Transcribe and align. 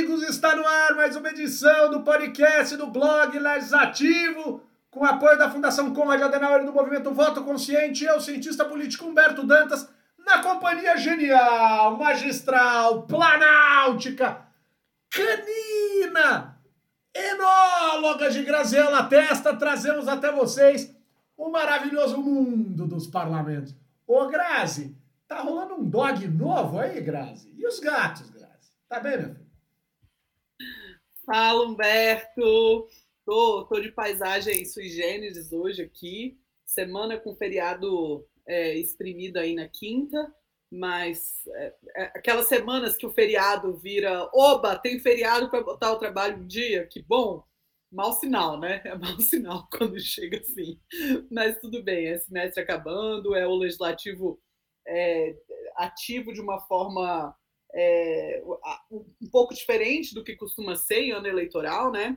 amigos, 0.00 0.22
está 0.22 0.56
no 0.56 0.66
ar 0.66 0.94
mais 0.94 1.14
uma 1.14 1.28
edição 1.28 1.90
do 1.90 2.00
podcast 2.00 2.74
do 2.74 2.86
blog 2.86 3.38
Legislativo, 3.38 4.62
com 4.90 5.04
apoio 5.04 5.36
da 5.36 5.50
Fundação 5.50 5.92
Conrad 5.92 6.22
Adenauer 6.22 6.64
do 6.64 6.72
Movimento 6.72 7.12
Voto 7.12 7.44
Consciente, 7.44 8.04
eu, 8.04 8.18
cientista 8.18 8.64
político 8.64 9.04
Humberto 9.04 9.46
Dantas, 9.46 9.86
na 10.18 10.42
companhia 10.42 10.96
genial, 10.96 11.98
magistral, 11.98 13.02
planáutica, 13.02 14.46
canina, 15.10 16.58
enóloga 17.14 18.30
de 18.30 18.42
Graziela 18.42 19.04
Testa, 19.04 19.54
trazemos 19.54 20.08
até 20.08 20.32
vocês 20.32 20.96
o 21.36 21.50
maravilhoso 21.50 22.16
mundo 22.16 22.86
dos 22.86 23.06
parlamentos. 23.06 23.76
Ô 24.06 24.26
Grazi, 24.28 24.96
tá 25.28 25.40
rolando 25.40 25.74
um 25.74 25.84
dog 25.84 26.26
novo 26.26 26.78
aí, 26.78 27.02
Grazi? 27.02 27.52
E 27.54 27.66
os 27.66 27.78
gatos, 27.80 28.30
Grazi? 28.30 28.72
Tá 28.88 28.98
bem, 28.98 29.18
meu 29.18 29.34
filho? 29.34 29.49
Fala, 31.24 31.66
Humberto. 31.66 32.88
Tô, 33.24 33.64
tô 33.66 33.80
de 33.80 33.92
paisagem 33.92 34.64
sui 34.64 34.88
generis 34.88 35.52
hoje 35.52 35.82
aqui. 35.82 36.38
Semana 36.64 37.18
com 37.18 37.34
feriado 37.34 38.26
é, 38.46 38.74
exprimido 38.76 39.38
aí 39.38 39.54
na 39.54 39.68
quinta, 39.68 40.32
mas 40.70 41.42
é, 41.48 41.74
é, 41.96 42.02
aquelas 42.16 42.46
semanas 42.46 42.96
que 42.96 43.06
o 43.06 43.12
feriado 43.12 43.76
vira, 43.76 44.28
oba, 44.32 44.76
tem 44.78 44.98
feriado 45.00 45.50
para 45.50 45.62
botar 45.62 45.92
o 45.92 45.98
trabalho 45.98 46.42
em 46.42 46.46
dia, 46.46 46.86
que 46.86 47.02
bom. 47.02 47.44
Mau 47.92 48.12
sinal, 48.12 48.58
né? 48.58 48.80
É 48.84 48.96
mau 48.96 49.18
sinal 49.20 49.68
quando 49.72 49.98
chega 50.00 50.38
assim. 50.38 50.80
Mas 51.30 51.58
tudo 51.60 51.82
bem, 51.82 52.06
é 52.06 52.18
semestre 52.18 52.62
acabando, 52.62 53.34
é 53.34 53.46
o 53.46 53.54
legislativo 53.56 54.40
é, 54.86 55.36
ativo 55.76 56.32
de 56.32 56.40
uma 56.40 56.60
forma 56.60 57.36
é, 57.74 58.42
um 58.90 59.30
pouco 59.30 59.54
diferente 59.54 60.14
do 60.14 60.24
que 60.24 60.36
costuma 60.36 60.76
ser 60.76 61.02
em 61.02 61.12
ano 61.12 61.26
eleitoral, 61.26 61.90
né? 61.90 62.16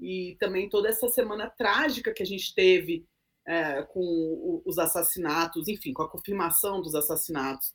E 0.00 0.36
também 0.40 0.68
toda 0.68 0.88
essa 0.88 1.08
semana 1.08 1.50
trágica 1.50 2.12
que 2.12 2.22
a 2.22 2.26
gente 2.26 2.54
teve 2.54 3.06
é, 3.46 3.82
com 3.82 4.62
os 4.64 4.78
assassinatos, 4.78 5.68
enfim, 5.68 5.92
com 5.92 6.02
a 6.02 6.08
confirmação 6.08 6.80
dos 6.80 6.94
assassinatos 6.94 7.74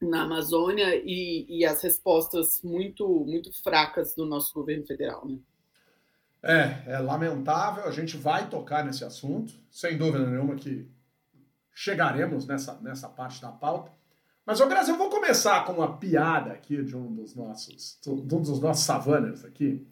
na 0.00 0.22
Amazônia 0.22 0.96
e, 0.96 1.46
e 1.48 1.64
as 1.64 1.80
respostas 1.82 2.60
muito, 2.62 3.08
muito 3.24 3.52
fracas 3.62 4.14
do 4.14 4.26
nosso 4.26 4.52
governo 4.52 4.84
federal, 4.86 5.26
né? 5.26 5.38
É, 6.42 6.94
é 6.94 6.98
lamentável, 6.98 7.84
a 7.84 7.92
gente 7.92 8.16
vai 8.16 8.50
tocar 8.50 8.84
nesse 8.84 9.04
assunto, 9.04 9.52
sem 9.70 9.96
dúvida 9.96 10.28
nenhuma 10.28 10.56
que 10.56 10.90
chegaremos 11.72 12.46
nessa, 12.46 12.74
nessa 12.80 13.08
parte 13.08 13.40
da 13.40 13.52
pauta. 13.52 13.92
Mas, 14.44 14.60
ô 14.60 14.66
Graça, 14.66 14.90
eu 14.90 14.96
vou 14.96 15.08
começar 15.08 15.64
com 15.64 15.72
uma 15.72 15.96
piada 15.96 16.50
aqui 16.50 16.82
de 16.82 16.96
um 16.96 17.12
dos 17.12 17.34
nossos, 17.34 17.98
de 18.02 18.34
um 18.34 18.40
dos 18.40 18.60
nossos 18.60 18.84
savaners 18.84 19.44
aqui. 19.44 19.86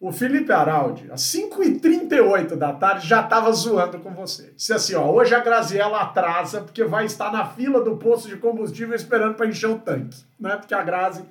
O 0.00 0.12
Felipe 0.12 0.52
Araldi, 0.52 1.10
às 1.10 1.22
5h38 1.22 2.54
da 2.54 2.72
tarde, 2.72 3.06
já 3.06 3.20
estava 3.20 3.50
zoando 3.50 3.98
com 3.98 4.12
você. 4.14 4.52
Disse 4.54 4.72
assim: 4.72 4.94
ó, 4.94 5.10
hoje 5.10 5.34
a 5.34 5.40
Graziella 5.40 6.00
atrasa 6.00 6.60
porque 6.60 6.84
vai 6.84 7.04
estar 7.04 7.32
na 7.32 7.46
fila 7.46 7.82
do 7.82 7.96
posto 7.96 8.28
de 8.28 8.36
combustível 8.36 8.94
esperando 8.94 9.34
para 9.34 9.46
encher 9.46 9.68
o 9.68 9.78
tanque. 9.78 10.24
Né? 10.38 10.56
Porque 10.56 10.74
a 10.74 10.82
Grazi, 10.82 11.24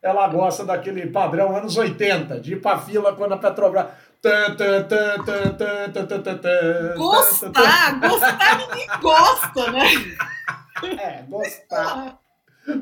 ela 0.00 0.28
gosta 0.28 0.64
daquele 0.64 1.08
padrão 1.08 1.56
anos 1.56 1.76
80, 1.76 2.40
de 2.40 2.52
ir 2.52 2.60
para 2.60 2.78
fila 2.78 3.14
quando 3.14 3.34
a 3.34 3.38
Petrobras. 3.38 3.86
Gostar, 6.96 7.98
gostar 8.00 8.58
ninguém 8.58 8.86
gosta, 9.00 9.72
né? 9.72 9.82
É, 10.86 11.22
gostar. 11.22 12.20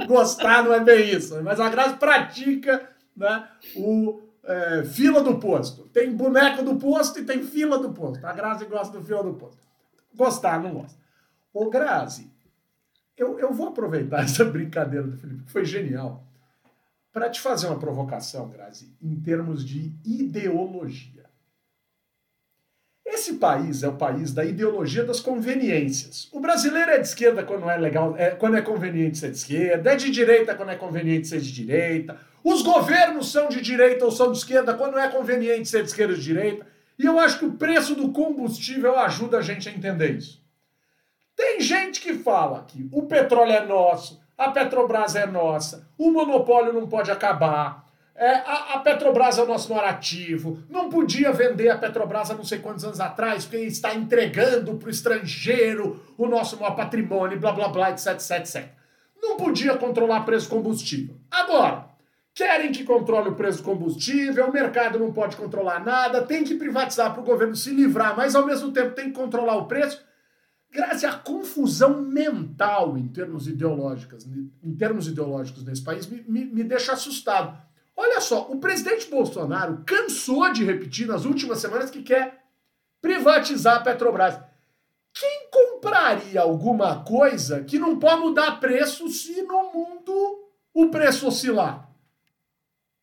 Gostar 0.06 0.64
não 0.64 0.74
é 0.74 0.80
bem 0.80 1.10
isso, 1.10 1.42
mas 1.42 1.58
a 1.58 1.68
Grazi 1.68 1.96
pratica 1.96 2.88
né, 3.16 3.48
o 3.76 4.22
é, 4.44 4.84
fila 4.84 5.22
do 5.22 5.38
posto. 5.38 5.84
Tem 5.88 6.14
boneco 6.14 6.62
do 6.62 6.76
posto 6.76 7.18
e 7.18 7.24
tem 7.24 7.42
fila 7.42 7.78
do 7.78 7.92
posto. 7.92 8.24
A 8.26 8.32
Grazi 8.32 8.64
gosta 8.66 8.98
do 8.98 9.04
fila 9.04 9.22
do 9.22 9.34
posto. 9.34 9.66
Gostar, 10.14 10.60
não 10.62 10.74
gosta. 10.74 10.98
Ô, 11.52 11.68
Grazi, 11.70 12.30
eu, 13.16 13.38
eu 13.38 13.52
vou 13.52 13.68
aproveitar 13.68 14.22
essa 14.24 14.44
brincadeira 14.44 15.06
do 15.06 15.16
Felipe, 15.16 15.44
que 15.44 15.52
foi 15.52 15.64
genial, 15.64 16.24
para 17.12 17.28
te 17.28 17.40
fazer 17.40 17.66
uma 17.66 17.78
provocação, 17.78 18.48
Grazi, 18.48 18.96
em 19.02 19.20
termos 19.20 19.64
de 19.64 19.92
ideologia. 20.04 21.19
Esse 23.12 23.34
país 23.34 23.82
é 23.82 23.88
o 23.88 23.96
país 23.96 24.32
da 24.32 24.44
ideologia 24.44 25.02
das 25.02 25.18
conveniências. 25.18 26.28
O 26.32 26.38
brasileiro 26.38 26.92
é 26.92 26.98
de 26.98 27.08
esquerda 27.08 27.42
quando 27.42 27.68
é 27.68 27.76
legal, 27.76 28.14
é, 28.16 28.30
quando 28.30 28.56
é 28.56 28.62
conveniente 28.62 29.18
ser 29.18 29.32
de 29.32 29.36
esquerda, 29.36 29.92
é 29.92 29.96
de 29.96 30.10
direita 30.10 30.54
quando 30.54 30.70
é 30.70 30.76
conveniente 30.76 31.26
ser 31.26 31.40
de 31.40 31.52
direita. 31.52 32.16
Os 32.44 32.62
governos 32.62 33.32
são 33.32 33.48
de 33.48 33.60
direita 33.60 34.04
ou 34.04 34.12
são 34.12 34.30
de 34.30 34.38
esquerda 34.38 34.74
quando 34.74 34.96
é 34.96 35.08
conveniente 35.08 35.68
ser 35.68 35.82
de 35.82 35.88
esquerda 35.88 36.12
ou 36.12 36.18
de 36.18 36.24
direita. 36.24 36.64
E 36.96 37.04
eu 37.04 37.18
acho 37.18 37.40
que 37.40 37.44
o 37.46 37.54
preço 37.54 37.96
do 37.96 38.12
combustível 38.12 38.96
ajuda 38.96 39.38
a 39.38 39.42
gente 39.42 39.68
a 39.68 39.72
entender 39.72 40.12
isso. 40.12 40.40
Tem 41.34 41.60
gente 41.60 42.00
que 42.00 42.14
fala 42.14 42.64
que 42.68 42.88
o 42.92 43.02
petróleo 43.06 43.52
é 43.52 43.66
nosso, 43.66 44.20
a 44.38 44.50
Petrobras 44.50 45.16
é 45.16 45.26
nossa, 45.26 45.88
o 45.98 46.12
monopólio 46.12 46.72
não 46.72 46.86
pode 46.86 47.10
acabar, 47.10 47.89
é, 48.20 48.34
a, 48.34 48.74
a, 48.74 48.78
Petrobras 48.80 49.38
é 49.38 49.42
o 49.42 49.46
nosso 49.46 49.72
narrativo, 49.72 50.62
não 50.68 50.90
podia 50.90 51.32
vender 51.32 51.70
a 51.70 51.78
Petrobras 51.78 52.30
há 52.30 52.34
não 52.34 52.44
sei 52.44 52.58
quantos 52.58 52.84
anos 52.84 53.00
atrás, 53.00 53.46
porque 53.46 53.64
está 53.64 53.94
entregando 53.94 54.74
para 54.74 54.88
o 54.88 54.90
estrangeiro 54.90 55.98
o 56.18 56.26
nosso 56.26 56.60
maior 56.60 56.76
patrimônio, 56.76 57.40
blá 57.40 57.50
blá 57.52 57.68
blá, 57.68 57.90
etc, 57.90 58.08
etc, 58.08 58.30
etc. 58.40 58.68
Não 59.22 59.38
podia 59.38 59.74
controlar 59.78 60.20
preço 60.26 60.50
do 60.50 60.54
combustível. 60.56 61.16
Agora, 61.30 61.86
querem 62.34 62.70
que 62.70 62.84
controle 62.84 63.30
o 63.30 63.34
preço 63.34 63.62
do 63.62 63.64
combustível, 63.64 64.48
o 64.48 64.52
mercado 64.52 64.98
não 64.98 65.14
pode 65.14 65.34
controlar 65.34 65.82
nada, 65.82 66.20
tem 66.20 66.44
que 66.44 66.56
privatizar 66.56 67.14
para 67.14 67.22
o 67.22 67.24
governo 67.24 67.56
se 67.56 67.70
livrar, 67.70 68.14
mas 68.14 68.36
ao 68.36 68.44
mesmo 68.44 68.70
tempo 68.70 68.94
tem 68.94 69.06
que 69.06 69.18
controlar 69.18 69.56
o 69.56 69.64
preço. 69.64 70.04
Graças 70.70 71.04
à 71.04 71.14
confusão 71.14 72.02
mental 72.02 72.98
em 72.98 73.08
termos 73.08 73.48
ideológicos, 73.48 74.28
em 74.62 74.74
termos 74.76 75.08
ideológicos 75.08 75.64
nesse 75.64 75.82
país, 75.82 76.06
me, 76.06 76.22
me, 76.28 76.44
me 76.44 76.62
deixa 76.62 76.92
assustado. 76.92 77.69
Olha 77.96 78.20
só, 78.20 78.50
o 78.50 78.58
presidente 78.58 79.08
Bolsonaro 79.08 79.82
cansou 79.86 80.50
de 80.52 80.64
repetir 80.64 81.06
nas 81.06 81.24
últimas 81.24 81.58
semanas 81.58 81.90
que 81.90 82.02
quer 82.02 82.44
privatizar 83.00 83.76
a 83.76 83.80
Petrobras. 83.80 84.38
Quem 85.12 85.48
compraria 85.50 86.40
alguma 86.40 87.04
coisa 87.04 87.64
que 87.64 87.78
não 87.78 87.98
pode 87.98 88.20
mudar 88.20 88.60
preço 88.60 89.08
se 89.08 89.42
no 89.42 89.72
mundo 89.72 90.48
o 90.72 90.88
preço 90.88 91.26
oscilar? 91.26 91.90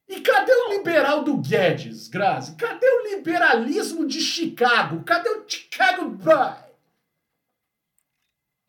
E 0.08 0.22
cadê 0.22 0.54
o 0.54 0.70
liberal 0.70 1.24
do 1.24 1.38
Guedes, 1.38 2.08
Grazi? 2.08 2.56
Cadê 2.56 2.88
o 2.90 3.10
liberalismo 3.10 4.08
de 4.08 4.22
Chicago? 4.22 5.04
Cadê 5.04 5.30
o 5.30 5.44
Chicago 5.48 6.10
Boy? 6.10 6.68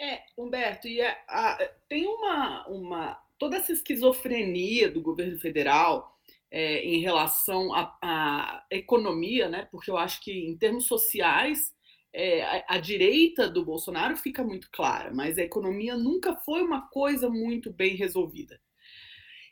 É, 0.00 0.22
Humberto, 0.36 0.86
e 0.86 1.00
é, 1.00 1.16
a, 1.28 1.58
tem 1.88 2.06
uma, 2.06 2.66
uma. 2.68 3.22
Toda 3.38 3.56
essa 3.56 3.72
esquizofrenia 3.72 4.90
do 4.90 5.00
governo 5.00 5.38
federal 5.38 6.18
é, 6.50 6.82
em 6.84 7.00
relação 7.00 7.72
à 7.74 8.64
economia, 8.70 9.48
né? 9.48 9.68
Porque 9.70 9.90
eu 9.90 9.96
acho 9.96 10.22
que 10.22 10.32
em 10.32 10.56
termos 10.56 10.86
sociais 10.86 11.74
é, 12.12 12.42
a, 12.42 12.64
a, 12.68 12.78
direita 12.78 13.48
do 13.48 13.64
Bolsonaro 13.64 14.16
fica 14.16 14.42
muito 14.42 14.68
clara, 14.72 15.12
mas 15.12 15.38
a 15.38 15.42
economia 15.42 15.96
nunca 15.96 16.34
foi 16.36 16.62
uma 16.62 16.88
coisa 16.88 17.28
muito 17.28 17.72
bem 17.72 17.96
resolvida. 17.96 18.58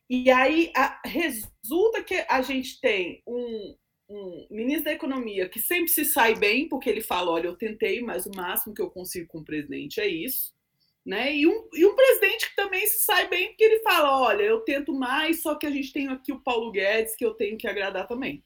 E 0.09 0.31
aí 0.31 0.73
a, 0.75 1.01
resulta 1.05 2.03
que 2.03 2.25
a 2.29 2.41
gente 2.41 2.81
tem 2.81 3.23
um, 3.27 3.77
um, 4.09 4.47
ministro 4.51 4.85
da 4.85 4.93
Economia 4.93 5.49
que 5.49 5.61
sempre 5.61 5.89
se 5.89 6.05
sai 6.05 6.35
bem, 6.35 6.69
porque 6.69 6.89
ele 6.89 7.01
fala: 7.01 7.33
olha, 7.33 7.47
eu 7.47 7.57
tentei, 7.57 8.01
mas 8.01 8.25
o 8.25 8.31
máximo 8.35 8.75
que 8.75 8.81
eu 8.83 8.91
consigo 8.91 9.27
com 9.27 9.39
o 9.39 9.45
presidente 9.45 10.01
é 10.01 10.07
isso. 10.07 10.56
Né? 11.07 11.37
E, 11.37 11.47
um, 11.47 11.69
e 11.73 11.87
um 11.87 11.95
presidente 11.95 12.51
que 12.51 12.57
também 12.57 12.85
se 12.89 13.05
sai 13.05 13.29
bem, 13.29 13.49
porque 13.49 13.63
ele 13.63 13.81
fala: 13.81 14.21
olha, 14.23 14.43
eu 14.43 14.61
tento 14.63 14.93
mais, 14.93 15.41
só 15.41 15.55
que 15.55 15.65
a 15.65 15.71
gente 15.71 15.93
tem 15.93 16.09
aqui 16.09 16.33
o 16.33 16.41
Paulo 16.41 16.73
Guedes 16.73 17.15
que 17.15 17.25
eu 17.25 17.33
tenho 17.33 17.57
que 17.57 17.69
agradar 17.69 18.09
também. 18.09 18.43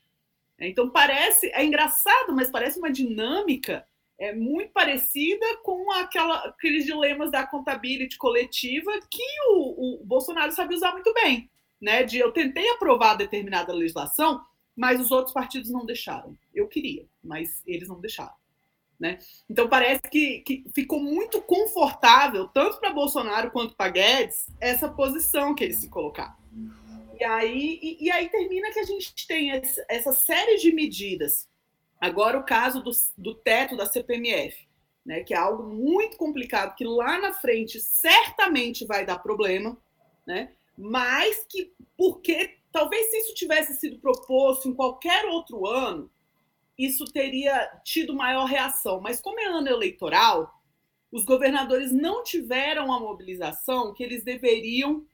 Então 0.59 0.91
parece, 0.91 1.51
é 1.55 1.65
engraçado, 1.65 2.35
mas 2.35 2.51
parece 2.51 2.79
uma 2.79 2.93
dinâmica 2.93 3.87
é 4.19 4.35
muito 4.35 4.71
parecida 4.73 5.47
com 5.63 5.91
aquela, 5.93 6.37
aqueles 6.41 6.85
dilemas 6.85 7.31
da 7.31 7.47
contabilidade 7.47 8.19
coletiva 8.19 8.93
que 9.11 9.25
o, 9.49 10.03
o, 10.03 10.05
Bolsonaro 10.05 10.53
sabe 10.53 10.75
usar 10.75 10.93
muito 10.93 11.11
bem, 11.15 11.51
né? 11.81 12.03
De 12.03 12.19
eu 12.19 12.31
tentei 12.31 12.69
aprovar 12.69 13.15
determinada 13.15 13.73
legislação, 13.73 14.45
mas 14.77 15.01
os 15.01 15.11
outros 15.11 15.33
partidos 15.33 15.71
não 15.71 15.87
deixaram. 15.87 16.37
Eu 16.55 16.69
queria, 16.69 17.07
mas 17.25 17.63
eles 17.67 17.89
não 17.89 17.99
deixaram. 17.99 18.35
Né? 19.01 19.19
Então 19.49 19.67
parece 19.67 20.03
que, 20.03 20.41
que 20.41 20.65
ficou 20.75 21.01
muito 21.01 21.41
confortável, 21.41 22.49
tanto 22.49 22.79
para 22.79 22.93
Bolsonaro 22.93 23.51
quanto 23.51 23.75
para 23.75 23.91
Guedes, 23.91 24.47
essa 24.61 24.91
posição 24.91 25.55
que 25.55 25.65
eles 25.65 25.77
se 25.77 25.89
colocaram. 25.89 26.37
E 27.19 27.25
aí, 27.25 27.79
e, 27.83 28.05
e 28.05 28.11
aí 28.11 28.29
termina 28.29 28.71
que 28.71 28.79
a 28.79 28.85
gente 28.85 29.27
tem 29.27 29.53
essa, 29.53 29.85
essa 29.89 30.13
série 30.13 30.59
de 30.59 30.73
medidas 30.73 31.49
Agora, 32.01 32.39
o 32.39 32.45
caso 32.45 32.83
do, 32.83 32.91
do 33.19 33.35
teto 33.35 33.77
da 33.77 33.85
CPMF, 33.85 34.67
né, 35.05 35.23
que 35.23 35.35
é 35.35 35.37
algo 35.37 35.65
muito 35.65 36.17
complicado, 36.17 36.75
que 36.75 36.85
lá 36.85 37.21
na 37.21 37.35
frente 37.35 37.79
certamente 37.79 38.87
vai 38.87 39.05
dar 39.05 39.19
problema, 39.19 39.77
né, 40.27 40.53
mas 40.79 41.45
que, 41.47 41.75
porque 41.99 42.57
talvez 42.73 43.11
se 43.11 43.19
isso 43.19 43.35
tivesse 43.35 43.77
sido 43.77 43.99
proposto 43.99 44.67
em 44.67 44.75
qualquer 44.75 45.27
outro 45.27 45.67
ano, 45.67 46.11
isso 46.85 47.05
teria 47.07 47.67
tido 47.85 48.15
maior 48.15 48.45
reação. 48.45 49.01
Mas 49.01 49.21
como 49.21 49.41
é 49.41 49.47
ano 49.47 49.69
eleitoral, 49.69 50.53
os 51.11 51.25
governadores 51.25 51.93
não 51.93 52.23
tiveram 52.23 52.93
a 52.93 53.01
mobilização 53.01 53.93
que 53.93 54.03
eles 54.03 54.25
deveriam 54.25 55.05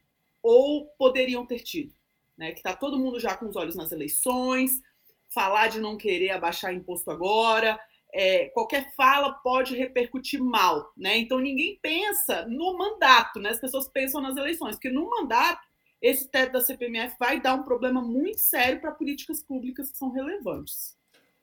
ou 0.41 0.87
poderiam 0.97 1.45
ter 1.45 1.59
tido. 1.59 1.93
Né? 2.37 2.51
Que 2.51 2.59
está 2.59 2.75
todo 2.75 2.99
mundo 2.99 3.19
já 3.19 3.35
com 3.35 3.47
os 3.47 3.55
olhos 3.55 3.75
nas 3.75 3.91
eleições, 3.91 4.81
falar 5.29 5.67
de 5.67 5.79
não 5.79 5.97
querer 5.97 6.31
abaixar 6.31 6.73
imposto 6.73 7.11
agora, 7.11 7.79
é, 8.13 8.45
qualquer 8.49 8.93
fala 8.95 9.33
pode 9.33 9.75
repercutir 9.75 10.41
mal, 10.41 10.91
né? 10.95 11.17
Então 11.17 11.39
ninguém 11.39 11.77
pensa 11.81 12.45
no 12.47 12.77
mandato, 12.77 13.39
né? 13.39 13.49
As 13.49 13.59
pessoas 13.59 13.87
pensam 13.89 14.21
nas 14.21 14.37
eleições, 14.37 14.75
porque 14.75 14.89
no 14.89 15.09
mandato 15.09 15.61
esse 16.01 16.27
teto 16.27 16.53
da 16.53 16.61
CPMF 16.61 17.15
vai 17.19 17.39
dar 17.41 17.55
um 17.55 17.63
problema 17.63 18.01
muito 18.01 18.39
sério 18.39 18.79
para 18.79 18.91
políticas 18.91 19.43
públicas 19.43 19.91
que 19.91 19.97
são 19.97 20.11
relevantes. 20.11 20.96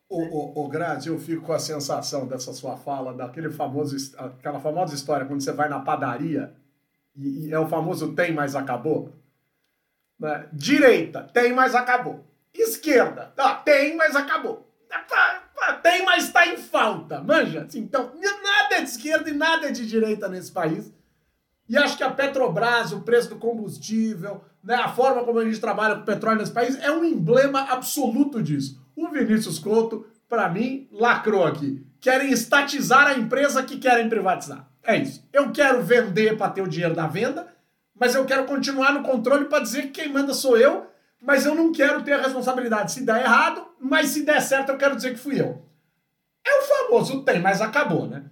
O, 0.08 0.20
o, 0.20 0.66
o 0.66 0.72
eu 1.06 1.18
fico 1.18 1.46
com 1.46 1.52
a 1.52 1.58
sensação 1.58 2.26
dessa 2.26 2.52
sua 2.52 2.76
fala, 2.76 3.14
daquele 3.14 3.50
famoso, 3.50 3.96
aquela 4.18 4.60
famosa 4.60 4.94
história 4.94 5.26
quando 5.26 5.40
você 5.40 5.52
vai 5.52 5.68
na 5.68 5.80
padaria 5.80 6.54
e, 7.16 7.46
e 7.46 7.52
é 7.52 7.58
o 7.58 7.66
famoso 7.66 8.12
tem, 8.14 8.32
mas 8.32 8.54
acabou. 8.54 9.12
Né? 10.18 10.48
Direita, 10.52 11.22
tem, 11.32 11.52
mas 11.52 11.74
acabou. 11.74 12.24
Esquerda, 12.52 13.32
ah, 13.36 13.54
tem, 13.54 13.96
mas 13.96 14.14
acabou. 14.14 14.70
Tem, 15.82 16.04
mas 16.04 16.24
está 16.24 16.46
em 16.46 16.56
falta, 16.56 17.20
manja? 17.20 17.66
Então, 17.74 18.12
nada 18.42 18.76
é 18.76 18.80
de 18.82 18.90
esquerda 18.90 19.30
e 19.30 19.34
nada 19.34 19.68
é 19.68 19.70
de 19.70 19.86
direita 19.86 20.28
nesse 20.28 20.52
país. 20.52 20.92
E 21.68 21.76
acho 21.76 21.96
que 21.96 22.04
a 22.04 22.10
Petrobras, 22.10 22.92
o 22.92 23.00
preço 23.00 23.30
do 23.30 23.36
combustível, 23.36 24.44
né, 24.62 24.74
a 24.74 24.88
forma 24.88 25.24
como 25.24 25.38
a 25.38 25.44
gente 25.44 25.60
trabalha 25.60 25.96
com 25.96 26.04
petróleo 26.04 26.38
nesse 26.38 26.52
país 26.52 26.76
é 26.82 26.90
um 26.90 27.04
emblema 27.04 27.62
absoluto 27.62 28.42
disso. 28.42 28.83
O 28.96 29.08
Vinícius 29.08 29.58
Couto, 29.58 30.06
para 30.28 30.48
mim, 30.48 30.88
lacrou 30.92 31.44
aqui. 31.44 31.86
Querem 32.00 32.30
estatizar 32.30 33.06
a 33.06 33.14
empresa 33.14 33.62
que 33.62 33.78
querem 33.78 34.08
privatizar. 34.08 34.68
É 34.82 34.96
isso. 34.96 35.26
Eu 35.32 35.50
quero 35.50 35.82
vender 35.82 36.36
para 36.36 36.50
ter 36.50 36.62
o 36.62 36.68
dinheiro 36.68 36.94
da 36.94 37.06
venda, 37.06 37.48
mas 37.98 38.14
eu 38.14 38.24
quero 38.24 38.44
continuar 38.44 38.92
no 38.92 39.02
controle 39.02 39.46
para 39.46 39.62
dizer 39.62 39.84
que 39.84 40.02
quem 40.02 40.12
manda 40.12 40.34
sou 40.34 40.58
eu, 40.58 40.86
mas 41.20 41.46
eu 41.46 41.54
não 41.54 41.72
quero 41.72 42.02
ter 42.02 42.12
a 42.12 42.22
responsabilidade 42.22 42.92
se 42.92 43.02
der 43.02 43.22
errado, 43.22 43.66
mas 43.80 44.08
se 44.08 44.24
der 44.24 44.40
certo 44.40 44.70
eu 44.70 44.76
quero 44.76 44.96
dizer 44.96 45.12
que 45.12 45.20
fui 45.20 45.40
eu. 45.40 45.64
É 46.46 46.58
o 46.58 46.62
famoso 46.62 47.22
tem, 47.22 47.40
mas 47.40 47.62
acabou, 47.62 48.06
né? 48.06 48.24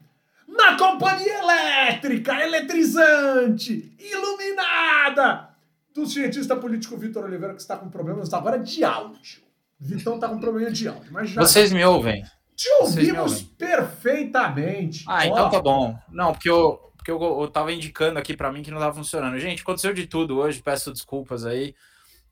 Na 0.47 0.77
companhia 0.77 1.39
elétrica, 1.39 2.39
eletrizante, 2.43 3.97
iluminada 3.99 5.49
do 5.95 6.07
cientista 6.07 6.55
político 6.57 6.97
Vitor 6.99 7.25
Oliveira, 7.25 7.55
que 7.55 7.63
está 7.63 7.77
com 7.77 7.89
problemas 7.89 8.33
agora 8.35 8.59
de 8.59 8.85
áudio. 8.85 9.43
Vitão 9.83 10.15
está 10.15 10.29
com 10.29 10.39
problema 10.39 10.71
de 10.71 10.87
áudio. 10.87 11.13
Mas 11.13 11.31
já... 11.31 11.41
Vocês 11.41 11.73
me 11.73 11.85
ouvem? 11.85 12.25
Te 12.55 12.69
ouvimos 12.81 13.43
perfeitamente. 13.43 15.05
Ah, 15.09 15.27
então 15.27 15.51
tá 15.51 15.61
bom. 15.61 15.99
Não, 16.09 16.33
porque 16.33 16.49
eu, 16.49 16.79
porque 16.97 17.11
eu, 17.11 17.21
eu 17.21 17.49
tava 17.49 17.73
indicando 17.73 18.19
aqui 18.19 18.37
para 18.37 18.53
mim 18.53 18.63
que 18.63 18.71
não 18.71 18.79
estava 18.79 18.95
funcionando. 18.95 19.39
Gente, 19.39 19.63
aconteceu 19.63 19.93
de 19.93 20.07
tudo 20.07 20.39
hoje, 20.39 20.63
peço 20.63 20.93
desculpas 20.93 21.45
aí. 21.45 21.75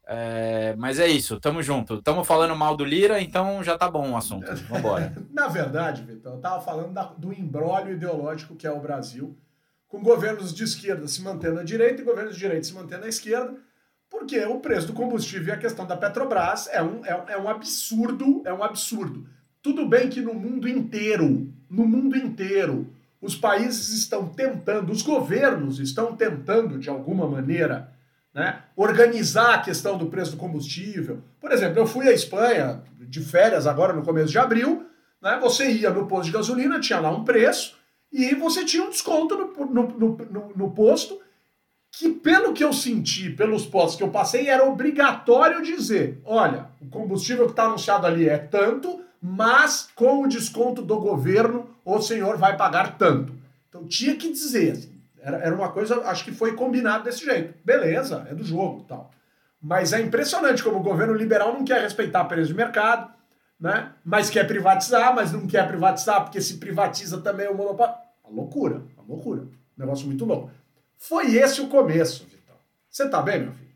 É, 0.06 0.74
mas 0.76 0.98
é 1.00 1.08
isso, 1.08 1.40
tamo 1.40 1.62
junto. 1.62 2.00
Tamo 2.02 2.22
falando 2.22 2.54
mal 2.54 2.76
do 2.76 2.84
Lira, 2.84 3.20
então 3.20 3.62
já 3.64 3.76
tá 3.76 3.90
bom 3.90 4.12
o 4.12 4.16
assunto. 4.16 4.54
Vambora. 4.68 5.12
Na 5.32 5.48
verdade, 5.48 6.02
Vitor, 6.02 6.34
eu 6.34 6.40
tava 6.40 6.60
falando 6.60 6.92
da, 6.92 7.04
do 7.04 7.32
embrólio 7.32 7.94
ideológico 7.94 8.56
que 8.56 8.66
é 8.66 8.70
o 8.70 8.80
Brasil, 8.80 9.36
com 9.88 10.02
governos 10.02 10.54
de 10.54 10.62
esquerda 10.62 11.06
se 11.08 11.22
mantendo 11.22 11.60
à 11.60 11.64
direita 11.64 12.02
e 12.02 12.04
governos 12.04 12.34
de 12.34 12.40
direita 12.40 12.64
se 12.64 12.74
mantendo 12.74 13.04
à 13.04 13.08
esquerda, 13.08 13.56
porque 14.10 14.44
o 14.44 14.58
preço 14.58 14.88
do 14.88 14.92
combustível 14.92 15.48
e 15.48 15.52
a 15.52 15.58
questão 15.58 15.86
da 15.86 15.96
Petrobras 15.96 16.68
é 16.72 16.82
um, 16.82 17.04
é, 17.06 17.24
é 17.28 17.38
um 17.38 17.48
absurdo, 17.48 18.42
é 18.44 18.52
um 18.52 18.62
absurdo. 18.62 19.26
Tudo 19.62 19.88
bem 19.88 20.08
que 20.08 20.20
no 20.20 20.34
mundo 20.34 20.68
inteiro, 20.68 21.52
no 21.70 21.86
mundo 21.86 22.16
inteiro, 22.16 22.92
os 23.22 23.36
países 23.36 23.90
estão 23.90 24.26
tentando, 24.26 24.90
os 24.90 25.02
governos 25.02 25.78
estão 25.78 26.16
tentando, 26.16 26.78
de 26.78 26.90
alguma 26.90 27.28
maneira, 27.28 27.92
né? 28.34 28.62
organizar 28.74 29.54
a 29.54 29.60
questão 29.60 29.96
do 29.96 30.06
preço 30.06 30.32
do 30.32 30.36
combustível. 30.38 31.22
Por 31.38 31.52
exemplo, 31.52 31.78
eu 31.78 31.86
fui 31.86 32.08
à 32.08 32.12
Espanha 32.12 32.82
de 32.98 33.20
férias 33.20 33.66
agora 33.66 33.92
no 33.92 34.02
começo 34.02 34.32
de 34.32 34.38
abril, 34.38 34.86
né? 35.22 35.38
você 35.40 35.70
ia 35.70 35.90
no 35.90 36.06
posto 36.06 36.26
de 36.26 36.32
gasolina, 36.32 36.80
tinha 36.80 36.98
lá 36.98 37.10
um 37.10 37.24
preço, 37.24 37.78
e 38.12 38.34
você 38.34 38.64
tinha 38.64 38.82
um 38.82 38.90
desconto 38.90 39.36
no, 39.36 39.66
no, 39.66 40.16
no, 40.16 40.52
no 40.56 40.70
posto, 40.72 41.20
que 41.92 42.08
pelo 42.08 42.52
que 42.52 42.62
eu 42.62 42.72
senti, 42.72 43.30
pelos 43.30 43.66
postos 43.66 43.96
que 43.96 44.02
eu 44.02 44.10
passei, 44.10 44.48
era 44.48 44.64
obrigatório 44.64 45.62
dizer, 45.62 46.20
olha, 46.24 46.68
o 46.80 46.86
combustível 46.86 47.46
que 47.46 47.52
está 47.52 47.64
anunciado 47.64 48.06
ali 48.06 48.28
é 48.28 48.38
tanto, 48.38 49.00
mas 49.20 49.88
com 49.94 50.22
o 50.22 50.28
desconto 50.28 50.82
do 50.82 50.98
governo, 50.98 51.68
o 51.84 52.00
senhor 52.00 52.38
vai 52.38 52.56
pagar 52.56 52.96
tanto. 52.96 53.34
Então 53.68 53.86
tinha 53.86 54.16
que 54.16 54.30
dizer, 54.30 54.72
assim, 54.72 55.00
era, 55.20 55.38
era 55.38 55.54
uma 55.54 55.68
coisa, 55.70 56.00
acho 56.06 56.24
que 56.24 56.32
foi 56.32 56.54
combinado 56.54 57.04
desse 57.04 57.24
jeito. 57.24 57.54
Beleza, 57.64 58.26
é 58.30 58.34
do 58.34 58.44
jogo 58.44 58.84
tal. 58.88 59.10
Mas 59.60 59.92
é 59.92 60.00
impressionante 60.00 60.62
como 60.62 60.78
o 60.78 60.82
governo 60.82 61.12
liberal 61.12 61.52
não 61.52 61.64
quer 61.64 61.82
respeitar 61.82 62.24
preço 62.24 62.48
de 62.48 62.54
mercado, 62.54 63.12
né? 63.58 63.92
mas 64.02 64.30
quer 64.30 64.46
privatizar, 64.46 65.14
mas 65.14 65.32
não 65.32 65.46
quer 65.46 65.68
privatizar 65.68 66.22
porque 66.22 66.40
se 66.40 66.56
privatiza 66.56 67.20
também 67.20 67.46
o 67.48 67.54
monopólio. 67.54 67.94
Uma 68.24 68.42
loucura, 68.42 68.82
uma 68.96 69.04
loucura. 69.06 69.42
Um 69.42 69.80
negócio 69.80 70.06
muito 70.06 70.24
louco. 70.24 70.50
Foi 71.00 71.34
esse 71.34 71.62
o 71.62 71.68
começo, 71.68 72.24
Vitor. 72.24 72.56
Você 72.88 73.08
tá 73.08 73.22
bem, 73.22 73.40
meu 73.40 73.52
filho? 73.52 73.70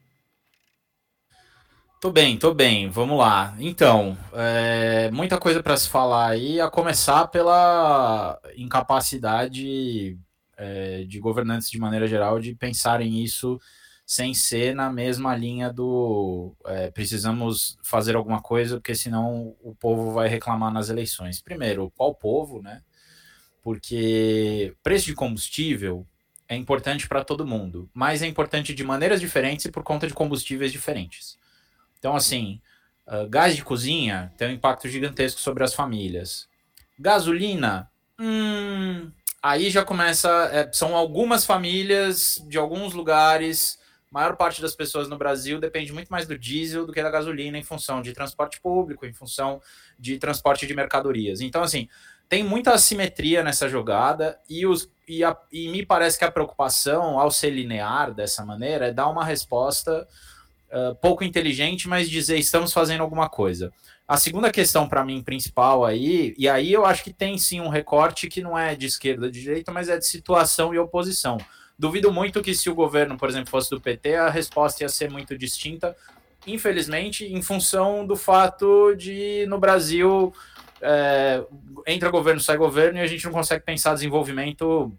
Tô 2.00 2.12
bem, 2.12 2.36
tô 2.36 2.52
bem. 2.52 2.90
Vamos 2.90 3.18
lá. 3.18 3.56
Então, 3.58 4.16
é, 4.34 5.10
muita 5.10 5.38
coisa 5.38 5.62
para 5.62 5.74
se 5.74 5.88
falar 5.88 6.28
aí, 6.28 6.60
a 6.60 6.70
começar 6.70 7.26
pela 7.28 8.38
incapacidade 8.56 10.18
é, 10.54 11.04
de 11.04 11.18
governantes 11.18 11.70
de 11.70 11.78
maneira 11.78 12.06
geral 12.06 12.38
de 12.38 12.54
pensarem 12.54 13.24
isso 13.24 13.58
sem 14.06 14.34
ser 14.34 14.74
na 14.74 14.90
mesma 14.92 15.34
linha 15.34 15.72
do 15.72 16.54
é, 16.66 16.90
precisamos 16.90 17.78
fazer 17.82 18.16
alguma 18.16 18.42
coisa, 18.42 18.76
porque 18.76 18.94
senão 18.94 19.56
o 19.62 19.74
povo 19.74 20.12
vai 20.12 20.28
reclamar 20.28 20.70
nas 20.70 20.90
eleições. 20.90 21.40
Primeiro, 21.40 21.90
qual 21.96 22.14
povo, 22.14 22.60
né? 22.60 22.82
Porque 23.62 24.74
preço 24.82 25.06
de 25.06 25.14
combustível 25.14 26.06
é 26.48 26.56
importante 26.56 27.08
para 27.08 27.24
todo 27.24 27.46
mundo, 27.46 27.88
mas 27.94 28.22
é 28.22 28.26
importante 28.26 28.74
de 28.74 28.84
maneiras 28.84 29.20
diferentes 29.20 29.64
e 29.64 29.70
por 29.70 29.82
conta 29.82 30.06
de 30.06 30.14
combustíveis 30.14 30.70
diferentes. 30.70 31.38
Então, 31.98 32.14
assim, 32.14 32.60
uh, 33.06 33.28
gás 33.28 33.56
de 33.56 33.64
cozinha 33.64 34.32
tem 34.36 34.48
um 34.48 34.52
impacto 34.52 34.88
gigantesco 34.88 35.40
sobre 35.40 35.64
as 35.64 35.74
famílias. 35.74 36.48
Gasolina, 36.98 37.90
hum, 38.18 39.10
aí 39.42 39.70
já 39.70 39.84
começa. 39.84 40.28
É, 40.52 40.70
são 40.72 40.94
algumas 40.94 41.46
famílias 41.46 42.44
de 42.46 42.58
alguns 42.58 42.92
lugares. 42.92 43.78
A 44.10 44.14
maior 44.14 44.36
parte 44.36 44.62
das 44.62 44.76
pessoas 44.76 45.08
no 45.08 45.18
Brasil 45.18 45.58
depende 45.58 45.92
muito 45.92 46.08
mais 46.08 46.26
do 46.26 46.38
diesel 46.38 46.86
do 46.86 46.92
que 46.92 47.02
da 47.02 47.10
gasolina, 47.10 47.58
em 47.58 47.64
função 47.64 48.00
de 48.00 48.12
transporte 48.12 48.60
público, 48.60 49.04
em 49.06 49.12
função 49.12 49.60
de 49.98 50.18
transporte 50.18 50.66
de 50.66 50.74
mercadorias. 50.74 51.40
Então, 51.40 51.62
assim, 51.62 51.88
tem 52.34 52.42
muita 52.42 52.72
assimetria 52.72 53.44
nessa 53.44 53.68
jogada 53.68 54.36
e, 54.50 54.66
os, 54.66 54.90
e, 55.06 55.22
a, 55.22 55.36
e 55.52 55.68
me 55.68 55.86
parece 55.86 56.18
que 56.18 56.24
a 56.24 56.32
preocupação, 56.32 57.16
ao 57.16 57.30
ser 57.30 57.50
linear 57.50 58.12
dessa 58.12 58.44
maneira, 58.44 58.88
é 58.88 58.92
dar 58.92 59.06
uma 59.06 59.24
resposta 59.24 60.04
uh, 60.68 60.96
pouco 60.96 61.22
inteligente, 61.22 61.86
mas 61.86 62.10
dizer 62.10 62.36
estamos 62.36 62.72
fazendo 62.72 63.02
alguma 63.02 63.28
coisa. 63.28 63.72
A 64.08 64.16
segunda 64.16 64.50
questão 64.50 64.88
para 64.88 65.04
mim 65.04 65.22
principal 65.22 65.84
aí, 65.84 66.34
e 66.36 66.48
aí 66.48 66.72
eu 66.72 66.84
acho 66.84 67.04
que 67.04 67.12
tem 67.12 67.38
sim 67.38 67.60
um 67.60 67.68
recorte 67.68 68.26
que 68.26 68.42
não 68.42 68.58
é 68.58 68.74
de 68.74 68.86
esquerda, 68.86 69.30
de 69.30 69.40
direita, 69.40 69.70
mas 69.70 69.88
é 69.88 69.96
de 69.96 70.04
situação 70.04 70.74
e 70.74 70.78
oposição. 70.80 71.38
Duvido 71.78 72.12
muito 72.12 72.42
que 72.42 72.52
se 72.52 72.68
o 72.68 72.74
governo, 72.74 73.16
por 73.16 73.28
exemplo, 73.28 73.48
fosse 73.48 73.70
do 73.70 73.80
PT, 73.80 74.16
a 74.16 74.28
resposta 74.28 74.82
ia 74.82 74.88
ser 74.88 75.08
muito 75.08 75.38
distinta, 75.38 75.94
infelizmente, 76.48 77.24
em 77.32 77.40
função 77.40 78.04
do 78.04 78.16
fato 78.16 78.92
de 78.96 79.46
no 79.46 79.60
Brasil 79.60 80.34
é, 80.84 81.42
entra 81.86 82.10
governo, 82.10 82.40
sai 82.40 82.56
governo 82.56 82.98
e 82.98 83.02
a 83.02 83.06
gente 83.06 83.24
não 83.24 83.32
consegue 83.32 83.64
pensar 83.64 83.94
desenvolvimento 83.94 84.92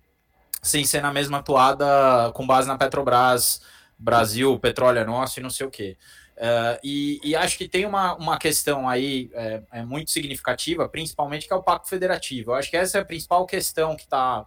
sem 0.62 0.84
ser 0.84 1.02
na 1.02 1.14
mesma 1.14 1.38
atuada 1.38 2.32
com 2.34 2.46
base 2.46 2.68
na 2.68 2.78
Petrobras, 2.78 3.62
Brasil, 3.98 4.60
petróleo 4.60 5.00
é 5.00 5.06
nosso 5.06 5.40
e 5.40 5.44
não 5.44 5.50
sei 5.50 5.68
o 5.68 5.72
quê. 5.72 5.96
Uh, 6.36 6.78
e, 6.84 7.22
e, 7.24 7.36
acho 7.36 7.58
que 7.58 7.66
tem 7.66 7.86
uma, 7.86 8.14
uma 8.16 8.38
questão 8.38 8.90
aí 8.90 9.30
é, 9.34 9.62
é, 9.72 9.84
muito 9.84 10.12
significativa, 10.12 10.90
principalmente 10.90 11.48
que 11.48 11.54
é 11.54 11.56
o 11.56 11.64
Pacto 11.64 11.88
Federativo. 11.88 12.52
Eu 12.52 12.56
acho 12.56 12.70
que 12.70 12.76
essa 12.76 12.98
é 12.98 13.02
a 13.02 13.06
principal 13.06 13.46
questão 13.46 13.96
que 13.96 14.04
está. 14.04 14.46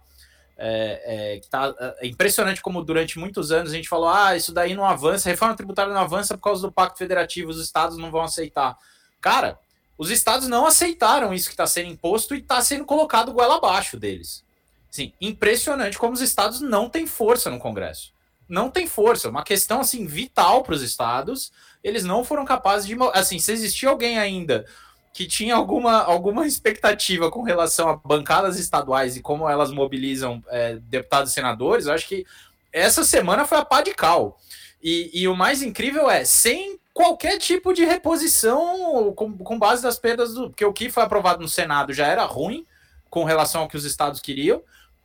É, 0.61 1.35
é, 1.35 1.39
que 1.39 1.49
tá, 1.49 1.73
é 1.99 2.05
impressionante 2.05 2.61
como 2.61 2.83
durante 2.83 3.17
muitos 3.17 3.51
anos 3.51 3.71
a 3.71 3.75
gente 3.75 3.89
falou: 3.89 4.09
ah, 4.09 4.35
isso 4.35 4.53
daí 4.53 4.75
não 4.75 4.85
avança, 4.85 5.29
reforma 5.29 5.55
tributária 5.55 5.91
não 5.91 6.01
avança 6.01 6.35
por 6.35 6.43
causa 6.43 6.61
do 6.61 6.71
Pacto 6.71 6.99
Federativo, 6.99 7.49
os 7.49 7.59
estados 7.59 7.97
não 7.97 8.11
vão 8.11 8.21
aceitar. 8.21 8.77
Cara, 9.19 9.57
os 9.99 10.09
estados 10.09 10.47
não 10.47 10.65
aceitaram 10.65 11.33
isso 11.33 11.49
que 11.49 11.53
está 11.53 11.67
sendo 11.67 11.89
imposto 11.89 12.33
e 12.33 12.39
está 12.39 12.61
sendo 12.61 12.85
colocado 12.85 13.33
goela 13.33 13.57
abaixo 13.57 13.99
deles. 13.99 14.45
Sim, 14.89 15.11
impressionante 15.19 15.97
como 15.97 16.13
os 16.13 16.21
estados 16.21 16.61
não 16.61 16.89
têm 16.89 17.05
força 17.05 17.49
no 17.49 17.59
Congresso. 17.59 18.13
não 18.47 18.71
tem 18.71 18.87
força. 18.87 19.29
Uma 19.29 19.43
questão 19.43 19.81
assim 19.81 20.07
vital 20.07 20.63
para 20.63 20.73
os 20.73 20.81
estados. 20.81 21.51
Eles 21.83 22.03
não 22.03 22.23
foram 22.23 22.45
capazes 22.45 22.87
de. 22.87 22.95
Assim, 23.13 23.37
se 23.37 23.51
existia 23.51 23.89
alguém 23.89 24.17
ainda 24.17 24.65
que 25.13 25.27
tinha 25.27 25.53
alguma, 25.53 26.01
alguma 26.01 26.47
expectativa 26.47 27.29
com 27.29 27.43
relação 27.43 27.89
a 27.89 27.97
bancadas 27.97 28.57
estaduais 28.57 29.17
e 29.17 29.21
como 29.21 29.49
elas 29.49 29.69
mobilizam 29.69 30.41
é, 30.47 30.77
deputados 30.77 31.31
e 31.31 31.33
senadores, 31.33 31.85
eu 31.85 31.93
acho 31.93 32.07
que 32.07 32.25
essa 32.71 33.03
semana 33.03 33.45
foi 33.45 33.57
a 33.57 33.65
pá 33.65 33.81
de 33.81 33.93
cal. 33.93 34.39
E, 34.81 35.09
e 35.13 35.27
o 35.27 35.35
mais 35.35 35.61
incrível 35.61 36.09
é, 36.09 36.23
sem 36.23 36.79
qualquer 36.99 37.37
tipo 37.37 37.73
de 37.73 37.85
reposição 37.85 39.13
com, 39.15 39.37
com 39.37 39.57
base 39.57 39.81
das 39.81 39.97
perdas 39.97 40.33
do. 40.33 40.49
Porque 40.49 40.65
o 40.65 40.73
que 40.73 40.89
foi 40.89 41.01
aprovado 41.01 41.41
no 41.41 41.47
Senado 41.47 41.93
já 41.93 42.05
era 42.05 42.25
ruim 42.25 42.65
com 43.09 43.23
relação 43.23 43.61
ao 43.61 43.69
que 43.69 43.77
os 43.77 43.85
estados 43.85 44.19
queriam. 44.19 44.61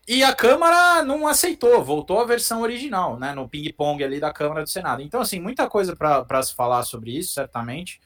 E 0.08 0.24
a 0.24 0.34
Câmara 0.34 1.04
não 1.04 1.28
aceitou, 1.28 1.84
voltou 1.84 2.20
à 2.20 2.24
versão 2.24 2.62
original, 2.62 3.16
né? 3.16 3.32
No 3.32 3.48
ping-pong 3.48 4.02
ali 4.02 4.18
da 4.18 4.32
Câmara 4.32 4.64
do 4.64 4.68
Senado. 4.68 5.02
Então, 5.02 5.20
assim, 5.20 5.38
muita 5.38 5.68
coisa 5.68 5.94
para 5.94 6.42
se 6.42 6.52
falar 6.52 6.82
sobre 6.82 7.16
isso, 7.16 7.32
certamente 7.32 8.00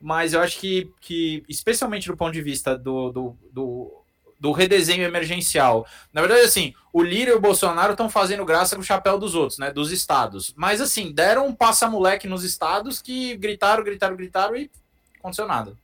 mas 0.00 0.34
eu 0.34 0.40
acho 0.40 0.60
que, 0.60 0.92
que 1.00 1.42
especialmente 1.48 2.06
do 2.06 2.16
ponto 2.16 2.32
de 2.32 2.42
vista 2.42 2.76
do, 2.76 3.10
do, 3.10 3.36
do, 3.50 4.02
do 4.38 4.52
redesenho 4.52 5.04
emergencial, 5.04 5.86
na 6.12 6.20
verdade, 6.20 6.42
assim, 6.42 6.74
o 6.92 7.02
Lira 7.02 7.30
e 7.30 7.34
o 7.34 7.40
Bolsonaro 7.40 7.92
estão 7.92 8.08
fazendo 8.08 8.44
graça 8.44 8.76
com 8.76 8.82
o 8.82 8.84
chapéu 8.84 9.18
dos 9.18 9.34
outros, 9.34 9.58
né, 9.58 9.70
dos 9.70 9.90
estados, 9.90 10.52
mas, 10.56 10.80
assim, 10.80 11.12
deram 11.12 11.46
um 11.46 11.54
passa-moleque 11.54 12.28
nos 12.28 12.44
estados 12.44 13.00
que 13.00 13.36
gritaram, 13.36 13.82
gritaram, 13.82 14.16
gritaram 14.16 14.56
e 14.56 14.70
aconteceu 15.18 15.46
nada. 15.46 15.74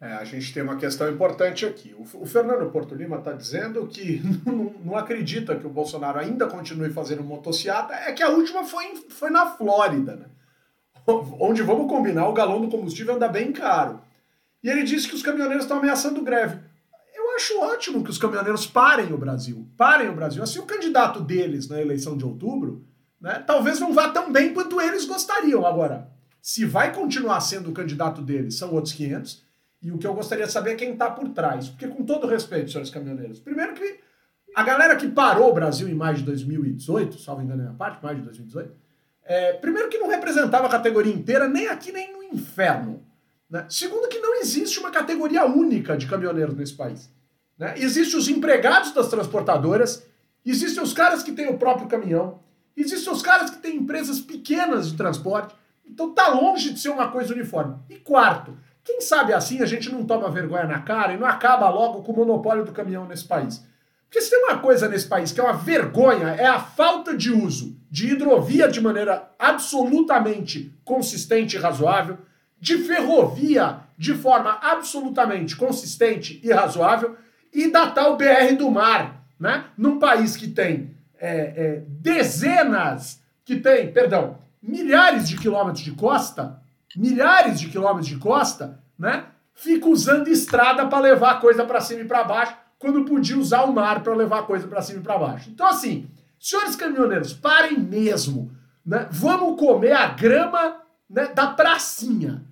É, 0.00 0.12
a 0.12 0.24
gente 0.24 0.54
tem 0.54 0.62
uma 0.62 0.76
questão 0.76 1.10
importante 1.10 1.66
aqui. 1.66 1.92
O, 1.98 2.22
o 2.22 2.26
Fernando 2.26 2.70
Porto 2.70 2.94
Lima 2.94 3.18
está 3.18 3.32
dizendo 3.32 3.84
que 3.88 4.22
não, 4.46 4.74
não, 4.84 4.96
acredita 4.96 5.56
que 5.56 5.66
o 5.66 5.70
Bolsonaro 5.70 6.20
ainda 6.20 6.46
continue 6.46 6.90
fazendo 6.90 7.24
motociata. 7.24 7.94
É 7.94 8.12
que 8.12 8.22
a 8.22 8.28
última 8.28 8.62
foi, 8.62 8.94
foi 9.08 9.30
na 9.30 9.46
Flórida, 9.46 10.14
né? 10.14 10.26
onde 11.40 11.62
vamos 11.62 11.88
combinar, 11.88 12.28
o 12.28 12.32
galão 12.32 12.60
do 12.60 12.68
combustível 12.68 13.14
anda 13.14 13.26
bem 13.26 13.50
caro. 13.52 14.00
E 14.62 14.68
ele 14.68 14.84
disse 14.84 15.08
que 15.08 15.14
os 15.14 15.22
caminhoneiros 15.22 15.64
estão 15.64 15.78
ameaçando 15.78 16.22
greve. 16.22 16.60
Acho 17.38 17.60
ótimo 17.60 18.02
que 18.02 18.10
os 18.10 18.18
caminhoneiros 18.18 18.66
parem 18.66 19.12
o 19.12 19.16
Brasil. 19.16 19.64
Parem 19.76 20.08
o 20.08 20.12
Brasil. 20.12 20.42
Assim, 20.42 20.58
o 20.58 20.66
candidato 20.66 21.20
deles 21.20 21.68
na 21.68 21.80
eleição 21.80 22.16
de 22.16 22.24
outubro, 22.24 22.84
né, 23.20 23.44
talvez 23.46 23.78
não 23.78 23.92
vá 23.94 24.08
tão 24.08 24.32
bem 24.32 24.52
quanto 24.52 24.80
eles 24.80 25.04
gostariam. 25.04 25.64
Agora, 25.64 26.10
se 26.42 26.64
vai 26.64 26.92
continuar 26.92 27.38
sendo 27.38 27.70
o 27.70 27.72
candidato 27.72 28.22
deles, 28.22 28.58
são 28.58 28.72
outros 28.74 28.92
500. 28.92 29.44
E 29.80 29.92
o 29.92 29.98
que 29.98 30.06
eu 30.06 30.14
gostaria 30.14 30.46
de 30.46 30.52
saber 30.52 30.72
é 30.72 30.74
quem 30.74 30.94
está 30.94 31.08
por 31.12 31.28
trás. 31.28 31.68
Porque, 31.68 31.86
com 31.86 32.04
todo 32.04 32.26
respeito, 32.26 32.72
senhores 32.72 32.90
caminhoneiros, 32.90 33.38
primeiro 33.38 33.74
que 33.74 34.00
a 34.56 34.64
galera 34.64 34.96
que 34.96 35.06
parou 35.06 35.50
o 35.50 35.54
Brasil 35.54 35.88
em 35.88 35.94
mais 35.94 36.18
de 36.18 36.24
2018, 36.24 37.20
salvo 37.20 37.42
engano, 37.42 37.70
a 37.70 37.72
parte, 37.72 38.02
mais 38.02 38.16
de 38.16 38.24
2018, 38.24 38.74
é, 39.22 39.52
primeiro 39.52 39.88
que 39.88 39.98
não 39.98 40.08
representava 40.08 40.66
a 40.66 40.70
categoria 40.70 41.14
inteira, 41.14 41.46
nem 41.46 41.68
aqui 41.68 41.92
nem 41.92 42.12
no 42.12 42.20
inferno. 42.20 43.06
Né? 43.48 43.64
Segundo 43.68 44.08
que 44.08 44.18
não 44.18 44.40
existe 44.40 44.80
uma 44.80 44.90
categoria 44.90 45.44
única 45.44 45.96
de 45.96 46.08
caminhoneiros 46.08 46.56
nesse 46.56 46.74
país. 46.74 47.16
Né? 47.58 47.74
Existem 47.76 48.18
os 48.18 48.28
empregados 48.28 48.92
das 48.92 49.08
transportadoras, 49.08 50.06
existem 50.44 50.82
os 50.82 50.92
caras 50.92 51.22
que 51.22 51.32
têm 51.32 51.48
o 51.48 51.58
próprio 51.58 51.88
caminhão, 51.88 52.40
existem 52.76 53.12
os 53.12 53.20
caras 53.20 53.50
que 53.50 53.58
têm 53.58 53.76
empresas 53.76 54.20
pequenas 54.20 54.90
de 54.90 54.96
transporte. 54.96 55.54
Então 55.84 56.12
tá 56.12 56.28
longe 56.28 56.72
de 56.72 56.80
ser 56.80 56.90
uma 56.90 57.08
coisa 57.08 57.34
uniforme. 57.34 57.76
E 57.88 57.96
quarto, 57.96 58.56
quem 58.84 59.00
sabe 59.00 59.32
assim 59.32 59.60
a 59.60 59.66
gente 59.66 59.90
não 59.90 60.04
toma 60.04 60.30
vergonha 60.30 60.64
na 60.64 60.80
cara 60.80 61.12
e 61.12 61.18
não 61.18 61.26
acaba 61.26 61.68
logo 61.68 62.02
com 62.02 62.12
o 62.12 62.16
monopólio 62.16 62.64
do 62.64 62.72
caminhão 62.72 63.06
nesse 63.06 63.24
país. 63.24 63.66
Porque 64.08 64.22
se 64.22 64.30
tem 64.30 64.42
uma 64.44 64.58
coisa 64.58 64.88
nesse 64.88 65.06
país 65.06 65.32
que 65.32 65.40
é 65.40 65.42
uma 65.42 65.52
vergonha, 65.52 66.28
é 66.28 66.46
a 66.46 66.58
falta 66.58 67.14
de 67.14 67.30
uso 67.30 67.76
de 67.90 68.12
hidrovia 68.12 68.68
de 68.68 68.80
maneira 68.80 69.30
absolutamente 69.38 70.74
consistente 70.84 71.56
e 71.56 71.58
razoável, 71.58 72.18
de 72.58 72.78
ferrovia 72.78 73.80
de 73.96 74.14
forma 74.14 74.58
absolutamente 74.62 75.56
consistente 75.56 76.40
e 76.42 76.50
razoável, 76.52 77.16
e 77.52 77.70
da 77.70 77.90
tal 77.90 78.16
BR 78.16 78.56
do 78.56 78.70
mar, 78.70 79.24
né? 79.38 79.64
Num 79.76 79.98
país 79.98 80.36
que 80.36 80.48
tem 80.48 80.94
é, 81.18 81.30
é, 81.30 81.82
dezenas, 81.88 83.20
que 83.44 83.56
tem, 83.56 83.92
perdão, 83.92 84.38
milhares 84.62 85.28
de 85.28 85.36
quilômetros 85.36 85.84
de 85.84 85.92
costa, 85.92 86.60
milhares 86.96 87.58
de 87.58 87.68
quilômetros 87.68 88.06
de 88.06 88.16
costa, 88.16 88.78
né? 88.98 89.24
Fica 89.54 89.88
usando 89.88 90.28
estrada 90.28 90.86
para 90.86 91.00
levar 91.00 91.40
coisa 91.40 91.64
para 91.64 91.80
cima 91.80 92.02
e 92.02 92.04
para 92.04 92.24
baixo 92.24 92.56
quando 92.78 93.04
podia 93.04 93.36
usar 93.36 93.62
o 93.62 93.72
mar 93.72 94.02
para 94.02 94.14
levar 94.14 94.46
coisa 94.46 94.68
para 94.68 94.80
cima 94.80 95.00
e 95.00 95.02
para 95.02 95.18
baixo. 95.18 95.50
Então, 95.50 95.66
assim, 95.66 96.08
senhores 96.38 96.76
caminhoneiros, 96.76 97.32
parem 97.32 97.78
mesmo. 97.78 98.52
Né? 98.86 99.08
Vamos 99.10 99.58
comer 99.58 99.92
a 99.92 100.08
grama 100.08 100.76
né, 101.10 101.26
da 101.26 101.48
pracinha. 101.48 102.44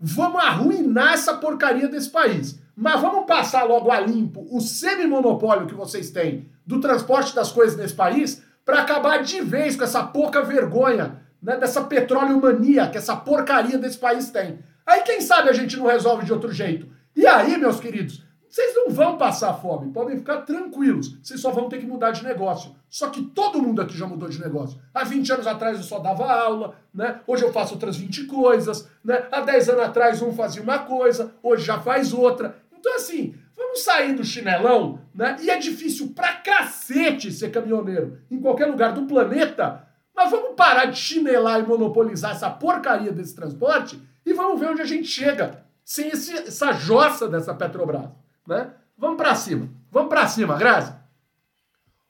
Vamos 0.00 0.42
arruinar 0.42 1.12
essa 1.12 1.34
porcaria 1.34 1.88
desse 1.88 2.10
país. 2.10 2.58
Mas 2.76 3.00
vamos 3.00 3.26
passar 3.26 3.64
logo 3.64 3.90
a 3.90 4.00
limpo 4.00 4.46
o 4.50 4.60
semi-monopólio 4.60 5.66
que 5.66 5.74
vocês 5.74 6.10
têm 6.10 6.48
do 6.66 6.80
transporte 6.80 7.34
das 7.34 7.52
coisas 7.52 7.76
nesse 7.76 7.94
país 7.94 8.42
para 8.64 8.80
acabar 8.80 9.22
de 9.22 9.40
vez 9.40 9.76
com 9.76 9.84
essa 9.84 10.02
pouca 10.02 10.42
vergonha 10.42 11.22
né, 11.42 11.56
dessa 11.56 11.82
petróleo 11.84 12.40
mania 12.40 12.88
que 12.88 12.98
essa 12.98 13.14
porcaria 13.14 13.78
desse 13.78 13.98
país 13.98 14.30
tem. 14.30 14.58
Aí 14.86 15.02
quem 15.02 15.20
sabe 15.20 15.50
a 15.50 15.52
gente 15.52 15.76
não 15.76 15.86
resolve 15.86 16.24
de 16.24 16.32
outro 16.32 16.52
jeito. 16.52 16.88
E 17.14 17.26
aí, 17.26 17.56
meus 17.56 17.78
queridos, 17.78 18.24
vocês 18.54 18.72
não 18.74 18.88
vão 18.88 19.18
passar 19.18 19.52
fome, 19.54 19.92
podem 19.92 20.16
ficar 20.16 20.42
tranquilos. 20.42 21.18
Vocês 21.20 21.40
só 21.40 21.50
vão 21.50 21.68
ter 21.68 21.78
que 21.78 21.86
mudar 21.86 22.12
de 22.12 22.22
negócio. 22.22 22.76
Só 22.88 23.08
que 23.08 23.20
todo 23.20 23.60
mundo 23.60 23.82
aqui 23.82 23.98
já 23.98 24.06
mudou 24.06 24.28
de 24.28 24.40
negócio. 24.40 24.80
Há 24.94 25.02
20 25.02 25.32
anos 25.32 25.46
atrás 25.48 25.76
eu 25.76 25.82
só 25.82 25.98
dava 25.98 26.32
aula, 26.32 26.76
né? 26.94 27.20
Hoje 27.26 27.44
eu 27.44 27.52
faço 27.52 27.74
outras 27.74 27.96
20 27.96 28.26
coisas, 28.26 28.88
né? 29.04 29.26
Há 29.32 29.40
10 29.40 29.70
anos 29.70 29.82
atrás 29.82 30.22
um 30.22 30.32
fazia 30.32 30.62
uma 30.62 30.78
coisa, 30.78 31.34
hoje 31.42 31.64
já 31.64 31.80
faz 31.80 32.12
outra. 32.12 32.56
Então, 32.84 32.96
assim, 32.96 33.34
vamos 33.56 33.82
sair 33.82 34.14
do 34.14 34.22
chinelão, 34.22 35.00
né? 35.14 35.38
E 35.40 35.48
é 35.48 35.56
difícil 35.56 36.12
pra 36.14 36.34
cacete 36.34 37.32
ser 37.32 37.50
caminhoneiro 37.50 38.20
em 38.30 38.38
qualquer 38.38 38.66
lugar 38.66 38.92
do 38.92 39.06
planeta, 39.06 39.88
mas 40.14 40.30
vamos 40.30 40.54
parar 40.54 40.84
de 40.84 40.98
chinelar 40.98 41.60
e 41.60 41.66
monopolizar 41.66 42.32
essa 42.32 42.50
porcaria 42.50 43.10
desse 43.10 43.34
transporte 43.34 43.98
e 44.26 44.34
vamos 44.34 44.60
ver 44.60 44.68
onde 44.68 44.82
a 44.82 44.84
gente 44.84 45.08
chega 45.08 45.64
sem 45.82 46.08
esse, 46.08 46.34
essa 46.34 46.72
jossa 46.72 47.26
dessa 47.26 47.54
Petrobras. 47.54 48.10
Né? 48.46 48.70
Vamos 48.98 49.16
para 49.16 49.34
cima. 49.34 49.70
Vamos 49.90 50.10
para 50.10 50.28
cima, 50.28 50.58
Grazi. 50.58 50.92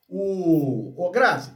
O, 0.09 1.07
o 1.07 1.11
Grazi, 1.12 1.52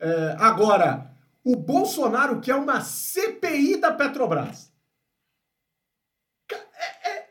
é, 0.00 0.36
agora, 0.40 1.12
o 1.44 1.54
Bolsonaro 1.54 2.40
quer 2.40 2.56
uma 2.56 2.80
CPI 2.80 3.76
da 3.76 3.92
Petrobras. 3.92 4.72
É, 6.52 7.10
é, 7.10 7.28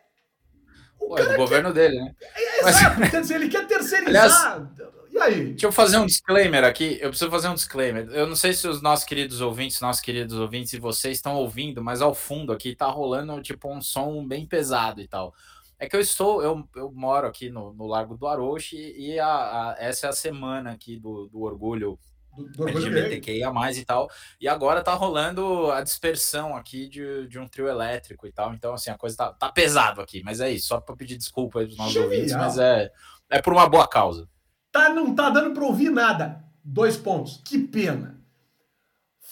o, 1.06 1.10
Pô, 1.10 1.18
é 1.18 1.34
o 1.34 1.38
governo 1.38 1.74
quer, 1.74 1.90
dele, 1.90 2.04
né? 2.04 2.16
É, 2.36 2.70
exato, 2.70 3.00
Mas... 3.00 3.12
quer 3.12 3.22
dizer, 3.22 3.36
ele 3.36 3.50
quer 3.50 3.68
terceirizar. 3.68 4.56
Aliás, 4.56 4.96
e 5.12 5.18
aí? 5.18 5.46
Deixa 5.52 5.66
eu 5.66 5.72
fazer 5.72 5.98
um 5.98 6.06
disclaimer 6.06 6.64
aqui. 6.66 6.98
Eu 7.00 7.10
preciso 7.10 7.32
fazer 7.32 7.48
um 7.48 7.54
disclaimer. 7.54 8.08
Eu 8.12 8.28
não 8.28 8.36
sei 8.36 8.52
se 8.52 8.68
os 8.68 8.82
nossos 8.82 9.06
queridos 9.06 9.40
ouvintes, 9.40 9.80
nossos 9.80 10.02
queridos 10.02 10.38
ouvintes 10.38 10.74
e 10.74 10.80
vocês 10.80 11.18
estão 11.18 11.36
ouvindo, 11.36 11.82
mas 11.82 12.02
ao 12.02 12.14
fundo 12.14 12.52
aqui 12.52 12.76
tá 12.76 12.88
rolando 12.88 13.42
tipo 13.42 13.72
um 13.72 13.82
som 13.82 14.28
bem 14.28 14.46
pesado 14.46 15.00
e 15.00 15.08
tal. 15.08 15.34
É 15.80 15.88
que 15.88 15.96
eu 15.96 16.02
estou, 16.02 16.42
eu, 16.42 16.68
eu 16.76 16.92
moro 16.92 17.28
aqui 17.28 17.50
no, 17.50 17.74
no 17.74 17.86
Largo 17.86 18.18
do 18.18 18.28
Aroche 18.28 18.94
e 18.98 19.18
a, 19.20 19.28
a, 19.28 19.76
essa 19.80 20.08
é 20.08 20.10
a 20.10 20.14
semana 20.14 20.72
aqui 20.72 20.98
do, 20.98 21.28
do 21.28 21.42
orgulho 21.42 21.98
do, 22.36 22.50
do 22.50 22.68
LGBTQIA+, 22.68 23.52
e 23.76 23.86
tal, 23.86 24.10
e 24.40 24.48
agora 24.48 24.84
tá 24.84 24.94
rolando 24.94 25.72
a 25.72 25.82
dispersão 25.82 26.56
aqui 26.56 26.88
de, 26.88 27.28
de 27.28 27.40
um 27.40 27.48
trio 27.48 27.68
elétrico 27.68 28.28
e 28.28 28.32
tal, 28.32 28.54
então 28.54 28.74
assim, 28.74 28.90
a 28.92 28.98
coisa 28.98 29.16
tá, 29.16 29.34
tá 29.34 29.50
pesado 29.50 30.02
aqui, 30.02 30.22
mas 30.24 30.40
é 30.40 30.52
isso, 30.52 30.68
só 30.68 30.80
para 30.80 30.96
pedir 30.96 31.18
desculpa 31.18 31.60
aí 31.60 31.66
dos 31.66 31.78
nossos 31.78 31.94
Genial. 31.94 32.12
ouvintes, 32.12 32.36
mas 32.36 32.58
é, 32.58 32.92
é 33.30 33.42
por 33.42 33.54
uma 33.54 33.68
boa 33.68 33.88
causa. 33.88 34.28
Tá, 34.72 34.90
não 34.90 35.16
tá 35.16 35.30
dando 35.30 35.54
para 35.54 35.64
ouvir 35.64 35.90
nada. 35.90 36.44
Dois 36.62 36.98
pontos, 36.98 37.42
que 37.46 37.58
pena. 37.58 38.20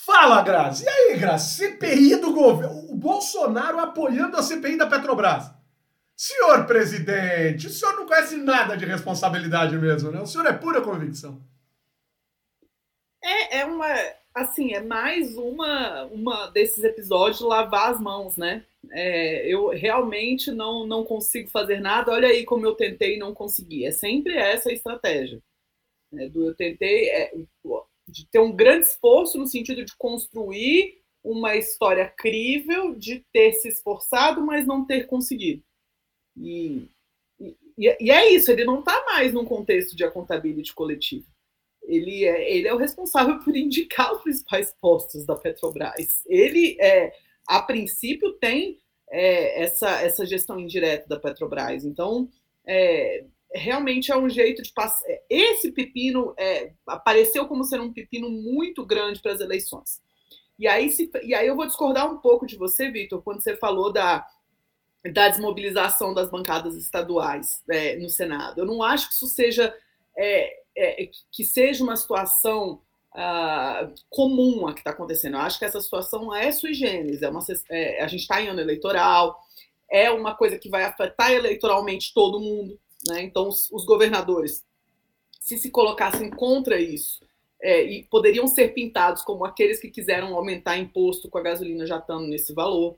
Fala, 0.06 0.42
Grazi. 0.42 0.86
E 0.86 0.90
aí, 0.90 1.18
Grazi? 1.18 1.56
CPI 1.56 2.18
do 2.18 2.34
governo. 2.34 2.92
O 2.92 2.96
Bolsonaro 2.96 3.80
apoiando 3.80 4.38
a 4.38 4.44
CPI 4.44 4.78
da 4.78 4.88
Petrobras. 4.88 5.52
Senhor 6.16 6.66
presidente, 6.66 7.68
o 7.68 7.70
senhor 7.70 7.96
não 7.96 8.06
conhece 8.06 8.38
nada 8.38 8.78
de 8.78 8.86
responsabilidade 8.86 9.76
mesmo, 9.78 10.12
né? 10.12 10.22
O 10.22 10.26
senhor 10.26 10.46
é 10.46 10.54
pura 10.54 10.82
convicção. 10.82 11.42
É, 13.24 13.60
é 13.60 13.66
uma. 13.66 13.88
Assim, 14.36 14.74
é 14.74 14.82
mais 14.82 15.38
uma, 15.38 16.06
uma 16.06 16.48
desses 16.48 16.84
episódios 16.84 17.38
de 17.38 17.46
lavar 17.46 17.92
as 17.92 18.02
mãos, 18.02 18.36
né? 18.36 18.66
É, 18.92 19.48
eu 19.48 19.70
realmente 19.70 20.52
não, 20.52 20.86
não 20.86 21.04
consigo 21.04 21.50
fazer 21.50 21.80
nada. 21.80 22.12
Olha 22.12 22.28
aí 22.28 22.44
como 22.44 22.66
eu 22.66 22.76
tentei 22.76 23.16
e 23.16 23.20
não 23.20 23.34
consegui. 23.34 23.86
É 23.86 23.92
sempre 23.92 24.36
essa 24.36 24.70
a 24.70 24.74
estratégia. 24.74 25.40
Né? 26.12 26.28
Do 26.30 26.48
eu 26.48 26.56
tentei 26.56 27.10
é, 27.10 27.34
de 28.08 28.26
ter 28.28 28.40
um 28.40 28.52
grande 28.52 28.88
esforço 28.88 29.38
no 29.38 29.48
sentido 29.48 29.86
de 29.86 29.96
construir 29.98 31.02
uma 31.24 31.56
história 31.56 32.08
crível, 32.10 32.94
de 32.96 33.24
ter 33.32 33.54
se 33.54 33.70
esforçado, 33.70 34.42
mas 34.42 34.68
não 34.68 34.86
ter 34.86 35.08
conseguido. 35.08 35.64
E, 36.36 36.90
e, 37.40 37.98
e 38.00 38.12
é 38.12 38.30
isso, 38.32 38.52
ele 38.52 38.66
não 38.66 38.80
está 38.80 39.06
mais 39.06 39.32
num 39.32 39.46
contexto 39.46 39.96
de 39.96 40.04
accountability 40.04 40.74
coletivo. 40.74 41.26
Ele 41.96 42.26
é, 42.26 42.52
ele 42.52 42.68
é 42.68 42.74
o 42.74 42.78
responsável 42.78 43.40
por 43.44 43.56
indicar 43.56 44.14
os 44.14 44.22
principais 44.22 44.74
postos 44.80 45.26
da 45.26 45.36
Petrobras. 45.36 46.24
Ele, 46.26 46.78
é, 46.80 47.14
a 47.48 47.62
princípio, 47.62 48.34
tem 48.34 48.80
é, 49.10 49.64
essa, 49.64 49.90
essa 50.02 50.26
gestão 50.26 50.60
indireta 50.60 51.08
da 51.08 51.20
Petrobras. 51.20 51.86
Então, 51.86 52.30
é, 52.66 53.26
realmente 53.54 54.12
é 54.12 54.18
um 54.18 54.30
jeito 54.30 54.62
de 54.62 54.74
passar. 54.74 55.06
Esse 55.30 55.72
pepino 55.72 56.34
é, 56.38 56.74
apareceu 56.88 57.48
como 57.48 57.64
sendo 57.64 57.84
um 57.84 57.94
pepino 57.94 58.30
muito 58.30 58.86
grande 58.86 59.22
para 59.22 59.32
as 59.32 59.40
eleições. 59.40 60.02
E 60.58 60.68
aí, 60.68 60.90
se, 60.90 61.10
e 61.24 61.34
aí 61.34 61.48
eu 61.48 61.56
vou 61.56 61.66
discordar 61.66 62.12
um 62.12 62.18
pouco 62.18 62.46
de 62.46 62.58
você, 62.58 62.90
Vitor, 62.90 63.22
quando 63.22 63.42
você 63.42 63.56
falou 63.56 63.92
da, 63.92 64.26
da 65.12 65.30
desmobilização 65.30 66.14
das 66.14 66.30
bancadas 66.30 66.76
estaduais 66.76 67.62
é, 67.70 67.96
no 67.98 68.10
Senado. 68.10 68.62
Eu 68.62 68.66
não 68.66 68.82
acho 68.82 69.10
que 69.10 69.16
isso 69.16 69.28
seja 69.28 69.76
é, 70.18 70.63
é, 70.76 71.10
que 71.32 71.44
seja 71.44 71.84
uma 71.84 71.96
situação 71.96 72.82
uh, 73.14 73.94
comum 74.10 74.68
a 74.68 74.74
que 74.74 74.80
está 74.80 74.92
acontecendo. 74.92 75.36
Eu 75.36 75.42
acho 75.42 75.60
que 75.60 75.66
essa 75.66 75.82
situação 75.82 76.34
é 76.34 76.52
sui 76.52 76.74
generis. 76.74 77.22
É 77.22 77.30
uma, 77.30 77.42
é, 77.70 78.04
a 78.04 78.08
gente 78.08 78.22
está 78.22 78.42
em 78.42 78.48
ano 78.48 78.62
eleitoral, 78.62 79.40
é 79.90 80.10
uma 80.10 80.36
coisa 80.36 80.58
que 80.58 80.70
vai 80.70 80.84
afetar 80.84 81.32
eleitoralmente 81.32 82.14
todo 82.14 82.40
mundo. 82.40 82.80
Né? 83.08 83.22
Então, 83.24 83.48
os, 83.48 83.70
os 83.72 83.86
governadores, 83.86 84.64
se 85.40 85.58
se 85.58 85.70
colocassem 85.70 86.30
contra 86.30 86.80
isso, 86.80 87.24
é, 87.62 87.82
e 87.82 88.04
poderiam 88.04 88.46
ser 88.46 88.74
pintados 88.74 89.24
como 89.24 89.46
aqueles 89.46 89.80
que 89.80 89.90
quiseram 89.90 90.36
aumentar 90.36 90.78
imposto 90.78 91.30
com 91.30 91.38
a 91.38 91.42
gasolina 91.42 91.86
já 91.86 91.98
estando 91.98 92.28
nesse 92.28 92.54
valor, 92.54 92.98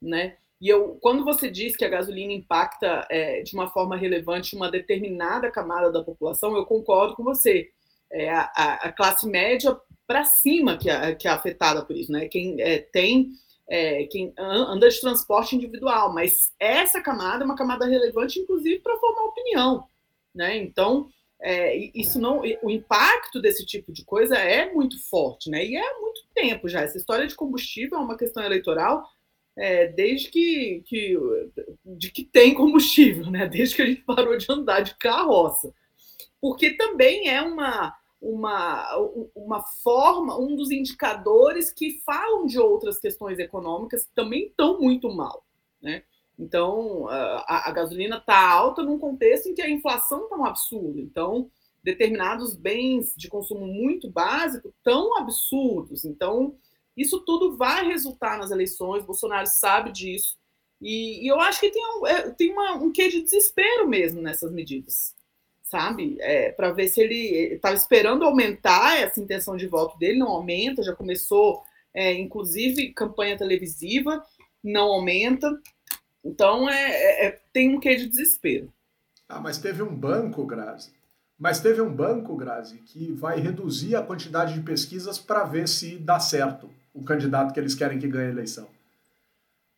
né? 0.00 0.38
E 0.60 0.68
eu, 0.68 0.98
quando 1.00 1.24
você 1.24 1.48
diz 1.48 1.76
que 1.76 1.84
a 1.84 1.88
gasolina 1.88 2.32
impacta 2.32 3.06
é, 3.10 3.42
de 3.42 3.54
uma 3.54 3.68
forma 3.68 3.96
relevante 3.96 4.56
uma 4.56 4.70
determinada 4.70 5.50
camada 5.50 5.92
da 5.92 6.02
população, 6.02 6.56
eu 6.56 6.66
concordo 6.66 7.14
com 7.14 7.22
você. 7.22 7.70
É 8.10 8.30
a, 8.30 8.44
a, 8.82 8.92
classe 8.92 9.28
média 9.28 9.78
para 10.06 10.24
cima 10.24 10.76
que 10.76 10.88
é, 10.88 11.14
que 11.14 11.28
é 11.28 11.30
afetada 11.30 11.84
por 11.84 11.94
isso, 11.94 12.10
né? 12.10 12.26
Quem 12.26 12.60
é, 12.60 12.78
tem, 12.78 13.32
é, 13.68 14.04
quem 14.04 14.32
anda 14.36 14.88
de 14.88 15.00
transporte 15.00 15.54
individual, 15.54 16.12
mas 16.12 16.50
essa 16.58 17.00
camada 17.02 17.44
é 17.44 17.46
uma 17.46 17.56
camada 17.56 17.86
relevante, 17.86 18.40
inclusive, 18.40 18.80
para 18.80 18.96
formar 18.96 19.26
opinião, 19.26 19.84
né? 20.34 20.56
Então, 20.56 21.08
é, 21.40 21.76
isso 21.94 22.18
não, 22.18 22.40
o 22.62 22.70
impacto 22.70 23.40
desse 23.40 23.64
tipo 23.64 23.92
de 23.92 24.04
coisa 24.04 24.36
é 24.36 24.72
muito 24.72 24.98
forte, 25.08 25.50
né? 25.50 25.64
E 25.64 25.76
é 25.76 25.80
há 25.80 26.00
muito 26.00 26.22
tempo 26.34 26.68
já. 26.68 26.80
Essa 26.80 26.96
história 26.96 27.26
de 27.26 27.34
combustível 27.34 27.98
é 27.98 28.00
uma 28.00 28.16
questão 28.16 28.42
eleitoral 28.42 29.06
é, 29.58 29.88
desde 29.88 30.30
que, 30.30 30.82
que, 30.86 31.18
de 31.84 32.10
que 32.10 32.24
tem 32.24 32.54
combustível, 32.54 33.30
né? 33.30 33.46
Desde 33.46 33.74
que 33.76 33.82
a 33.82 33.86
gente 33.86 34.02
parou 34.02 34.36
de 34.36 34.46
andar 34.50 34.80
de 34.80 34.94
carroça, 34.96 35.74
porque 36.40 36.70
também 36.70 37.28
é 37.28 37.42
uma 37.42 37.94
uma, 38.20 38.96
uma 39.34 39.62
forma, 39.62 40.36
um 40.36 40.56
dos 40.56 40.72
indicadores 40.72 41.72
que 41.72 42.00
falam 42.04 42.46
de 42.46 42.58
outras 42.58 42.98
questões 42.98 43.38
econômicas 43.38 44.06
que 44.06 44.12
também 44.12 44.46
estão 44.46 44.80
muito 44.80 45.08
mal, 45.08 45.44
né? 45.80 46.02
Então, 46.38 47.08
a, 47.08 47.68
a 47.68 47.72
gasolina 47.72 48.18
está 48.18 48.52
alta 48.52 48.82
num 48.82 48.98
contexto 48.98 49.48
em 49.48 49.54
que 49.54 49.62
a 49.62 49.70
inflação 49.70 50.24
está 50.24 50.36
um 50.36 50.44
absurdo. 50.44 51.00
Então, 51.00 51.50
determinados 51.82 52.54
bens 52.54 53.12
de 53.16 53.28
consumo 53.28 53.66
muito 53.66 54.08
básico 54.08 54.72
tão 54.84 55.18
absurdos. 55.18 56.04
Então, 56.04 56.54
isso 56.98 57.20
tudo 57.20 57.56
vai 57.56 57.86
resultar 57.86 58.36
nas 58.38 58.50
eleições, 58.50 59.04
Bolsonaro 59.04 59.46
sabe 59.46 59.92
disso. 59.92 60.36
E, 60.80 61.24
e 61.24 61.28
eu 61.28 61.40
acho 61.40 61.60
que 61.60 61.70
tem, 61.70 61.82
um, 61.84 62.06
é, 62.06 62.30
tem 62.30 62.52
uma, 62.52 62.74
um 62.74 62.90
quê 62.90 63.08
de 63.08 63.22
desespero 63.22 63.88
mesmo 63.88 64.20
nessas 64.20 64.52
medidas, 64.52 65.14
sabe? 65.62 66.16
É, 66.20 66.50
Para 66.50 66.72
ver 66.72 66.88
se 66.88 67.00
ele 67.00 67.54
estava 67.54 67.74
esperando 67.74 68.24
aumentar 68.24 68.98
essa 68.98 69.20
intenção 69.20 69.56
de 69.56 69.66
voto 69.68 69.96
dele, 69.96 70.18
não 70.18 70.28
aumenta, 70.28 70.82
já 70.82 70.94
começou, 70.94 71.62
é, 71.94 72.12
inclusive, 72.14 72.92
campanha 72.92 73.38
televisiva, 73.38 74.24
não 74.62 74.88
aumenta. 74.92 75.56
Então, 76.24 76.68
é, 76.68 76.90
é, 76.90 77.26
é 77.26 77.40
tem 77.52 77.74
um 77.74 77.80
quê 77.80 77.94
de 77.94 78.06
desespero. 78.06 78.72
Ah, 79.28 79.40
mas 79.40 79.58
teve 79.58 79.82
um 79.82 79.94
banco, 79.94 80.44
Grazi, 80.46 80.92
mas 81.38 81.60
teve 81.60 81.80
um 81.80 81.94
banco, 81.94 82.36
Grazi, 82.36 82.78
que 82.78 83.12
vai 83.12 83.38
reduzir 83.38 83.94
a 83.94 84.02
quantidade 84.02 84.54
de 84.54 84.60
pesquisas 84.62 85.18
para 85.18 85.44
ver 85.44 85.68
se 85.68 85.96
dá 85.96 86.18
certo 86.18 86.70
o 86.92 87.04
candidato 87.04 87.52
que 87.52 87.60
eles 87.60 87.74
querem 87.74 87.98
que 87.98 88.08
ganhe 88.08 88.28
a 88.28 88.32
eleição. 88.32 88.68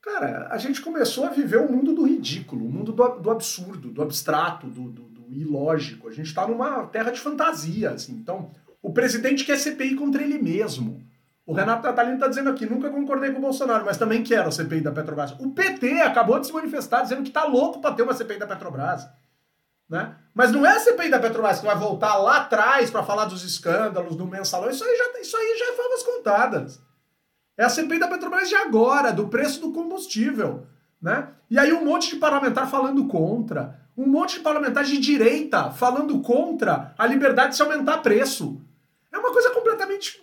Cara, 0.03 0.49
a 0.51 0.57
gente 0.57 0.81
começou 0.81 1.27
a 1.27 1.31
viver 1.31 1.59
o 1.59 1.71
mundo 1.71 1.95
do 1.95 2.07
ridículo, 2.07 2.67
o 2.67 2.71
mundo 2.71 2.93
do, 2.93 3.09
do, 3.19 3.31
absurdo, 3.31 3.91
do 3.91 4.03
abstrato, 4.03 4.67
do, 4.67 4.89
do, 4.89 5.03
do 5.03 5.33
ilógico. 5.33 6.09
A 6.09 6.13
gente 6.13 6.27
está 6.27 6.47
numa 6.47 6.87
terra 6.87 7.11
de 7.11 7.21
fantasia. 7.21 7.91
Assim. 7.91 8.13
Então, 8.13 8.51
o 8.83 8.93
presidente 8.93 9.45
quer 9.45 9.59
CPI 9.59 9.95
contra 9.97 10.23
ele 10.23 10.39
mesmo. 10.39 11.03
O 11.45 11.53
Renato 11.53 11.83
Natalino 11.83 12.15
está 12.15 12.29
dizendo 12.29 12.49
aqui, 12.49 12.65
nunca 12.65 12.89
concordei 12.91 13.33
com 13.33 13.39
o 13.39 13.43
Bolsonaro, 13.43 13.85
mas 13.85 13.99
também 13.99 14.23
quero 14.23 14.49
a 14.49 14.53
CPI 14.53 14.81
da 14.81 14.93
Petrobras. 14.93 15.33
O 15.33 15.51
PT 15.51 16.01
acabou 16.01 16.39
de 16.39 16.47
se 16.47 16.53
manifestar 16.53 17.03
dizendo 17.03 17.23
que 17.23 17.29
está 17.29 17.45
louco 17.45 17.81
para 17.81 17.95
ter 17.95 18.03
uma 18.03 18.15
CPI 18.15 18.39
da 18.39 18.47
Petrobras. 18.47 19.07
Né? 19.89 20.15
Mas 20.33 20.53
não 20.53 20.65
é 20.65 20.77
a 20.77 20.79
CPI 20.79 21.11
da 21.11 21.19
Petrobras 21.19 21.59
que 21.59 21.67
vai 21.67 21.77
voltar 21.77 22.17
lá 22.19 22.37
atrás 22.39 22.91
para 22.91 23.03
falar 23.03 23.25
dos 23.25 23.43
escândalos, 23.43 24.15
do 24.15 24.27
mensalão. 24.27 24.71
Isso 24.71 24.85
aí 24.85 24.97
já, 24.97 25.21
isso 25.21 25.37
aí 25.37 25.57
já 25.59 25.73
é 25.73 25.77
favas 25.77 26.03
contadas. 26.05 26.90
É 27.61 27.65
a 27.65 27.69
CPI 27.69 27.99
da 27.99 28.09
Petrobras 28.09 28.49
de 28.49 28.55
agora, 28.55 29.13
do 29.13 29.29
preço 29.29 29.61
do 29.61 29.71
combustível. 29.71 30.67
Né? 31.01 31.29
E 31.51 31.59
aí 31.59 31.71
um 31.75 31.85
monte 31.85 32.09
de 32.09 32.17
parlamentar 32.17 32.71
falando 32.71 33.07
contra. 33.07 33.79
Um 33.95 34.07
monte 34.07 34.39
de 34.39 34.41
parlamentar 34.41 34.83
de 34.83 34.97
direita 34.97 35.71
falando 35.71 36.21
contra 36.21 36.95
a 36.97 37.07
liberdade 37.07 37.51
de 37.51 37.57
se 37.57 37.63
aumentar 37.63 37.99
preço. 37.99 38.59
É 39.13 39.19
uma 39.19 39.31
coisa 39.31 39.51
completamente, 39.51 40.23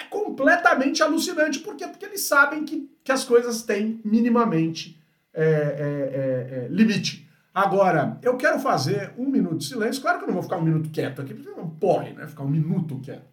é 0.00 0.04
completamente 0.04 1.02
alucinante. 1.02 1.58
Por 1.58 1.74
quê? 1.74 1.88
Porque 1.88 2.04
eles 2.04 2.20
sabem 2.20 2.64
que, 2.64 2.88
que 3.02 3.10
as 3.10 3.24
coisas 3.24 3.62
têm 3.62 4.00
minimamente 4.04 5.02
é, 5.34 5.42
é, 5.42 5.48
é, 5.48 6.66
é 6.66 6.68
limite. 6.70 7.28
Agora, 7.52 8.16
eu 8.22 8.36
quero 8.36 8.60
fazer 8.60 9.12
um 9.18 9.28
minuto 9.28 9.56
de 9.56 9.64
silêncio. 9.64 10.00
Claro 10.00 10.18
que 10.18 10.24
eu 10.24 10.28
não 10.28 10.34
vou 10.34 10.42
ficar 10.44 10.58
um 10.58 10.62
minuto 10.62 10.88
quieto 10.90 11.20
aqui, 11.20 11.34
porque 11.34 11.50
não 11.50 11.68
pode, 11.68 12.12
né? 12.12 12.28
Ficar 12.28 12.44
um 12.44 12.48
minuto 12.48 13.00
quieto. 13.00 13.26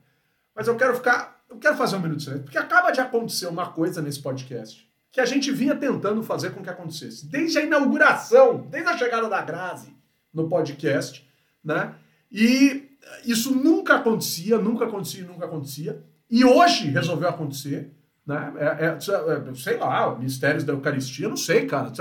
Mas 0.55 0.67
eu 0.67 0.75
quero 0.75 0.95
ficar 0.95 1.32
eu 1.53 1.59
quero 1.59 1.77
fazer 1.77 1.95
um 1.95 1.99
minuto 1.99 2.17
de 2.17 2.23
silêncio, 2.23 2.43
porque 2.43 2.57
acaba 2.57 2.91
de 2.91 2.99
acontecer 2.99 3.47
uma 3.47 3.67
coisa 3.69 4.01
nesse 4.01 4.19
podcast 4.19 4.91
que 5.11 5.21
a 5.21 5.25
gente 5.25 5.51
vinha 5.51 5.75
tentando 5.75 6.23
fazer 6.23 6.49
com 6.51 6.63
que 6.63 6.69
acontecesse. 6.69 7.27
Desde 7.27 7.59
a 7.59 7.61
inauguração, 7.61 8.65
desde 8.69 8.89
a 8.89 8.97
chegada 8.97 9.29
da 9.29 9.41
Grazi 9.41 9.95
no 10.33 10.49
podcast, 10.49 11.23
né? 11.63 11.93
E 12.31 12.89
isso 13.23 13.53
nunca 13.55 13.95
acontecia, 13.97 14.57
nunca 14.57 14.85
acontecia, 14.85 15.23
nunca 15.23 15.45
acontecia. 15.45 16.03
E 16.29 16.43
hoje 16.43 16.87
resolveu 16.87 17.29
acontecer, 17.29 17.91
né? 18.25 18.53
É, 18.57 18.65
é, 18.65 18.87
é, 18.87 19.55
sei 19.55 19.77
lá, 19.77 20.17
mistérios 20.17 20.63
da 20.63 20.73
Eucaristia, 20.73 21.29
não 21.29 21.37
sei, 21.37 21.67
cara. 21.67 21.91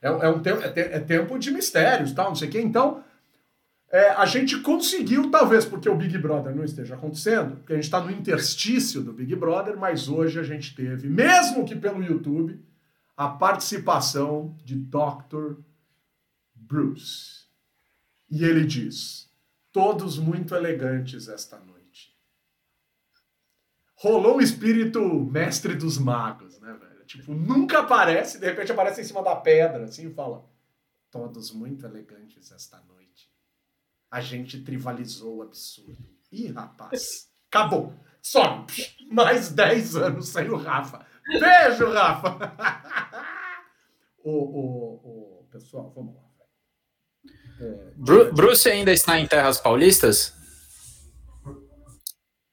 É, 0.00 0.08
é 0.08 0.28
um 0.30 0.40
tempo, 0.40 0.62
é, 0.62 0.72
é 0.74 1.00
tempo 1.00 1.38
de 1.38 1.50
mistérios, 1.50 2.12
tal, 2.12 2.28
não 2.28 2.34
sei 2.34 2.48
o 2.48 2.50
quê. 2.50 2.62
Então, 2.62 3.04
é, 3.94 4.10
a 4.10 4.26
gente 4.26 4.58
conseguiu, 4.58 5.30
talvez 5.30 5.64
porque 5.64 5.88
o 5.88 5.94
Big 5.94 6.18
Brother 6.18 6.52
não 6.52 6.64
esteja 6.64 6.96
acontecendo, 6.96 7.58
porque 7.58 7.74
a 7.74 7.76
gente 7.76 7.84
está 7.84 8.00
no 8.00 8.10
interstício 8.10 9.00
do 9.00 9.12
Big 9.12 9.36
Brother, 9.36 9.76
mas 9.76 10.08
hoje 10.08 10.40
a 10.40 10.42
gente 10.42 10.74
teve, 10.74 11.08
mesmo 11.08 11.64
que 11.64 11.76
pelo 11.76 12.02
YouTube, 12.02 12.60
a 13.16 13.28
participação 13.28 14.58
de 14.64 14.74
Dr. 14.74 15.60
Bruce. 16.52 17.44
E 18.28 18.44
ele 18.44 18.66
diz: 18.66 19.30
todos 19.70 20.18
muito 20.18 20.56
elegantes 20.56 21.28
esta 21.28 21.56
noite. 21.60 22.18
Rolou 23.94 24.38
um 24.38 24.40
espírito 24.40 25.00
mestre 25.30 25.76
dos 25.76 25.98
magos, 25.98 26.58
né, 26.58 26.72
velho? 26.72 27.04
Tipo, 27.06 27.32
nunca 27.32 27.78
aparece, 27.78 28.40
de 28.40 28.46
repente 28.46 28.72
aparece 28.72 29.02
em 29.02 29.04
cima 29.04 29.22
da 29.22 29.36
pedra, 29.36 29.84
assim, 29.84 30.08
e 30.08 30.12
fala: 30.12 30.44
todos 31.12 31.52
muito 31.52 31.86
elegantes 31.86 32.50
esta 32.50 32.78
noite 32.78 32.94
a 34.14 34.20
gente 34.20 34.60
trivalizou 34.60 35.38
o 35.38 35.42
absurdo. 35.42 35.98
Ih, 36.30 36.52
rapaz, 36.52 37.28
acabou. 37.50 37.92
Só 38.22 38.64
mais 39.10 39.50
10 39.50 39.96
anos 39.96 40.28
sem 40.28 40.48
o 40.48 40.56
Rafa. 40.56 41.04
Beijo, 41.26 41.90
Rafa! 41.92 42.38
o, 44.22 44.30
o, 44.30 45.40
o, 45.40 45.48
pessoal, 45.50 45.92
vamos 45.96 46.14
lá. 46.14 46.22
É, 47.60 47.92
Bruce 48.32 48.70
ainda 48.70 48.92
está 48.92 49.18
em 49.18 49.26
terras 49.26 49.58
paulistas? 49.58 50.32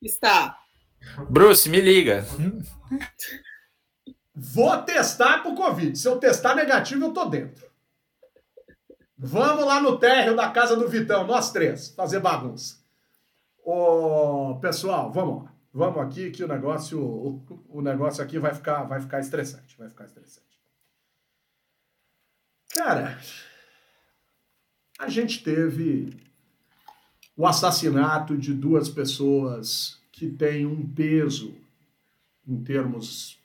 Está. 0.02 0.58
Bruce, 1.30 1.70
me 1.70 1.80
liga. 1.80 2.26
Vou 4.34 4.82
testar 4.82 5.44
pro 5.44 5.54
Covid. 5.54 5.96
Se 5.96 6.08
eu 6.08 6.18
testar 6.18 6.56
negativo, 6.56 7.06
eu 7.06 7.14
tô 7.14 7.26
dentro. 7.26 7.71
Vamos 9.24 9.66
lá 9.66 9.80
no 9.80 10.00
térreo 10.00 10.36
da 10.36 10.50
casa 10.50 10.76
do 10.76 10.90
Vitão, 10.90 11.28
nós 11.28 11.52
três, 11.52 11.90
fazer 11.90 12.20
bagunça. 12.20 12.80
Ô, 13.64 14.58
pessoal, 14.60 15.12
vamos 15.12 15.44
lá. 15.44 15.54
Vamos 15.72 16.02
aqui 16.02 16.32
que 16.32 16.44
o 16.44 16.48
negócio, 16.48 17.00
o, 17.00 17.66
o 17.70 17.82
negócio 17.84 18.24
aqui 18.24 18.40
vai 18.40 18.52
ficar, 18.52 18.82
vai 18.86 19.00
ficar 19.00 19.20
estressante, 19.20 19.78
vai 19.78 19.88
ficar 19.90 20.06
estressante. 20.06 20.60
Cara, 22.74 23.20
a 24.98 25.08
gente 25.08 25.44
teve 25.44 26.20
o 27.38 27.46
assassinato 27.46 28.36
de 28.36 28.56
duas 28.56 28.90
pessoas 28.90 30.00
que 30.12 30.30
têm 30.30 30.66
um 30.66 30.84
peso 30.84 31.54
em 32.48 32.64
termos 32.64 33.40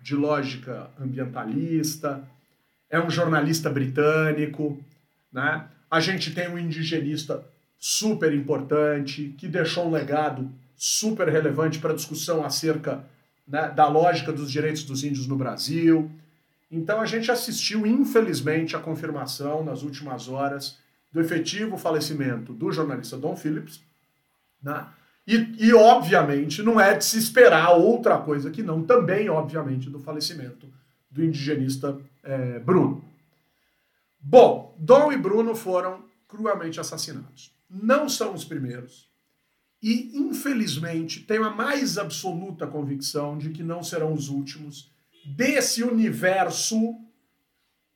de 0.00 0.14
lógica 0.14 0.88
ambientalista, 1.00 2.30
é 2.88 3.00
um 3.00 3.10
jornalista 3.10 3.68
britânico, 3.68 4.80
né? 5.36 5.66
A 5.90 6.00
gente 6.00 6.32
tem 6.32 6.48
um 6.48 6.58
indigenista 6.58 7.44
super 7.78 8.32
importante 8.34 9.34
que 9.36 9.46
deixou 9.46 9.86
um 9.86 9.90
legado 9.90 10.50
super 10.74 11.28
relevante 11.28 11.78
para 11.78 11.92
a 11.92 11.94
discussão 11.94 12.42
acerca 12.42 13.04
né, 13.46 13.68
da 13.68 13.86
lógica 13.86 14.32
dos 14.32 14.50
direitos 14.50 14.84
dos 14.84 15.04
índios 15.04 15.26
no 15.26 15.36
Brasil. 15.36 16.10
Então 16.72 17.02
a 17.02 17.06
gente 17.06 17.30
assistiu, 17.30 17.86
infelizmente, 17.86 18.74
a 18.74 18.78
confirmação 18.78 19.62
nas 19.62 19.82
últimas 19.82 20.26
horas 20.26 20.78
do 21.12 21.20
efetivo 21.20 21.76
falecimento 21.76 22.54
do 22.54 22.72
jornalista 22.72 23.18
Don 23.18 23.36
Phillips, 23.36 23.82
né? 24.62 24.86
E, 25.26 25.56
e, 25.58 25.74
obviamente, 25.74 26.62
não 26.62 26.80
é 26.80 26.94
de 26.94 27.04
se 27.04 27.18
esperar 27.18 27.72
outra 27.72 28.16
coisa 28.16 28.48
que 28.48 28.62
não, 28.62 28.84
também, 28.84 29.28
obviamente, 29.28 29.90
do 29.90 29.98
falecimento 29.98 30.68
do 31.10 31.24
indigenista 31.24 31.98
é, 32.22 32.60
Bruno. 32.60 33.04
Bom, 34.28 34.74
Dom 34.76 35.12
e 35.12 35.16
Bruno 35.16 35.54
foram 35.54 36.04
cruelmente 36.26 36.80
assassinados. 36.80 37.54
Não 37.70 38.08
são 38.08 38.34
os 38.34 38.44
primeiros. 38.44 39.08
E, 39.80 40.18
infelizmente, 40.18 41.20
tenho 41.20 41.44
a 41.44 41.50
mais 41.50 41.96
absoluta 41.96 42.66
convicção 42.66 43.38
de 43.38 43.50
que 43.50 43.62
não 43.62 43.84
serão 43.84 44.12
os 44.12 44.28
últimos 44.28 44.90
desse 45.24 45.84
universo, 45.84 46.96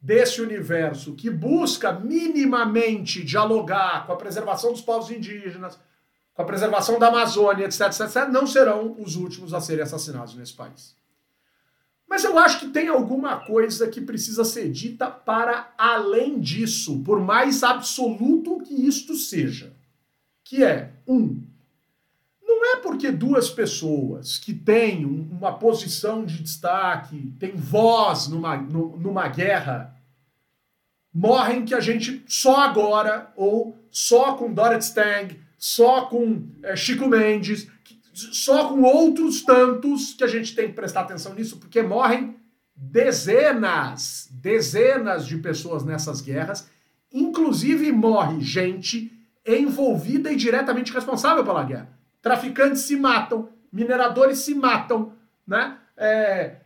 desse 0.01 0.41
universo 0.41 1.17
que 1.17 1.29
busca 1.29 1.93
minimamente 1.93 3.25
dialogar 3.25 4.07
com 4.07 4.13
a 4.13 4.17
preservação 4.17 4.71
dos 4.71 4.83
povos 4.83 5.11
indígenas, 5.11 5.81
com 6.33 6.43
a 6.43 6.47
preservação 6.47 6.97
da 6.97 7.09
Amazônia, 7.09 7.65
etc, 7.65 7.89
etc, 7.89 8.01
etc, 8.03 8.29
não 8.29 8.47
serão 8.47 8.95
os 9.01 9.17
últimos 9.17 9.53
a 9.53 9.61
serem 9.61 9.83
assassinados 9.83 10.37
nesse 10.37 10.55
país. 10.55 10.95
Mas 12.11 12.25
eu 12.25 12.37
acho 12.37 12.59
que 12.59 12.69
tem 12.71 12.89
alguma 12.89 13.37
coisa 13.37 13.87
que 13.87 14.01
precisa 14.01 14.45
ser 14.45 14.69
dita 14.69 15.09
para 15.09 15.73
além 15.79 16.41
disso, 16.41 16.99
por 17.05 17.21
mais 17.21 17.63
absoluto 17.63 18.61
que 18.65 18.75
isto 18.75 19.15
seja. 19.15 19.73
Que 20.43 20.65
é, 20.65 20.91
um, 21.07 21.41
não 22.43 22.65
é 22.73 22.77
porque 22.79 23.13
duas 23.13 23.49
pessoas 23.49 24.39
que 24.39 24.53
têm 24.53 25.05
uma 25.05 25.53
posição 25.53 26.27
de 26.27 26.43
destaque, 26.43 27.33
têm 27.39 27.53
voz 27.55 28.27
numa, 28.27 28.57
numa 28.57 29.29
guerra, 29.29 29.97
morrem 31.15 31.65
que 31.65 31.75
a 31.75 31.81
gente 31.81 32.25
só 32.27 32.57
agora, 32.57 33.33
ou 33.37 33.79
só 33.89 34.35
com 34.35 34.53
Dorothy 34.53 34.85
Stang, 34.85 35.41
só 35.57 36.07
com 36.07 36.43
é, 36.65 36.75
Chico 36.75 37.07
Mendes, 37.07 37.69
só 38.13 38.69
com 38.69 38.83
outros 38.83 39.43
tantos 39.43 40.15
que 40.15 40.25
a 40.25 40.27
gente 40.27 40.55
tem 40.55 40.69
que 40.69 40.75
prestar 40.75 41.03
atenção 41.03 41.35
nisso, 41.35 41.59
porque 41.59 41.83
morrem 41.83 42.37
dezenas, 42.75 44.29
dezenas 44.31 45.27
de 45.27 45.37
pessoas 45.37 45.85
nessas 45.85 46.21
guerras, 46.21 46.69
inclusive 47.13 47.93
morre 47.93 48.41
gente 48.41 49.13
envolvida 49.47 50.33
e 50.33 50.37
diretamente 50.37 50.93
responsável 50.93 51.45
pela 51.45 51.65
guerra. 51.65 51.89
Traficantes 52.23 52.83
se 52.83 52.97
matam, 52.97 53.49
mineradores 53.73 54.39
se 54.39 54.55
matam, 54.55 55.13
né? 55.47 55.77
É, 55.97 56.57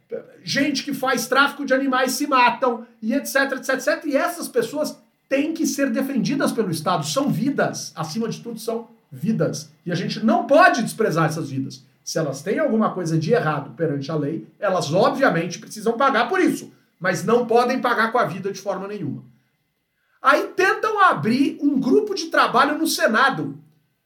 gente 0.43 0.85
que 0.85 0.95
faz 0.95 1.27
tráfico 1.27 1.65
de 1.65 1.75
animais 1.75 2.13
se 2.13 2.27
matam, 2.27 2.87
e 3.03 3.13
etc, 3.15 3.53
etc, 3.57 3.69
etc. 3.75 4.05
E 4.07 4.17
essas 4.17 4.49
pessoas 4.49 4.97
têm 5.29 5.53
que 5.53 5.67
ser 5.67 5.91
defendidas 5.91 6.53
pelo 6.53 6.71
Estado. 6.71 7.05
São 7.05 7.29
vidas, 7.29 7.93
acima 7.97 8.29
de 8.29 8.41
tudo, 8.41 8.59
são 8.61 8.89
vidas. 9.15 9.71
E 9.87 9.93
a 9.93 9.95
gente 9.95 10.25
não 10.25 10.47
pode 10.47 10.83
desprezar 10.83 11.27
essas 11.27 11.51
vidas. 11.51 11.85
Se 12.03 12.19
elas 12.19 12.43
têm 12.43 12.59
alguma 12.59 12.93
coisa 12.93 13.19
de 13.19 13.33
errado 13.33 13.75
perante 13.75 14.11
a 14.11 14.15
lei, 14.15 14.47
elas 14.59 14.93
obviamente 14.93 15.59
precisam 15.59 15.97
pagar 15.97 16.29
por 16.29 16.41
isso, 16.41 16.73
mas 17.01 17.25
não 17.25 17.47
podem 17.47 17.81
pagar 17.81 18.13
com 18.13 18.19
a 18.19 18.27
vida 18.27 18.53
de 18.53 18.61
forma 18.61 18.87
nenhuma. 18.87 19.25
Aí 20.21 20.49
tentam 20.49 21.01
abrir 21.01 21.59
um 21.63 21.79
grupo 21.79 22.15
de 22.15 22.27
trabalho 22.27 22.79
no 22.79 22.87
Senado. 22.87 23.59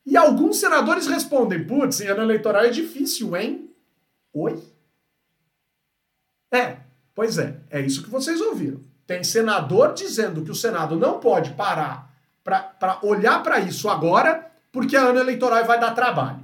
E 0.05 0.17
alguns 0.17 0.59
senadores 0.59 1.07
respondem: 1.07 1.65
putz, 1.65 2.01
em 2.01 2.07
ano 2.07 2.23
eleitoral 2.23 2.65
é 2.65 2.71
difícil, 2.71 3.37
hein? 3.37 3.71
Oi? 4.33 4.63
É, 6.53 6.79
pois 7.15 7.39
é, 7.39 7.57
é 7.71 7.81
isso 7.81 8.03
que 8.03 8.11
vocês 8.11 8.41
ouviram. 8.41 8.81
Tem 9.07 9.25
senador 9.25 9.95
dizendo 9.95 10.43
que 10.43 10.51
o 10.51 10.55
Senado 10.55 10.97
não 10.97 11.19
pode 11.19 11.51
parar 11.55 12.09
para 12.45 12.99
olhar 13.03 13.43
para 13.43 13.61
isso 13.61 13.89
agora 13.89 14.51
porque 14.79 14.97
a 14.97 15.07
ano 15.09 15.19
eleitoral 15.19 15.65
vai 15.65 15.81
dar 15.81 15.91
trabalho. 15.91 16.39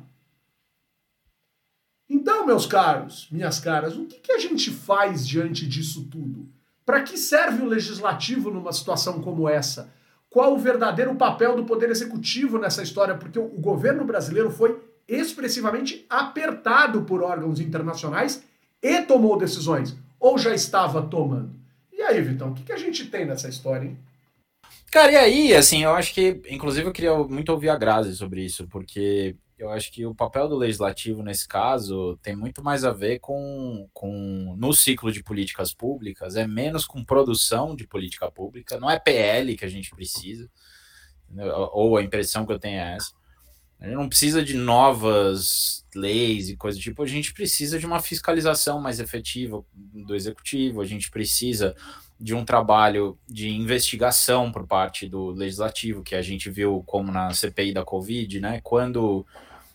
Então, 2.11 2.45
meus 2.45 2.67
caros, 2.67 3.29
minhas 3.31 3.61
caras, 3.61 3.97
o 3.97 4.07
que, 4.07 4.19
que 4.19 4.33
a 4.33 4.41
gente 4.41 4.73
faz 4.73 5.25
diante 5.25 5.65
disso 5.69 6.09
tudo? 6.11 6.49
Para 6.85 7.03
que 7.03 7.17
serve 7.17 7.63
o 7.63 7.67
legislativo 7.67 8.51
numa 8.51 8.73
situação 8.73 9.23
como 9.23 9.49
essa? 9.49 9.89
Qual 10.29 10.53
o 10.53 10.59
verdadeiro 10.59 11.15
papel 11.15 11.55
do 11.55 11.65
Poder 11.65 11.91
Executivo 11.91 12.59
nessa 12.59 12.83
história? 12.83 13.15
Porque 13.15 13.39
o 13.39 13.47
governo 13.47 14.05
brasileiro 14.05 14.51
foi 14.51 14.83
expressivamente 15.07 16.05
apertado 16.11 17.03
por 17.03 17.23
órgãos 17.23 17.61
internacionais 17.61 18.43
e 18.83 19.01
tomou 19.03 19.39
decisões, 19.39 19.97
ou 20.19 20.37
já 20.39 20.53
estava 20.53 21.03
tomando. 21.03 21.53
E 21.93 22.03
aí, 22.03 22.21
Vitão, 22.21 22.51
o 22.51 22.55
que, 22.55 22.65
que 22.65 22.73
a 22.73 22.79
gente 22.79 23.07
tem 23.07 23.25
nessa 23.25 23.49
história, 23.49 23.87
hein? 23.87 23.99
Cara, 24.95 25.11
e 25.11 25.17
aí, 25.17 25.55
assim, 25.57 25.83
eu 25.83 25.91
acho 25.91 26.15
que, 26.15 26.41
inclusive, 26.49 26.87
eu 26.87 26.93
queria 26.93 27.19
muito 27.25 27.49
ouvir 27.49 27.69
a 27.69 27.77
Grazi 27.77 28.15
sobre 28.15 28.45
isso, 28.45 28.69
porque 28.69 29.35
eu 29.59 29.69
acho 29.71 29.91
que 29.91 30.07
o 30.07 30.15
papel 30.15 30.49
do 30.49 30.55
legislativo 30.55 31.21
nesse 31.21 31.49
caso 31.49 32.17
tem 32.23 32.37
muito 32.37 32.63
mais 32.63 32.85
a 32.85 32.93
ver 32.93 33.19
com, 33.19 33.89
com 33.93 34.55
no 34.57 34.73
ciclo 34.73 35.11
de 35.11 35.21
políticas 35.21 35.75
públicas, 35.75 36.37
é 36.37 36.47
menos 36.47 36.87
com 36.87 37.05
produção 37.05 37.75
de 37.75 37.89
política 37.89 38.31
pública, 38.31 38.79
não 38.79 38.89
é 38.89 38.97
PL 38.97 39.57
que 39.57 39.65
a 39.65 39.69
gente 39.69 39.91
precisa, 39.91 40.49
ou 41.73 41.97
a 41.97 42.03
impressão 42.05 42.47
que 42.47 42.53
eu 42.53 42.61
tenho 42.61 42.79
é 42.79 42.95
essa. 42.95 43.11
A 43.81 43.87
gente 43.87 43.97
não 43.97 44.09
precisa 44.09 44.45
de 44.45 44.55
novas 44.55 45.85
leis 45.93 46.49
e 46.51 46.57
coisas 46.57 46.81
do 46.81 46.85
tipo, 46.85 47.03
a 47.03 47.07
gente 47.07 47.35
precisa 47.35 47.81
de 47.81 47.85
uma 47.85 48.01
fiscalização 48.01 48.81
mais 48.81 49.01
efetiva 49.01 49.61
do 49.75 50.15
executivo, 50.15 50.81
a 50.81 50.87
gente 50.87 51.11
precisa 51.11 51.75
de 52.19 52.35
um 52.35 52.45
trabalho 52.45 53.19
de 53.29 53.51
investigação 53.51 54.51
por 54.53 54.67
parte 54.67 55.09
do 55.09 55.31
legislativo, 55.31 56.03
que 56.03 56.15
a 56.15 56.23
gente 56.23 56.49
viu 56.49 56.83
como 56.87 57.11
na 57.11 57.33
CPI 57.33 57.73
da 57.73 57.85
Covid, 57.85 58.41
né? 58.41 58.61
Quando, 58.63 59.27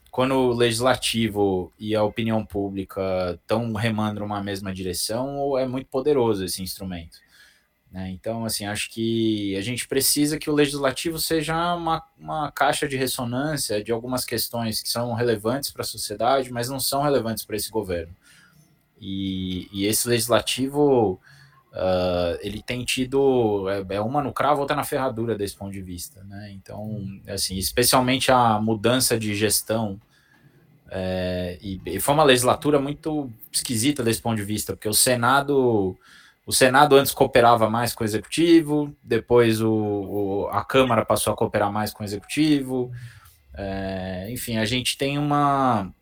quando 0.09 0.33
o 0.35 0.53
legislativo 0.53 1.71
e 1.77 1.95
a 1.95 2.03
opinião 2.03 2.45
pública 2.45 3.37
estão 3.41 3.73
remando 3.73 4.21
numa 4.21 4.41
mesma 4.41 4.73
direção, 4.73 5.57
é 5.57 5.67
muito 5.67 5.87
poderoso 5.87 6.45
esse 6.45 6.63
instrumento. 6.63 7.17
Né? 7.91 8.11
Então, 8.11 8.45
assim, 8.45 8.65
acho 8.65 8.89
que 8.91 9.55
a 9.57 9.61
gente 9.61 9.87
precisa 9.87 10.37
que 10.37 10.49
o 10.49 10.53
legislativo 10.53 11.17
seja 11.17 11.75
uma, 11.75 12.03
uma 12.17 12.51
caixa 12.51 12.87
de 12.87 12.95
ressonância 12.95 13.83
de 13.83 13.91
algumas 13.91 14.25
questões 14.25 14.81
que 14.81 14.89
são 14.89 15.13
relevantes 15.13 15.71
para 15.71 15.81
a 15.81 15.85
sociedade, 15.85 16.51
mas 16.51 16.69
não 16.69 16.79
são 16.79 17.01
relevantes 17.01 17.43
para 17.43 17.55
esse 17.55 17.71
governo. 17.71 18.15
E, 19.01 19.67
e 19.71 19.85
esse 19.85 20.07
legislativo 20.07 21.19
Uh, 21.71 22.39
ele 22.41 22.63
tem 22.63 22.83
tido 22.83 23.69
é, 23.69 23.95
é, 23.95 24.01
uma 24.01 24.23
no 24.23 24.33
cravo, 24.33 24.61
outra 24.61 24.75
na 24.75 24.83
ferradura 24.83 25.37
desse 25.37 25.55
ponto 25.55 25.71
de 25.71 25.81
vista, 25.81 26.23
né? 26.23 26.51
Então, 26.51 26.99
assim, 27.27 27.57
especialmente 27.57 28.31
a 28.31 28.59
mudança 28.59 29.19
de 29.19 29.35
gestão 29.35 29.99
é, 30.91 31.59
e, 31.61 31.79
e, 31.85 31.99
foi 31.99 32.15
uma 32.15 32.23
legislatura 32.23 32.79
muito 32.79 33.31
esquisita 33.51 34.03
desse 34.03 34.21
ponto 34.21 34.37
de 34.37 34.43
vista, 34.43 34.73
porque 34.73 34.89
o 34.89 34.93
Senado 34.93 35.95
o 36.45 36.51
Senado 36.51 36.95
antes 36.95 37.13
cooperava 37.13 37.69
mais 37.69 37.93
com 37.93 38.03
o 38.03 38.07
Executivo, 38.07 38.91
depois 39.03 39.61
o, 39.61 39.71
o 39.71 40.47
a 40.51 40.65
Câmara 40.65 41.05
passou 41.05 41.31
a 41.31 41.35
cooperar 41.35 41.71
mais 41.71 41.93
com 41.93 42.01
o 42.01 42.05
Executivo, 42.05 42.91
é, 43.53 44.27
enfim, 44.31 44.57
a 44.57 44.65
gente 44.65 44.97
tem 44.97 45.19
uma 45.19 45.93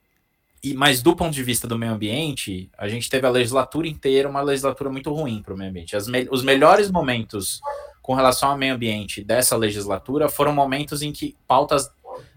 e, 0.71 0.73
mas 0.73 1.01
do 1.01 1.15
ponto 1.15 1.33
de 1.33 1.43
vista 1.43 1.67
do 1.67 1.77
meio 1.77 1.93
ambiente, 1.93 2.69
a 2.77 2.87
gente 2.87 3.09
teve 3.09 3.25
a 3.25 3.29
legislatura 3.29 3.87
inteira 3.87 4.29
uma 4.29 4.41
legislatura 4.41 4.89
muito 4.89 5.13
ruim 5.13 5.41
para 5.41 5.53
o 5.53 5.57
meio 5.57 5.69
ambiente. 5.69 5.95
Me 6.09 6.27
os 6.29 6.43
melhores 6.43 6.91
momentos 6.91 7.61
com 8.01 8.13
relação 8.13 8.49
ao 8.49 8.57
meio 8.57 8.73
ambiente 8.73 9.23
dessa 9.23 9.55
legislatura 9.55 10.29
foram 10.29 10.53
momentos 10.53 11.01
em 11.01 11.11
que 11.11 11.35
pautas 11.47 11.89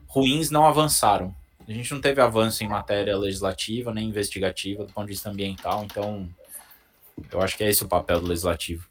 ruins 0.06 0.50
não 0.50 0.66
avançaram. 0.66 1.34
A 1.66 1.72
gente 1.72 1.92
não 1.92 2.00
teve 2.00 2.20
avanço 2.20 2.64
em 2.64 2.68
matéria 2.68 3.16
legislativa 3.16 3.94
nem 3.94 4.08
investigativa 4.08 4.84
do 4.84 4.92
ponto 4.92 5.06
de 5.06 5.12
vista 5.12 5.30
ambiental, 5.30 5.84
então 5.84 6.28
eu 7.30 7.40
acho 7.40 7.56
que 7.56 7.62
é 7.62 7.68
esse 7.68 7.84
o 7.84 7.88
papel 7.88 8.20
do 8.20 8.26
legislativo. 8.26 8.88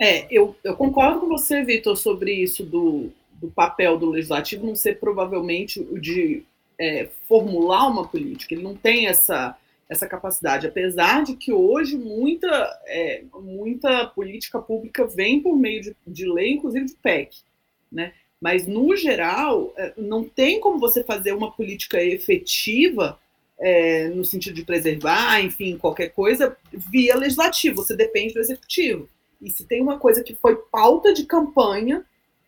É, 0.00 0.26
eu, 0.30 0.56
eu 0.62 0.76
concordo 0.76 1.20
com 1.20 1.28
você, 1.28 1.64
Vitor, 1.64 1.96
sobre 1.96 2.32
isso 2.32 2.64
do, 2.64 3.10
do 3.32 3.48
papel 3.48 3.98
do 3.98 4.10
legislativo 4.10 4.66
não 4.66 4.76
ser 4.76 5.00
provavelmente 5.00 5.80
o 5.80 5.98
de 5.98 6.44
é, 6.78 7.08
formular 7.28 7.88
uma 7.88 8.06
política, 8.06 8.54
ele 8.54 8.62
não 8.62 8.74
tem 8.74 9.06
essa, 9.06 9.56
essa 9.88 10.06
capacidade, 10.06 10.66
apesar 10.66 11.22
de 11.22 11.36
que 11.36 11.52
hoje 11.52 11.96
muita, 11.96 12.48
é, 12.86 13.22
muita 13.34 14.06
política 14.06 14.58
pública 14.58 15.06
vem 15.06 15.40
por 15.40 15.56
meio 15.56 15.82
de, 15.82 15.96
de 16.06 16.26
lei, 16.26 16.52
inclusive 16.52 16.86
de 16.86 16.94
PEC. 16.94 17.36
Né? 17.90 18.12
Mas, 18.40 18.66
no 18.66 18.96
geral, 18.96 19.72
é, 19.76 19.92
não 19.96 20.24
tem 20.24 20.58
como 20.58 20.78
você 20.78 21.04
fazer 21.04 21.32
uma 21.32 21.52
política 21.52 22.02
efetiva 22.02 23.18
é, 23.60 24.08
no 24.08 24.24
sentido 24.24 24.54
de 24.54 24.64
preservar, 24.64 25.40
enfim, 25.40 25.78
qualquer 25.78 26.08
coisa, 26.08 26.56
via 26.72 27.16
legislativo. 27.16 27.76
Você 27.76 27.94
depende 27.94 28.34
do 28.34 28.40
executivo. 28.40 29.08
E 29.40 29.50
se 29.50 29.64
tem 29.64 29.80
uma 29.80 29.98
coisa 29.98 30.22
que 30.22 30.34
foi 30.34 30.56
pauta 30.56 31.12
de 31.12 31.24
campanha 31.24 32.04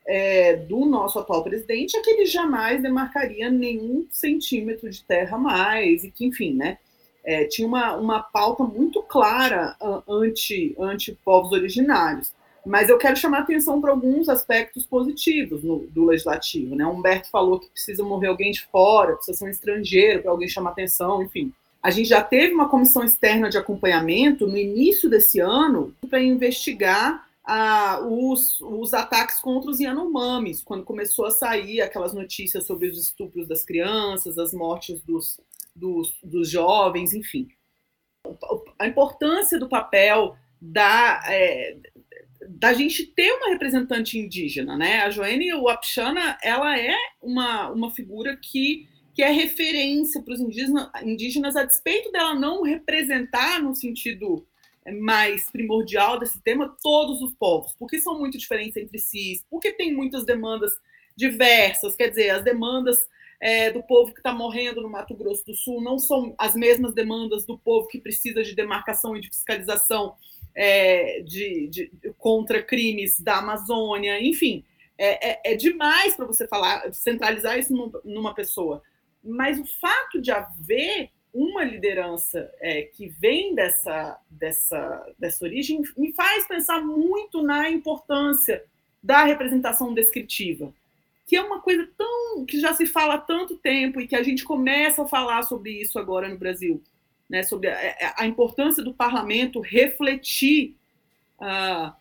é, 0.07 0.57
do 0.57 0.85
nosso 0.85 1.19
atual 1.19 1.43
presidente, 1.43 1.97
é 1.97 2.01
que 2.01 2.11
ele 2.11 2.27
jamais 2.27 2.83
demarcaria 2.83 3.51
nenhum 3.51 4.07
centímetro 4.11 4.89
de 4.91 5.03
terra 5.03 5.39
mais, 5.39 6.05
e 6.05 6.11
que, 6.11 6.27
enfim, 6.27 6.55
né? 6.55 6.79
É, 7.27 7.45
tinha 7.45 7.67
uma, 7.67 7.97
uma 7.97 8.23
pauta 8.23 8.65
muito 8.65 9.03
clara 9.03 9.75
anti, 10.07 10.77
anti 10.79 11.19
povos 11.25 11.53
originários. 11.53 12.35
Mas 12.67 12.89
eu 12.89 12.99
quero 12.99 13.17
chamar 13.17 13.41
atenção 13.41 13.81
para 13.81 13.91
alguns 13.91 14.29
aspectos 14.29 14.87
positivos 14.87 15.63
no, 15.63 15.87
do 15.89 16.05
legislativo. 16.07 16.75
Né? 16.75 16.85
Humberto 16.87 17.31
falou 17.31 17.61
que 17.61 17.69
precisa 17.69 18.03
morrer 18.03 18.29
alguém 18.29 18.51
de 18.51 18.63
fora, 18.67 19.17
precisa 19.17 19.39
ser 19.39 19.45
um 19.45 19.49
estrangeiro 19.49 20.23
para 20.23 20.31
alguém 20.31 20.49
chamar 20.49 20.71
atenção, 20.71 21.23
enfim. 21.23 21.53
A 21.83 21.91
gente 21.91 22.09
já 22.09 22.23
teve 22.23 22.55
uma 22.55 22.69
comissão 22.69 23.05
externa 23.05 23.51
de 23.51 23.59
acompanhamento 23.59 24.47
no 24.47 24.57
início 24.57 25.11
desse 25.11 25.41
ano 25.41 25.95
para 26.09 26.23
investigar 26.23 27.27
ah, 27.45 28.01
os, 28.01 28.59
os, 28.63 28.95
ataques 28.95 29.39
contra 29.39 29.71
os 29.71 29.79
Yanomamis, 29.79 30.63
quando 30.63 30.83
começou 30.83 31.27
a 31.27 31.31
sair 31.31 31.83
aquelas 31.83 32.15
notícias 32.15 32.65
sobre 32.65 32.89
os 32.89 32.99
estupros 32.99 33.47
das 33.47 33.65
crianças, 33.65 34.39
as 34.39 34.55
mortes 34.55 35.03
dos, 35.03 35.39
dos, 35.77 36.17
dos 36.23 36.49
jovens, 36.49 37.13
enfim. 37.13 37.49
A 38.79 38.87
importância 38.87 39.59
do 39.59 39.69
papel 39.69 40.35
da, 40.59 41.23
é, 41.27 41.77
da 42.49 42.73
gente 42.73 43.05
ter 43.07 43.31
uma 43.33 43.51
representante 43.51 44.19
indígena, 44.19 44.77
né? 44.77 45.01
A 45.01 45.11
Joane 45.11 45.53
Wapchana, 45.53 46.39
ela 46.43 46.79
é 46.79 46.97
uma, 47.21 47.71
uma 47.71 47.91
figura 47.91 48.39
que, 48.39 48.89
que 49.13 49.23
é 49.23 49.31
referência 49.31 50.23
para 50.23 50.33
os 50.33 50.41
indígenas, 50.41 50.89
indígenas, 51.03 51.57
a 51.57 51.65
despeito 51.65 52.11
dela 52.11 52.35
não 52.35 52.63
representar 52.63 53.63
no 53.63 53.75
sentido 53.75 54.47
mais 54.93 55.51
primordial 55.51 56.19
desse 56.19 56.41
tema 56.43 56.77
todos 56.83 57.23
os 57.23 57.33
povos, 57.35 57.75
porque 57.79 57.99
são 57.99 58.19
muito 58.19 58.37
diferentes 58.37 58.77
entre 58.77 58.99
si, 58.99 59.41
porque 59.51 59.73
tem 59.73 59.95
muitas 59.95 60.25
demandas 60.25 60.73
diversas, 61.17 61.97
quer 61.97 62.11
dizer, 62.11 62.31
as 62.31 62.45
demandas 62.45 62.99
é, 63.41 63.71
do 63.71 63.83
povo 63.83 64.13
que 64.13 64.21
está 64.21 64.33
morrendo 64.33 64.81
no 64.81 64.91
Mato 64.91 65.15
Grosso 65.15 65.45
do 65.45 65.55
Sul 65.55 65.83
não 65.83 65.99
são 65.99 66.35
as 66.39 66.55
mesmas 66.55 66.95
demandas 66.95 67.45
do 67.45 67.59
povo 67.59 67.89
que 67.89 68.01
precisa 68.01 68.43
de 68.43 68.55
demarcação 68.55 69.17
e 69.17 69.21
de 69.21 69.29
fiscalização 69.29 70.17
é, 70.55 71.21
de, 71.23 71.69
de, 71.69 71.91
contra 72.19 72.63
crimes 72.63 73.21
da 73.21 73.39
Amazônia, 73.39 74.21
enfim, 74.23 74.65
é, 74.97 75.31
é, 75.31 75.53
é 75.53 75.57
demais 75.57 76.15
para 76.15 76.27
você 76.27 76.47
falar, 76.47 76.93
centralizar 76.93 77.59
isso 77.59 77.75
numa 78.05 78.35
pessoa. 78.35 78.83
Mas 79.23 79.59
o 79.59 79.65
fato 79.65 80.21
de 80.21 80.31
haver 80.31 81.11
uma 81.35 81.65
liderança 81.65 82.51
é, 82.61 82.83
que 82.83 83.09
vem 83.09 83.55
dessa, 83.55 84.19
dessa, 84.31 85.13
dessa 85.19 85.45
origem 85.45 85.83
me 85.97 86.13
faz 86.13 86.47
pensar 86.47 86.81
muito 86.81 87.43
na 87.43 87.69
importância 87.69 88.65
da 89.03 89.25
representação 89.25 89.93
descritiva, 89.93 90.73
que 91.27 91.37
é 91.37 91.43
uma 91.43 91.61
coisa 91.61 91.87
tão 91.99 92.47
que 92.47 92.61
já 92.61 92.73
se 92.73 92.87
fala 92.87 93.15
há 93.15 93.19
tanto 93.19 93.57
tempo 93.57 94.01
e 94.01 94.07
que 94.07 94.17
a 94.17 94.23
gente 94.23 94.45
começa 94.45 95.03
a 95.03 95.09
falar 95.09 95.43
sobre 95.43 95.73
isso 95.73 95.99
agora 95.99 96.29
no 96.29 96.39
Brasil 96.39 96.81
né, 97.29 97.43
sobre 97.43 97.69
a, 97.69 98.15
a, 98.19 98.27
importância 98.27 98.83
do 98.83 98.93
parlamento 98.93 99.61
refletir, 99.61 100.77
uh, 101.41 101.93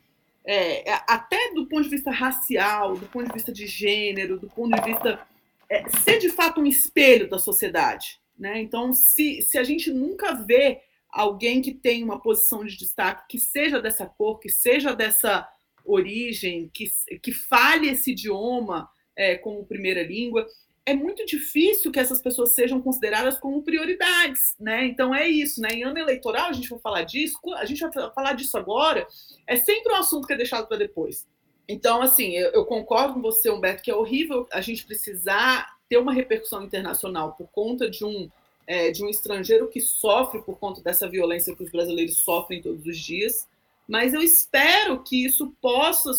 é, 0.46 0.92
até 1.08 1.54
do 1.54 1.66
ponto 1.66 1.84
de 1.84 1.90
vista 1.90 2.12
racial, 2.12 2.98
do 2.98 3.06
ponto 3.08 3.28
de 3.28 3.34
vista 3.34 3.52
de 3.52 3.66
gênero, 3.66 4.40
do 4.40 4.48
ponto 4.48 4.76
de 4.76 4.82
vista. 4.82 5.26
É, 5.70 5.90
ser 6.02 6.20
de 6.20 6.30
fato 6.30 6.62
um 6.62 6.66
espelho 6.66 7.28
da 7.28 7.40
sociedade. 7.40 8.20
Né? 8.38 8.62
Então, 8.62 8.94
se, 8.94 9.42
se 9.42 9.58
a 9.58 9.64
gente 9.64 9.92
nunca 9.92 10.34
vê 10.34 10.82
alguém 11.10 11.62
que 11.62 11.74
tem 11.74 12.04
uma 12.04 12.20
posição 12.20 12.66
de 12.66 12.76
destaque, 12.76 13.28
que 13.30 13.40
seja 13.40 13.82
dessa 13.82 14.06
cor, 14.06 14.40
que 14.40 14.50
seja 14.50 14.94
dessa 14.94 15.48
origem, 15.86 16.70
que, 16.74 16.86
que 17.22 17.32
fale 17.32 17.90
esse 17.90 18.12
idioma 18.12 18.90
é, 19.16 19.36
como 19.36 19.66
primeira 19.66 20.02
língua, 20.02 20.48
é 20.86 20.94
muito 20.94 21.26
difícil 21.26 21.92
que 21.92 22.00
essas 22.00 22.22
pessoas 22.22 22.54
sejam 22.54 22.82
consideradas 22.82 23.40
como 23.40 23.64
prioridades, 23.64 24.56
né? 24.60 24.86
Então 24.86 25.16
é 25.16 25.28
isso, 25.28 25.62
né? 25.62 25.70
Em 25.72 25.84
ano 25.84 25.98
eleitoral 25.98 26.50
a 26.50 26.54
gente 26.54 26.70
vai 26.70 26.80
falar 26.80 27.04
disso, 27.04 27.38
a 27.56 27.66
gente 27.66 27.80
vai 27.80 27.92
falar 28.14 28.34
disso 28.34 28.58
agora, 28.58 29.08
é 29.48 29.56
sempre 29.56 29.94
um 29.94 29.98
assunto 29.98 30.28
que 30.28 30.34
é 30.34 30.38
deixado 30.38 30.68
para 30.68 30.78
depois. 30.78 31.26
Então, 31.68 32.02
assim, 32.02 32.36
eu, 32.36 32.52
eu, 32.52 32.66
concordo 32.66 33.14
com 33.14 33.22
você, 33.22 33.50
Humberto, 33.50 33.84
que 33.84 33.92
é 33.92 33.96
horrível 33.96 34.46
a 34.52 34.60
gente 34.60 34.86
precisar 34.86 35.73
ter 35.94 35.98
uma 35.98 36.14
repercussão 36.14 36.64
internacional 36.64 37.34
por 37.34 37.48
conta 37.50 37.88
de 37.88 38.04
um 38.04 38.30
é, 38.66 38.92
de 38.92 39.04
um 39.04 39.10
estrangeiro 39.10 39.68
que 39.68 39.82
sofre 39.82 40.42
por 40.42 40.58
conta 40.58 40.82
dessa 40.82 41.08
violência 41.08 41.54
que 41.54 41.64
os 41.64 41.70
brasileiros 41.70 42.18
sofrem 42.18 42.62
todos 42.62 42.86
os 42.86 42.98
dias, 42.98 43.46
mas 43.86 44.14
eu 44.14 44.22
espero 44.22 45.04
que 45.04 45.26
isso 45.26 45.54
possa 45.62 46.12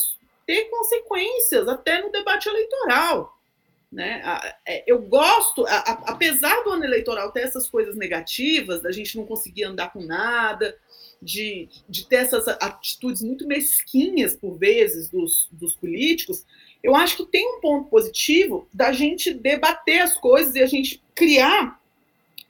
ter 0.47 0.67
consequências 0.67 1.67
até 1.67 2.03
no 2.03 2.13
debate 2.13 2.47
eleitoral 2.49 3.35
né? 3.95 4.21
É, 4.67 4.83
eu 4.89 5.01
gosto, 5.03 5.65
apesar 5.69 6.65
do 6.65 6.71
ano 6.71 6.85
eleitoral 6.85 7.31
ter 7.31 7.43
essas 7.43 7.69
coisas 7.69 7.95
negativas, 7.95 8.83
da 8.83 8.91
gente 8.91 9.17
não 9.17 9.25
conseguir 9.25 9.63
andar 9.63 9.93
com 9.93 10.01
nada, 10.01 10.77
de, 11.23 11.69
de 11.89 12.05
ter 12.05 12.17
essas 12.17 12.49
atitudes 12.49 13.23
muito 13.23 13.47
mesquinhas, 13.47 14.35
por 14.35 14.59
vezes, 14.59 15.09
dos, 15.09 15.49
dos 15.53 15.77
políticos, 15.77 16.45
eu 16.85 16.95
acho 16.95 17.17
que 17.17 17.25
tem 17.25 17.57
um 17.57 17.61
ponto 17.61 17.89
positivo 17.89 18.69
da 18.71 18.93
gente 18.93 19.33
debater 19.33 20.03
as 20.03 20.19
coisas 20.19 20.55
e 20.55 20.63
a 20.63 20.67
gente 20.67 21.03
criar, 21.15 21.81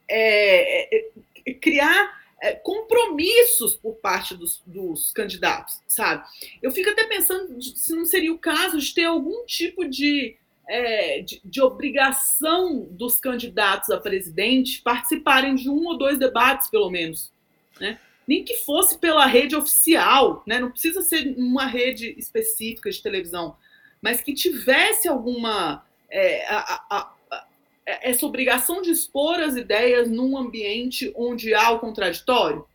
é, 0.08 0.96
é, 0.96 1.08
é 1.46 1.54
criar 1.54 2.20
é, 2.42 2.52
compromissos 2.54 3.76
por 3.76 3.94
parte 3.94 4.36
dos, 4.36 4.60
dos, 4.66 5.12
candidatos, 5.12 5.80
sabe? 5.86 6.26
Eu 6.60 6.72
fico 6.72 6.90
até 6.90 7.04
pensando 7.04 7.62
se 7.62 7.94
não 7.94 8.04
seria 8.04 8.32
o 8.32 8.38
caso 8.38 8.80
de 8.80 8.92
ter 8.92 9.04
algum 9.04 9.46
tipo 9.46 9.88
de 9.88 10.36
é, 10.66 11.20
de, 11.20 11.40
de, 11.44 11.60
obrigação 11.60 12.88
dos 12.90 13.20
candidatos 13.20 13.90
a 13.90 14.00
presidente 14.00 14.80
participarem 14.82 15.54
de 15.54 15.68
um 15.68 15.86
ou 15.86 15.96
dois 15.96 16.18
debates, 16.18 16.70
pelo 16.70 16.90
menos. 16.90 17.30
Né? 17.78 18.00
Nem 18.26 18.42
que 18.42 18.54
fosse 18.62 18.98
pela 18.98 19.26
rede 19.26 19.54
oficial, 19.54 20.42
né? 20.46 20.58
não 20.58 20.70
precisa 20.70 21.02
ser 21.02 21.34
uma 21.36 21.66
rede 21.66 22.14
específica 22.18 22.90
de 22.90 23.02
televisão, 23.02 23.56
mas 24.04 24.20
que 24.20 24.34
tivesse 24.34 25.08
alguma. 25.08 25.82
É, 26.10 26.46
a, 26.46 26.84
a, 26.90 27.10
a, 27.30 27.46
essa 27.86 28.26
obrigação 28.26 28.82
de 28.82 28.90
expor 28.90 29.40
as 29.40 29.56
ideias 29.56 30.10
num 30.10 30.36
ambiente 30.36 31.10
onde 31.16 31.54
há 31.54 31.70
o 31.70 31.78
contraditório, 31.78 32.66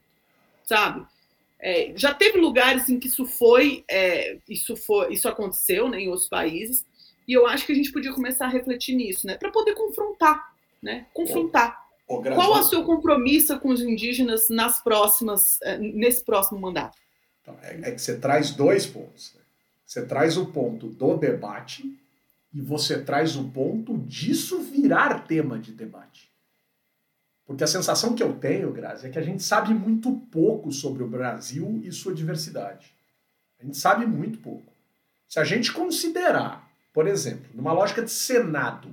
sabe? 0.63 1.05
É, 1.59 1.93
já 1.95 2.15
teve 2.15 2.39
lugares 2.39 2.89
em 2.89 2.99
que 2.99 3.07
isso 3.07 3.27
foi, 3.27 3.83
é, 3.87 4.37
isso 4.49 4.75
foi, 4.75 5.13
isso 5.13 5.27
aconteceu 5.27 5.87
né, 5.87 5.99
em 5.99 6.09
outros 6.09 6.27
países, 6.27 6.83
e 7.27 7.33
eu 7.33 7.45
acho 7.45 7.65
que 7.65 7.73
a 7.73 7.75
gente 7.75 7.91
podia 7.91 8.11
começar 8.11 8.45
a 8.45 8.49
refletir 8.49 8.95
nisso, 8.95 9.27
né? 9.27 9.37
Para 9.37 9.51
poder 9.51 9.75
confrontar, 9.75 10.51
né? 10.81 11.05
Confrontar. 11.13 11.77
Qual 12.07 12.57
é 12.57 12.61
o 12.61 12.63
seu 12.63 12.83
compromisso 12.83 13.59
com 13.59 13.69
os 13.69 13.81
indígenas 13.81 14.49
nas 14.49 14.81
próximas, 14.81 15.59
eh, 15.61 15.77
nesse 15.77 16.25
próximo 16.25 16.59
mandato? 16.59 16.97
Então, 17.41 17.55
é, 17.61 17.89
é, 17.89 17.91
que 17.91 18.01
você 18.01 18.17
traz 18.17 18.49
dois 18.49 18.87
pontos. 18.87 19.35
Né? 19.35 19.41
Você 19.89 20.05
traz 20.05 20.37
o 20.37 20.45
ponto 20.45 20.87
do 20.87 21.17
debate 21.17 21.99
e 22.53 22.61
você 22.61 23.01
traz 23.01 23.35
o 23.35 23.49
ponto 23.49 23.97
disso 23.99 24.61
virar 24.61 25.25
tema 25.25 25.57
de 25.57 25.71
debate. 25.71 26.29
Porque 27.45 27.63
a 27.63 27.67
sensação 27.67 28.13
que 28.13 28.21
eu 28.21 28.35
tenho, 28.35 28.71
Grazi, 28.71 29.07
é 29.07 29.09
que 29.09 29.17
a 29.17 29.23
gente 29.23 29.41
sabe 29.41 29.73
muito 29.73 30.11
pouco 30.31 30.71
sobre 30.71 31.01
o 31.01 31.07
Brasil 31.07 31.81
e 31.83 31.91
sua 31.91 32.13
diversidade. 32.13 32.93
A 33.59 33.65
gente 33.65 33.77
sabe 33.77 34.05
muito 34.05 34.37
pouco. 34.37 34.71
Se 35.27 35.39
a 35.39 35.43
gente 35.43 35.71
considerar 35.71 36.69
por 36.93 37.07
exemplo, 37.07 37.45
numa 37.53 37.71
lógica 37.71 38.01
de 38.01 38.11
Senado, 38.11 38.89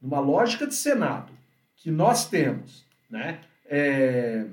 numa 0.00 0.20
lógica 0.20 0.66
de 0.66 0.74
Senado, 0.74 1.32
que 1.76 1.90
nós 1.90 2.28
temos, 2.28 2.84
né, 3.08 3.40
é, 3.66 4.46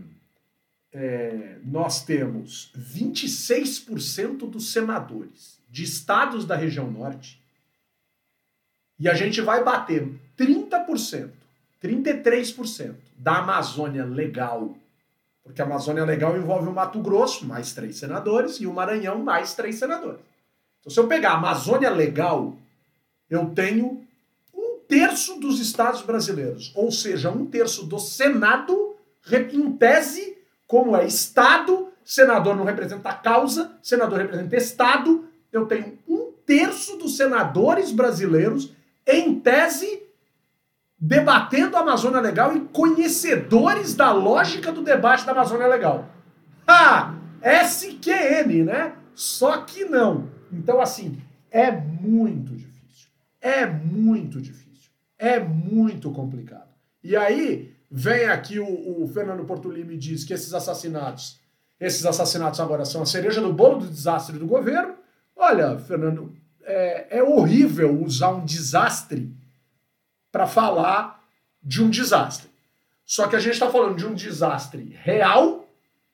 é, 0.92 1.58
nós 1.64 2.04
temos 2.04 2.72
26% 2.78 4.50
dos 4.50 4.72
senadores 4.72 5.61
de 5.72 5.84
estados 5.84 6.46
da 6.46 6.56
região 6.56 6.92
norte 6.92 7.42
e 9.00 9.10
a 9.10 9.16
gente 9.16 9.42
vai 9.42 9.64
bater 9.64 10.08
30%, 10.38 11.32
33% 11.84 12.94
da 13.18 13.38
Amazônia 13.38 14.06
legal, 14.06 14.76
porque 15.44 15.62
a 15.62 15.66
Amazônia 15.66 16.06
legal 16.06 16.38
envolve 16.38 16.70
o 16.70 16.74
Mato 16.74 17.00
Grosso, 17.00 17.48
mais 17.48 17.74
três 17.74 17.96
senadores, 17.96 18.58
e 18.58 18.68
o 18.68 18.74
Maranhão, 18.74 19.24
mais 19.24 19.56
três 19.56 19.78
senadores. 19.78 20.20
Então, 20.80 20.92
se 20.92 21.00
eu 21.00 21.08
pegar 21.08 21.32
a 21.32 21.38
Amazônia 21.38 21.90
legal 21.90 22.56
eu 23.32 23.50
tenho 23.56 24.06
um 24.54 24.80
terço 24.90 25.40
dos 25.40 25.62
estados 25.62 26.02
brasileiros, 26.02 26.74
ou 26.76 26.92
seja, 26.92 27.32
um 27.32 27.46
terço 27.46 27.86
do 27.86 27.98
Senado, 27.98 28.98
em 29.32 29.72
tese, 29.78 30.38
como 30.68 30.98
é 30.98 31.08
Estado, 31.08 31.88
senador 32.04 32.58
não 32.58 32.66
representa 32.66 33.14
causa, 33.14 33.72
senador 33.82 34.20
representa 34.20 34.58
Estado, 34.58 35.31
eu 35.52 35.66
tenho 35.66 35.98
um 36.08 36.32
terço 36.46 36.98
dos 36.98 37.18
senadores 37.18 37.92
brasileiros, 37.92 38.74
em 39.06 39.40
tese, 39.40 40.04
debatendo 40.98 41.76
a 41.76 41.80
Amazônia 41.80 42.20
Legal 42.20 42.56
e 42.56 42.62
conhecedores 42.62 43.96
da 43.96 44.12
lógica 44.12 44.72
do 44.72 44.84
debate 44.84 45.26
da 45.26 45.32
Amazônia 45.32 45.68
Legal. 45.68 46.08
Ah, 46.68 47.16
SQN, 47.42 48.64
né? 48.64 48.94
Só 49.16 49.58
que 49.62 49.86
não. 49.86 50.30
Então, 50.52 50.80
assim, 50.80 51.20
é 51.50 51.72
muito 51.72 52.56
difícil. 52.56 53.10
É 53.42 53.66
muito 53.66 54.40
difícil. 54.40 54.92
É 55.18 55.40
muito 55.40 56.12
complicado. 56.12 56.70
E 57.04 57.16
aí, 57.16 57.74
vem 57.90 58.26
aqui 58.26 58.60
o, 58.60 59.04
o 59.04 59.08
Fernando 59.08 59.44
Portolini 59.44 59.96
e 59.96 59.98
diz 59.98 60.24
que 60.24 60.34
esses 60.34 60.54
assassinatos, 60.54 61.40
esses 61.80 62.06
assassinatos 62.06 62.60
agora 62.60 62.86
são 62.86 63.02
a 63.02 63.06
cereja 63.06 63.42
do 63.42 63.52
bolo 63.52 63.80
do 63.80 63.88
desastre 63.88 64.38
do 64.38 64.46
governo. 64.46 64.96
Olha, 65.44 65.76
Fernando, 65.80 66.32
é, 66.64 67.18
é 67.18 67.24
horrível 67.24 68.00
usar 68.04 68.30
um 68.30 68.46
desastre 68.46 69.36
para 70.32 70.46
falar 70.46 71.20
de 71.64 71.82
um 71.82 71.90
desastre. 71.90 72.48
Só 73.04 73.28
que 73.28 73.36
a 73.36 73.40
gente 73.40 73.54
está 73.54 73.68
falando 73.68 73.98
de 73.98 74.06
um 74.06 74.14
desastre 74.14 74.96
real 75.02 75.68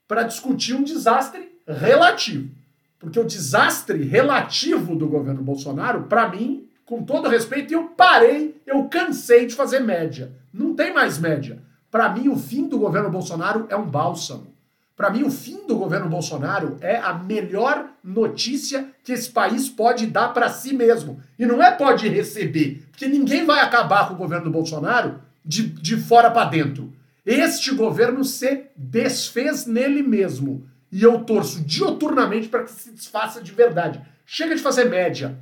para 0.07 0.23
discutir 0.23 0.75
um 0.75 0.81
desastre 0.81 1.59
relativo. 1.67 2.49
Porque 2.97 3.19
o 3.19 3.25
desastre 3.25 4.01
relativo 4.01 4.95
do 4.95 5.09
governo 5.09 5.41
Bolsonaro, 5.41 6.03
para 6.03 6.29
mim, 6.29 6.65
com 6.85 7.03
todo 7.03 7.27
respeito, 7.27 7.73
eu 7.73 7.89
parei, 7.89 8.55
eu 8.65 8.85
cansei 8.85 9.45
de 9.45 9.55
fazer 9.55 9.81
média. 9.81 10.31
Não 10.53 10.73
tem 10.73 10.93
mais 10.93 11.19
média. 11.19 11.61
Para 11.91 12.07
mim, 12.07 12.29
o 12.29 12.37
fim 12.37 12.65
do 12.65 12.79
governo 12.79 13.09
Bolsonaro 13.09 13.65
é 13.67 13.75
um 13.75 13.85
bálsamo. 13.85 14.55
Para 14.97 15.11
mim, 15.11 15.21
o 15.21 15.29
fim 15.29 15.67
do 15.67 15.77
governo 15.77 16.09
Bolsonaro 16.09 16.75
é 16.81 16.97
a 16.97 17.13
melhor 17.13 17.85
notícia 18.03 18.87
que 19.03 19.11
esse 19.13 19.29
país 19.29 19.69
pode 19.69 20.07
dar 20.07 20.29
para 20.29 20.49
si 20.49 20.73
mesmo. 20.73 21.21
E 21.37 21.45
não 21.45 21.61
é 21.61 21.69
pode 21.69 22.09
receber, 22.09 22.83
porque 22.89 23.07
ninguém 23.07 23.45
vai 23.45 23.59
acabar 23.59 24.07
com 24.07 24.15
o 24.15 24.17
governo 24.17 24.49
Bolsonaro 24.49 25.21
de, 25.45 25.67
de 25.67 25.97
fora 25.97 26.31
para 26.31 26.49
dentro. 26.49 26.91
Este 27.23 27.75
governo 27.75 28.23
se 28.23 28.63
desfez 28.75 29.67
nele 29.67 30.01
mesmo. 30.01 30.67
E 30.91 31.03
eu 31.03 31.19
torço 31.19 31.61
dioturnamente 31.61 32.47
para 32.47 32.63
que 32.63 32.71
se 32.71 32.91
desfaça 32.91 33.39
de 33.39 33.51
verdade. 33.51 34.01
Chega 34.25 34.55
de 34.55 34.63
fazer 34.63 34.85
média. 34.85 35.37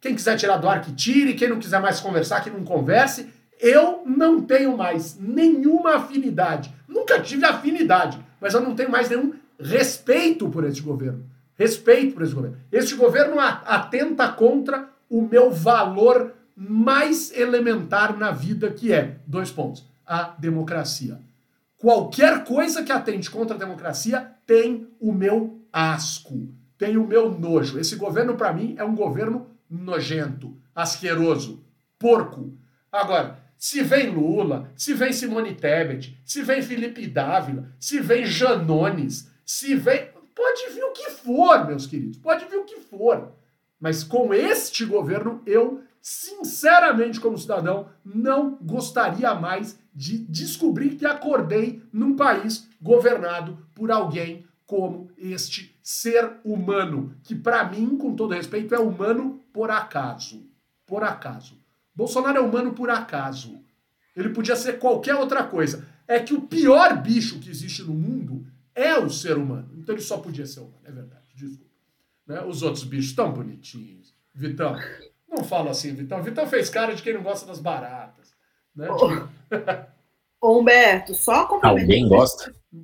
Quem 0.00 0.14
quiser 0.14 0.36
tirar 0.38 0.56
do 0.56 0.68
ar, 0.68 0.80
que 0.80 0.92
tire. 0.92 1.34
Quem 1.34 1.50
não 1.50 1.58
quiser 1.58 1.80
mais 1.80 2.00
conversar, 2.00 2.42
que 2.42 2.48
não 2.48 2.64
converse. 2.64 3.28
Eu 3.60 4.02
não 4.06 4.40
tenho 4.40 4.76
mais 4.76 5.18
nenhuma 5.20 5.96
afinidade. 5.96 6.72
Nunca 6.94 7.20
tive 7.20 7.44
afinidade 7.44 8.24
mas 8.44 8.52
eu 8.52 8.60
não 8.60 8.74
tenho 8.74 8.90
mais 8.90 9.08
nenhum 9.08 9.32
respeito 9.58 10.50
por 10.50 10.64
esse 10.64 10.82
governo. 10.82 11.24
Respeito 11.56 12.12
por 12.12 12.22
esse 12.22 12.34
governo. 12.34 12.58
Este 12.70 12.94
governo 12.94 13.40
atenta 13.40 14.28
contra 14.28 14.90
o 15.08 15.22
meu 15.22 15.50
valor 15.50 16.34
mais 16.54 17.32
elementar 17.32 18.18
na 18.18 18.30
vida, 18.32 18.70
que 18.70 18.92
é, 18.92 19.16
dois 19.26 19.50
pontos, 19.50 19.82
a 20.06 20.34
democracia. 20.38 21.18
Qualquer 21.78 22.44
coisa 22.44 22.82
que 22.82 22.92
atente 22.92 23.30
contra 23.30 23.56
a 23.56 23.58
democracia 23.58 24.30
tem 24.46 24.88
o 25.00 25.10
meu 25.10 25.58
asco, 25.72 26.46
tem 26.76 26.98
o 26.98 27.06
meu 27.06 27.30
nojo. 27.30 27.78
Esse 27.78 27.96
governo, 27.96 28.34
para 28.36 28.52
mim, 28.52 28.74
é 28.76 28.84
um 28.84 28.94
governo 28.94 29.46
nojento, 29.70 30.54
asqueroso, 30.74 31.64
porco. 31.98 32.52
Agora, 32.92 33.38
se 33.64 33.82
vem 33.82 34.10
Lula, 34.10 34.70
se 34.76 34.92
vem 34.92 35.10
Simone 35.10 35.54
Tebet, 35.54 36.20
se 36.22 36.42
vem 36.42 36.60
Felipe 36.60 37.06
Dávila, 37.06 37.72
se 37.80 37.98
vem 37.98 38.26
Janones, 38.26 39.32
se 39.42 39.74
vem. 39.74 40.10
Pode 40.34 40.68
vir 40.68 40.84
o 40.84 40.92
que 40.92 41.08
for, 41.12 41.66
meus 41.66 41.86
queridos, 41.86 42.18
pode 42.18 42.44
vir 42.44 42.58
o 42.58 42.64
que 42.64 42.78
for. 42.80 43.32
Mas 43.80 44.04
com 44.04 44.34
este 44.34 44.84
governo, 44.84 45.40
eu, 45.46 45.82
sinceramente, 45.98 47.18
como 47.18 47.38
cidadão, 47.38 47.88
não 48.04 48.58
gostaria 48.60 49.34
mais 49.34 49.78
de 49.94 50.18
descobrir 50.18 50.96
que 50.96 51.06
acordei 51.06 51.82
num 51.90 52.14
país 52.14 52.68
governado 52.82 53.66
por 53.74 53.90
alguém 53.90 54.46
como 54.66 55.10
este 55.16 55.74
ser 55.82 56.38
humano, 56.44 57.16
que 57.22 57.34
para 57.34 57.64
mim, 57.64 57.96
com 57.96 58.14
todo 58.14 58.34
respeito, 58.34 58.74
é 58.74 58.78
humano 58.78 59.42
por 59.54 59.70
acaso. 59.70 60.46
Por 60.84 61.02
acaso. 61.02 61.63
Bolsonaro 61.94 62.38
é 62.38 62.40
humano 62.40 62.72
por 62.72 62.90
acaso. 62.90 63.62
Ele 64.16 64.30
podia 64.30 64.56
ser 64.56 64.78
qualquer 64.78 65.14
outra 65.14 65.44
coisa. 65.44 65.86
É 66.06 66.20
que 66.20 66.34
o 66.34 66.42
pior 66.42 67.00
bicho 67.00 67.40
que 67.40 67.50
existe 67.50 67.82
no 67.82 67.94
mundo 67.94 68.46
é 68.74 68.98
o 68.98 69.08
ser 69.08 69.36
humano. 69.36 69.70
Então 69.76 69.94
ele 69.94 70.02
só 70.02 70.18
podia 70.18 70.46
ser 70.46 70.60
humano, 70.60 70.80
é 70.84 70.90
verdade. 70.90 71.24
Desculpa. 71.34 71.64
Né? 72.26 72.42
Os 72.42 72.62
outros 72.62 72.84
bichos 72.84 73.14
tão 73.14 73.32
bonitinhos. 73.32 74.14
Vitão, 74.34 74.76
não 75.28 75.44
fala 75.44 75.70
assim, 75.70 75.94
Vitão. 75.94 76.22
Vitão 76.22 76.46
fez 76.46 76.68
cara 76.68 76.94
de 76.94 77.02
quem 77.02 77.14
não 77.14 77.22
gosta 77.22 77.46
das 77.46 77.60
baratas. 77.60 78.34
Né? 78.74 78.88
Ô, 80.40 80.58
Humberto, 80.58 81.14
só 81.14 81.48
Alguém 81.62 82.08
gosta? 82.08 82.52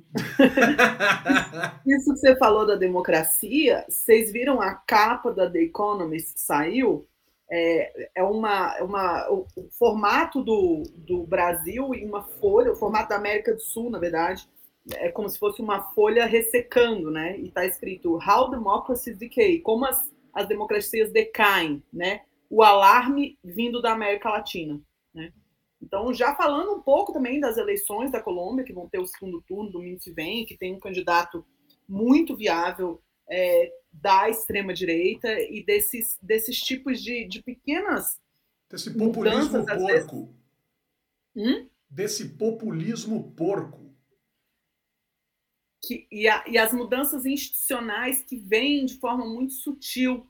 Isso 1.85 2.13
que 2.13 2.19
você 2.19 2.35
falou 2.37 2.65
da 2.65 2.75
democracia, 2.75 3.85
vocês 3.87 4.31
viram 4.31 4.61
a 4.61 4.73
capa 4.73 5.31
da 5.33 5.49
The 5.49 5.59
Economist 5.59 6.33
que 6.33 6.39
saiu? 6.39 7.05
É, 7.51 8.09
é 8.15 8.23
uma, 8.23 8.77
é 8.77 8.83
uma 8.83 9.29
o, 9.29 9.45
formato 9.77 10.41
do, 10.41 10.83
do 10.95 11.23
Brasil 11.23 11.93
em 11.93 12.07
uma 12.07 12.23
folha, 12.23 12.71
o 12.71 12.77
formato 12.77 13.09
da 13.09 13.17
América 13.17 13.53
do 13.53 13.59
Sul, 13.59 13.89
na 13.89 13.99
verdade, 13.99 14.47
é 14.95 15.11
como 15.11 15.29
se 15.29 15.37
fosse 15.37 15.61
uma 15.61 15.91
folha 15.91 16.25
ressecando, 16.25 17.11
né? 17.11 17.37
E 17.37 17.49
está 17.49 17.65
escrito 17.65 18.17
How 18.17 18.49
Democracies 18.49 19.17
Decay, 19.17 19.59
como 19.59 19.85
as, 19.85 20.09
as 20.33 20.47
democracias 20.47 21.11
decaem, 21.11 21.83
né? 21.91 22.21
O 22.49 22.63
alarme 22.63 23.37
vindo 23.43 23.81
da 23.81 23.91
América 23.91 24.29
Latina, 24.29 24.79
né? 25.13 25.33
Então, 25.81 26.13
já 26.13 26.33
falando 26.35 26.73
um 26.73 26.81
pouco 26.81 27.11
também 27.11 27.39
das 27.39 27.57
eleições 27.57 28.11
da 28.11 28.21
Colômbia, 28.21 28.63
que 28.63 28.73
vão 28.73 28.87
ter 28.87 28.99
o 28.99 29.07
segundo 29.07 29.41
turno 29.41 29.71
domingo 29.71 29.99
que 29.99 30.11
vem, 30.11 30.45
que 30.45 30.57
tem 30.57 30.73
um 30.73 30.79
candidato 30.79 31.45
muito 31.87 32.37
viável 32.37 33.01
é, 33.31 33.71
da 33.93 34.29
extrema-direita 34.29 35.39
e 35.39 35.63
desses, 35.63 36.19
desses 36.21 36.59
tipos 36.59 37.01
de, 37.01 37.25
de 37.25 37.41
pequenas. 37.41 38.19
Desse 38.69 38.93
populismo 38.93 39.65
porco. 39.65 40.35
Hum? 41.35 41.69
Desse 41.89 42.29
populismo 42.29 43.31
porco. 43.31 43.95
Que, 45.83 46.07
e, 46.11 46.27
a, 46.27 46.43
e 46.47 46.57
as 46.57 46.73
mudanças 46.73 47.25
institucionais 47.25 48.21
que 48.21 48.37
vêm 48.37 48.85
de 48.85 48.99
forma 48.99 49.25
muito 49.25 49.53
sutil, 49.53 50.27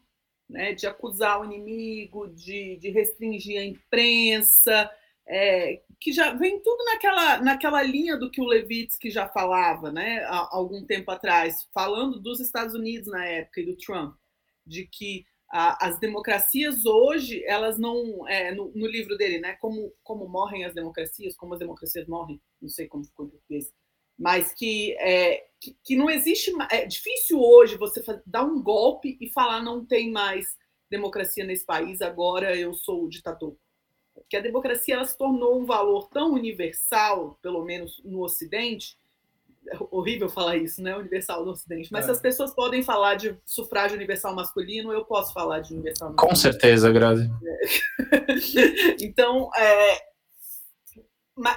né, 0.48 0.74
de 0.74 0.86
acusar 0.86 1.42
o 1.42 1.46
inimigo, 1.46 2.28
de, 2.30 2.78
de 2.78 2.90
restringir 2.90 3.60
a 3.60 3.66
imprensa, 3.66 4.90
é, 5.32 5.82
que 5.98 6.12
já 6.12 6.34
vem 6.34 6.62
tudo 6.62 6.84
naquela, 6.84 7.42
naquela 7.42 7.82
linha 7.82 8.18
do 8.18 8.30
que 8.30 8.42
o 8.42 8.46
Levitsky 8.46 9.10
já 9.10 9.30
falava, 9.30 9.90
né, 9.90 10.20
há 10.26 10.50
algum 10.52 10.86
tempo 10.86 11.10
atrás, 11.10 11.70
falando 11.74 12.20
dos 12.20 12.42
Estados 12.42 12.76
Unidos 12.76 13.08
na 13.08 13.26
época 13.26 13.62
e 13.62 13.66
do 13.66 13.78
Trump, 13.78 14.14
de 14.66 14.86
que 14.86 15.26
a, 15.50 15.88
as 15.88 15.98
democracias 16.00 16.86
hoje, 16.86 17.42
elas 17.46 17.80
não, 17.80 18.28
é, 18.28 18.54
no, 18.54 18.74
no, 18.76 18.86
livro 18.86 19.16
dele, 19.16 19.40
né, 19.40 19.54
como, 19.62 19.94
como 20.04 20.28
morrem 20.28 20.66
as 20.66 20.74
democracias, 20.74 21.34
como 21.38 21.54
as 21.54 21.60
democracias 21.60 22.06
morrem, 22.08 22.42
não 22.62 22.68
sei 22.68 22.88
como 22.88 23.06
ficou 23.06 23.26
em 23.26 23.30
português, 23.30 23.72
mas 24.20 24.54
que, 24.54 24.94
é, 25.00 25.46
que, 25.62 25.78
que, 25.82 25.96
não 25.96 26.10
existe, 26.10 26.52
é 26.70 26.86
difícil 26.86 27.40
hoje 27.40 27.78
você 27.78 28.04
dar 28.26 28.44
um 28.44 28.62
golpe 28.62 29.18
e 29.22 29.30
falar 29.30 29.64
não 29.64 29.86
tem 29.86 30.12
mais 30.12 30.58
democracia 30.90 31.46
nesse 31.46 31.66
país, 31.66 32.02
agora 32.02 32.54
eu 32.54 32.74
sou 32.74 33.06
o 33.06 33.10
ditador 33.10 33.56
que 34.32 34.38
a 34.38 34.42
democracia 34.42 34.96
ela 34.96 35.04
se 35.04 35.18
tornou 35.18 35.60
um 35.60 35.66
valor 35.66 36.08
tão 36.08 36.32
universal, 36.32 37.38
pelo 37.42 37.66
menos 37.66 38.02
no 38.02 38.24
Ocidente, 38.24 38.98
é 39.68 39.78
horrível 39.92 40.30
falar 40.30 40.56
isso, 40.56 40.82
né? 40.82 40.96
Universal 40.96 41.44
no 41.44 41.52
Ocidente. 41.52 41.92
Mas 41.92 42.04
é. 42.04 42.06
se 42.06 42.12
as 42.12 42.22
pessoas 42.22 42.56
podem 42.56 42.82
falar 42.82 43.16
de 43.16 43.38
sufrágio 43.46 43.98
universal 43.98 44.34
masculino, 44.34 44.94
eu 44.94 45.04
posso 45.04 45.34
falar 45.34 45.60
de 45.60 45.74
universal 45.74 46.12
masculino. 46.12 46.30
Com 46.30 46.34
certeza, 46.34 46.90
Grazi. 46.94 47.30
então, 49.02 49.50
é, 49.58 50.02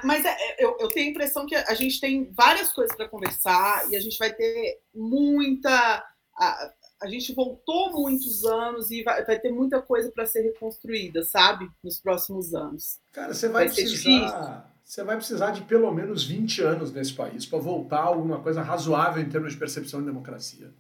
mas 0.03 0.25
é, 0.25 0.37
eu, 0.59 0.77
eu, 0.81 0.89
tenho 0.89 1.07
a 1.07 1.11
impressão 1.11 1.47
que 1.47 1.55
a 1.55 1.75
gente 1.75 2.01
tem 2.01 2.29
várias 2.33 2.72
coisas 2.72 2.97
para 2.97 3.09
conversar 3.09 3.89
e 3.89 3.95
a 3.95 4.01
gente 4.01 4.18
vai 4.18 4.33
ter 4.35 4.81
muita 4.93 6.05
a 7.03 7.07
gente 7.09 7.34
voltou 7.34 7.92
muitos 7.92 8.45
anos 8.45 8.90
e 8.90 9.03
vai, 9.03 9.24
vai 9.24 9.38
ter 9.38 9.53
muita 9.53 9.80
coisa 9.80 10.11
para 10.11 10.26
ser 10.26 10.42
reconstruída, 10.42 11.22
sabe? 11.24 11.68
Nos 11.82 11.99
próximos 11.99 12.55
anos. 12.55 12.99
Cara, 13.12 13.34
você 13.34 13.49
vai, 13.49 13.66
vai 13.66 13.74
precisar. 13.74 14.74
Você 14.84 15.03
vai 15.03 15.16
precisar 15.16 15.51
de 15.51 15.62
pelo 15.62 15.90
menos 15.92 16.24
20 16.24 16.62
anos 16.62 16.92
nesse 16.92 17.12
país 17.14 17.47
para 17.47 17.59
voltar 17.59 18.01
a 18.01 18.05
alguma 18.05 18.40
coisa 18.40 18.62
razoável 18.62 19.22
em 19.22 19.28
termos 19.28 19.53
de 19.53 19.59
percepção 19.59 20.01
de 20.01 20.07
democracia. 20.07 20.72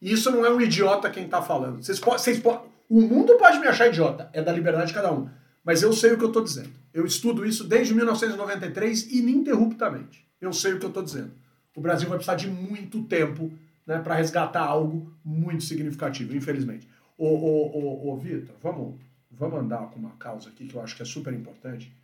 E 0.00 0.12
isso 0.12 0.30
não 0.30 0.44
é 0.44 0.50
um 0.50 0.60
idiota 0.60 1.10
quem 1.10 1.24
está 1.24 1.40
falando. 1.40 1.82
Vocês, 1.82 1.98
vocês, 1.98 2.42
o 2.88 3.00
mundo 3.00 3.36
pode 3.36 3.58
me 3.60 3.66
achar 3.66 3.88
idiota, 3.88 4.28
é 4.32 4.42
da 4.42 4.52
liberdade 4.52 4.88
de 4.88 4.94
cada 4.94 5.12
um. 5.12 5.28
Mas 5.64 5.82
eu 5.82 5.92
sei 5.92 6.12
o 6.12 6.18
que 6.18 6.24
eu 6.24 6.28
estou 6.28 6.42
dizendo. 6.42 6.72
Eu 6.92 7.06
estudo 7.06 7.46
isso 7.46 7.64
desde 7.64 7.94
1993 7.94 9.12
ininterruptamente. 9.12 10.28
Eu 10.40 10.52
sei 10.52 10.74
o 10.74 10.78
que 10.78 10.84
eu 10.84 10.88
estou 10.88 11.02
dizendo. 11.02 11.32
O 11.74 11.80
Brasil 11.80 12.08
vai 12.08 12.18
precisar 12.18 12.36
de 12.36 12.48
muito 12.48 13.02
tempo 13.04 13.50
né, 13.86 13.98
para 13.98 14.14
resgatar 14.14 14.62
algo 14.62 15.12
muito 15.24 15.64
significativo, 15.64 16.36
infelizmente. 16.36 16.88
Ô, 17.16 17.26
ô, 17.26 17.78
ô, 17.78 18.12
ô 18.12 18.16
Vitor, 18.16 18.54
vamos, 18.62 19.00
vamos 19.30 19.60
andar 19.60 19.90
com 19.90 19.98
uma 19.98 20.16
causa 20.16 20.48
aqui 20.48 20.66
que 20.66 20.74
eu 20.74 20.82
acho 20.82 20.96
que 20.96 21.02
é 21.02 21.06
super 21.06 21.32
importante. 21.32 21.94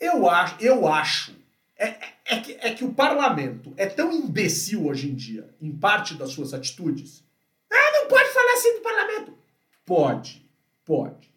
Eu 0.00 0.28
acho, 0.28 0.56
eu 0.60 0.86
acho 0.86 1.34
é, 1.76 1.88
é, 1.88 2.14
é, 2.26 2.40
que, 2.40 2.52
é 2.60 2.74
que 2.74 2.84
o 2.84 2.92
parlamento 2.92 3.72
é 3.76 3.86
tão 3.86 4.12
imbecil 4.12 4.86
hoje 4.86 5.10
em 5.10 5.14
dia, 5.14 5.48
em 5.60 5.70
parte 5.70 6.14
das 6.14 6.30
suas 6.30 6.52
atitudes. 6.52 7.24
Ah, 7.70 8.00
não 8.00 8.08
pode 8.08 8.28
falar 8.30 8.52
assim 8.52 8.74
do 8.74 8.80
parlamento. 8.80 9.38
Pode, 9.84 10.50
pode. 10.84 11.32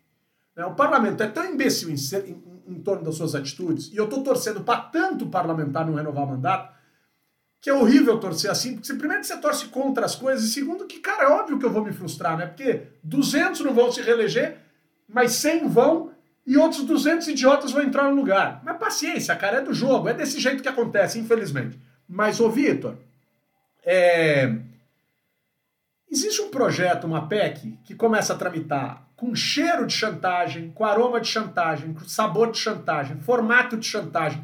É, 0.55 0.65
o 0.65 0.73
parlamento 0.73 1.21
é 1.21 1.27
tão 1.27 1.45
imbecil 1.45 1.89
em, 1.89 1.97
ser, 1.97 2.27
em, 2.27 2.41
em 2.67 2.79
torno 2.81 3.03
das 3.03 3.15
suas 3.15 3.35
atitudes, 3.35 3.91
e 3.91 3.97
eu 3.97 4.05
estou 4.05 4.23
torcendo 4.23 4.61
para 4.63 4.81
tanto 4.81 5.27
parlamentar 5.27 5.85
não 5.85 5.95
renovar 5.95 6.27
mandato, 6.27 6.73
que 7.61 7.69
é 7.69 7.73
horrível 7.73 8.19
torcer 8.19 8.49
assim, 8.49 8.73
porque 8.73 8.91
primeiro 8.95 9.21
que 9.21 9.27
você 9.27 9.37
torce 9.37 9.67
contra 9.67 10.03
as 10.03 10.15
coisas, 10.15 10.43
e 10.43 10.51
segundo 10.51 10.87
que, 10.87 10.99
cara, 10.99 11.25
é 11.25 11.27
óbvio 11.27 11.59
que 11.59 11.65
eu 11.65 11.71
vou 11.71 11.85
me 11.85 11.93
frustrar, 11.93 12.35
né? 12.35 12.47
Porque 12.47 12.87
200 13.03 13.61
não 13.61 13.73
vão 13.73 13.91
se 13.91 14.01
reeleger, 14.01 14.57
mas 15.07 15.33
100 15.33 15.67
vão, 15.67 16.11
e 16.45 16.57
outros 16.57 16.83
200 16.83 17.27
idiotas 17.27 17.71
vão 17.71 17.83
entrar 17.83 18.09
no 18.09 18.15
lugar. 18.15 18.61
Mas 18.65 18.79
paciência, 18.79 19.35
cara, 19.35 19.57
é 19.57 19.61
do 19.61 19.75
jogo, 19.75 20.09
é 20.09 20.13
desse 20.13 20.39
jeito 20.39 20.63
que 20.63 20.67
acontece, 20.67 21.19
infelizmente. 21.19 21.79
Mas, 22.09 22.39
ô 22.39 22.49
Vitor, 22.49 22.97
é... 23.85 24.55
existe 26.09 26.41
um 26.41 26.49
projeto, 26.49 27.05
uma 27.05 27.27
PEC, 27.27 27.77
que 27.83 27.93
começa 27.93 28.33
a 28.33 28.37
tramitar 28.37 29.07
com 29.15 29.35
cheiro 29.35 29.85
de 29.85 29.93
chantagem, 29.93 30.71
com 30.71 30.83
aroma 30.83 31.21
de 31.21 31.27
chantagem, 31.27 31.93
com 31.93 32.05
sabor 32.05 32.51
de 32.51 32.57
chantagem, 32.57 33.19
formato 33.19 33.77
de 33.77 33.85
chantagem, 33.85 34.43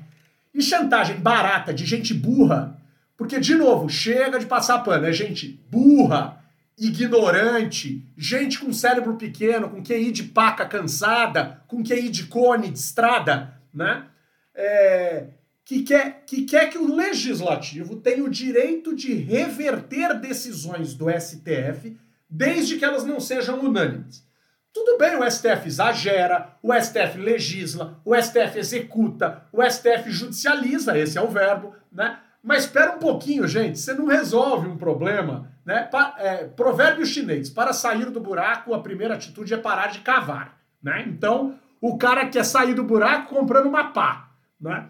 e 0.54 0.62
chantagem 0.62 1.18
barata 1.18 1.74
de 1.74 1.84
gente 1.84 2.14
burra, 2.14 2.78
porque, 3.18 3.40
de 3.40 3.56
novo, 3.56 3.90
chega 3.90 4.40
de 4.40 4.46
passar 4.46 4.80
pano, 4.80 5.08
é 5.08 5.12
gente 5.12 5.60
burra, 5.72 6.40
ignorante, 6.78 8.08
gente 8.16 8.60
com 8.60 8.72
cérebro 8.72 9.16
pequeno, 9.16 9.70
com 9.70 9.84
QI 9.84 10.12
de 10.12 10.24
paca 10.24 10.66
cansada, 10.68 11.64
com 11.68 11.84
QI 11.84 12.10
de 12.10 12.28
cone 12.28 12.70
de 12.70 12.78
estrada, 12.78 13.60
né? 13.74 14.06
É, 14.54 15.26
que, 15.66 15.82
quer, 15.82 16.24
que 16.26 16.44
quer 16.44 16.70
que 16.70 16.78
o 16.78 16.96
legislativo 16.96 17.96
tenha 17.96 18.24
o 18.24 18.30
direito 18.30 18.96
de 18.96 19.14
reverter 19.14 20.14
decisões 20.20 20.94
do 20.94 21.08
STF 21.10 21.98
desde 22.30 22.78
que 22.78 22.86
elas 22.86 23.04
não 23.04 23.20
sejam 23.20 23.60
unânimes. 23.60 24.24
Tudo 24.72 24.98
bem, 25.00 25.16
o 25.16 25.30
STF 25.30 25.68
exagera, 25.68 26.56
o 26.62 26.72
STF 26.72 27.18
legisla, 27.18 28.00
o 28.06 28.16
STF 28.16 28.60
executa, 28.60 29.44
o 29.52 29.64
STF 29.64 30.12
judicializa, 30.12 30.98
esse 30.98 31.18
é 31.18 31.22
o 31.22 31.30
verbo, 31.30 31.74
né? 31.92 32.20
Mas 32.48 32.64
espera 32.64 32.96
um 32.96 33.00
pouquinho, 33.00 33.46
gente, 33.46 33.78
você 33.78 33.94
não 33.94 34.06
resolve 34.06 34.70
um 34.70 34.78
problema 34.78 35.52
né? 35.68 35.90
É, 36.20 36.46
provérbio 36.46 37.06
chinês: 37.06 37.50
para 37.50 37.74
sair 37.74 38.10
do 38.10 38.22
buraco, 38.22 38.74
a 38.74 38.82
primeira 38.82 39.16
atitude 39.16 39.54
é 39.54 39.58
parar 39.58 39.88
de 39.88 40.00
cavar. 40.00 40.58
Né? 40.82 41.04
Então, 41.10 41.60
o 41.82 41.98
cara 41.98 42.30
quer 42.30 42.46
sair 42.46 42.74
do 42.74 42.86
buraco 42.86 43.36
comprando 43.36 43.66
uma 43.66 43.92
pá. 43.92 44.32
Né? 44.58 44.88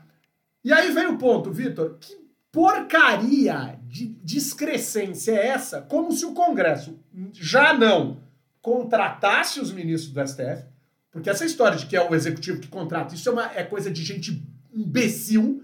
E 0.63 0.71
aí 0.71 0.91
vem 0.91 1.07
o 1.07 1.17
ponto, 1.17 1.51
Vitor: 1.51 1.97
que 1.99 2.15
porcaria 2.51 3.79
de 3.87 4.05
descrescência 4.23 5.31
é 5.31 5.47
essa? 5.47 5.81
Como 5.81 6.11
se 6.11 6.27
o 6.27 6.33
Congresso 6.33 6.99
já 7.33 7.73
não 7.73 8.21
contratasse 8.61 9.59
os 9.59 9.71
ministros 9.71 10.13
do 10.13 10.27
STF, 10.27 10.63
porque 11.09 11.31
essa 11.31 11.45
história 11.45 11.75
de 11.75 11.87
que 11.87 11.97
é 11.97 12.07
o 12.07 12.13
executivo 12.13 12.59
que 12.59 12.67
contrata, 12.67 13.15
isso 13.15 13.27
é, 13.29 13.31
uma, 13.31 13.51
é 13.55 13.63
coisa 13.63 13.89
de 13.89 14.03
gente 14.03 14.47
imbecil, 14.71 15.63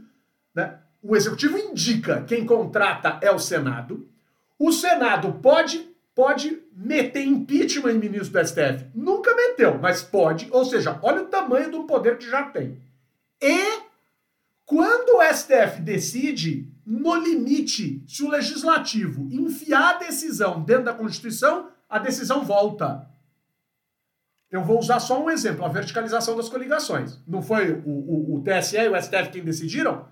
né? 0.56 0.80
O 1.04 1.16
executivo 1.16 1.58
indica 1.58 2.24
quem 2.24 2.46
contrata 2.46 3.20
é 3.22 3.30
o 3.30 3.38
Senado. 3.38 4.08
O 4.58 4.72
Senado 4.72 5.34
pode 5.34 5.94
pode 6.16 6.62
meter 6.76 7.26
impeachment 7.26 7.94
em 7.94 8.00
ministro 8.00 8.40
do 8.40 8.48
STF. 8.48 8.86
Nunca 8.94 9.36
meteu, 9.36 9.80
mas 9.80 10.02
pode. 10.02 10.48
Ou 10.52 10.64
seja, 10.64 11.00
olha 11.02 11.24
o 11.24 11.28
tamanho 11.28 11.72
do 11.72 11.84
poder 11.84 12.18
que 12.18 12.30
já 12.30 12.44
tem. 12.44 12.78
E 13.42 13.82
quando 14.66 15.18
o 15.18 15.34
STF 15.34 15.82
decide, 15.82 16.72
no 16.86 17.16
limite, 17.16 18.04
se 18.08 18.24
o 18.24 18.30
legislativo 18.30 19.28
enfiar 19.32 19.96
a 19.96 19.98
decisão 19.98 20.62
dentro 20.62 20.86
da 20.86 20.94
Constituição, 20.94 21.70
a 21.90 22.00
decisão 22.00 22.46
volta. 22.46 23.08
Eu 24.50 24.64
vou 24.64 24.78
usar 24.78 25.00
só 25.00 25.22
um 25.22 25.32
exemplo, 25.32 25.66
a 25.66 25.68
verticalização 25.68 26.38
das 26.38 26.48
coligações. 26.48 27.18
Não 27.28 27.42
foi 27.42 27.72
o, 27.72 27.90
o, 27.90 28.36
o 28.36 28.44
TSE 28.44 28.78
e 28.78 28.88
o 28.88 29.02
STF 29.02 29.32
quem 29.32 29.44
decidiram? 29.44 30.06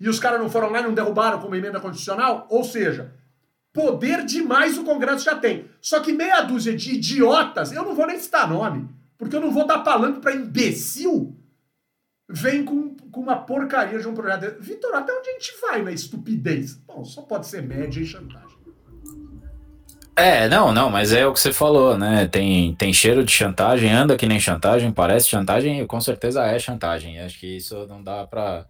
E 0.00 0.08
os 0.08 0.20
caras 0.20 0.40
não 0.40 0.48
foram 0.48 0.70
lá 0.70 0.80
e 0.80 0.84
não 0.84 0.94
derrubaram 0.94 1.40
com 1.40 1.48
uma 1.48 1.58
emenda 1.58 1.80
constitucional? 1.80 2.46
Ou 2.50 2.62
seja, 2.62 3.12
Poder 3.72 4.24
demais 4.24 4.78
o 4.78 4.84
Congresso 4.84 5.24
já 5.24 5.36
tem. 5.36 5.66
Só 5.80 6.00
que 6.00 6.12
meia 6.12 6.40
dúzia 6.40 6.74
de 6.74 6.94
idiotas, 6.94 7.70
eu 7.70 7.84
não 7.84 7.94
vou 7.94 8.06
nem 8.06 8.18
citar 8.18 8.48
nome, 8.48 8.88
porque 9.16 9.36
eu 9.36 9.40
não 9.40 9.52
vou 9.52 9.66
dar 9.66 9.78
palanque 9.80 10.20
para 10.20 10.34
imbecil, 10.34 11.36
vem 12.28 12.64
com, 12.64 12.96
com 12.96 13.20
uma 13.20 13.36
porcaria 13.36 13.98
de 13.98 14.08
um 14.08 14.14
projeto. 14.14 14.60
Vitor, 14.60 14.94
até 14.94 15.12
onde 15.12 15.28
a 15.28 15.32
gente 15.34 15.52
vai 15.60 15.82
na 15.82 15.92
estupidez? 15.92 16.74
Bom, 16.74 17.04
só 17.04 17.22
pode 17.22 17.46
ser 17.46 17.62
média 17.62 18.00
e 18.00 18.06
chantagem. 18.06 18.58
É, 20.16 20.48
não, 20.48 20.72
não, 20.72 20.90
mas 20.90 21.12
é 21.12 21.24
o 21.24 21.32
que 21.32 21.38
você 21.38 21.52
falou, 21.52 21.96
né? 21.96 22.26
Tem, 22.26 22.74
tem 22.74 22.92
cheiro 22.92 23.22
de 23.22 23.30
chantagem, 23.30 23.92
anda 23.92 24.16
que 24.16 24.26
nem 24.26 24.40
chantagem, 24.40 24.90
parece 24.90 25.28
chantagem, 25.28 25.80
e 25.80 25.86
com 25.86 26.00
certeza 26.00 26.44
é 26.44 26.58
chantagem. 26.58 27.20
Acho 27.20 27.38
que 27.38 27.58
isso 27.58 27.86
não 27.86 28.02
dá 28.02 28.26
para 28.26 28.66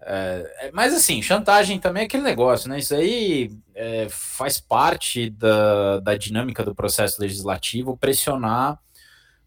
é, 0.00 0.70
mas 0.72 0.94
assim, 0.94 1.20
chantagem 1.20 1.78
também 1.78 2.04
é 2.04 2.06
aquele 2.06 2.22
negócio, 2.22 2.68
né? 2.68 2.78
Isso 2.78 2.94
aí 2.94 3.50
é, 3.74 4.06
faz 4.08 4.60
parte 4.60 5.30
da, 5.30 6.00
da 6.00 6.16
dinâmica 6.16 6.64
do 6.64 6.74
processo 6.74 7.20
legislativo 7.20 7.96
pressionar 7.96 8.78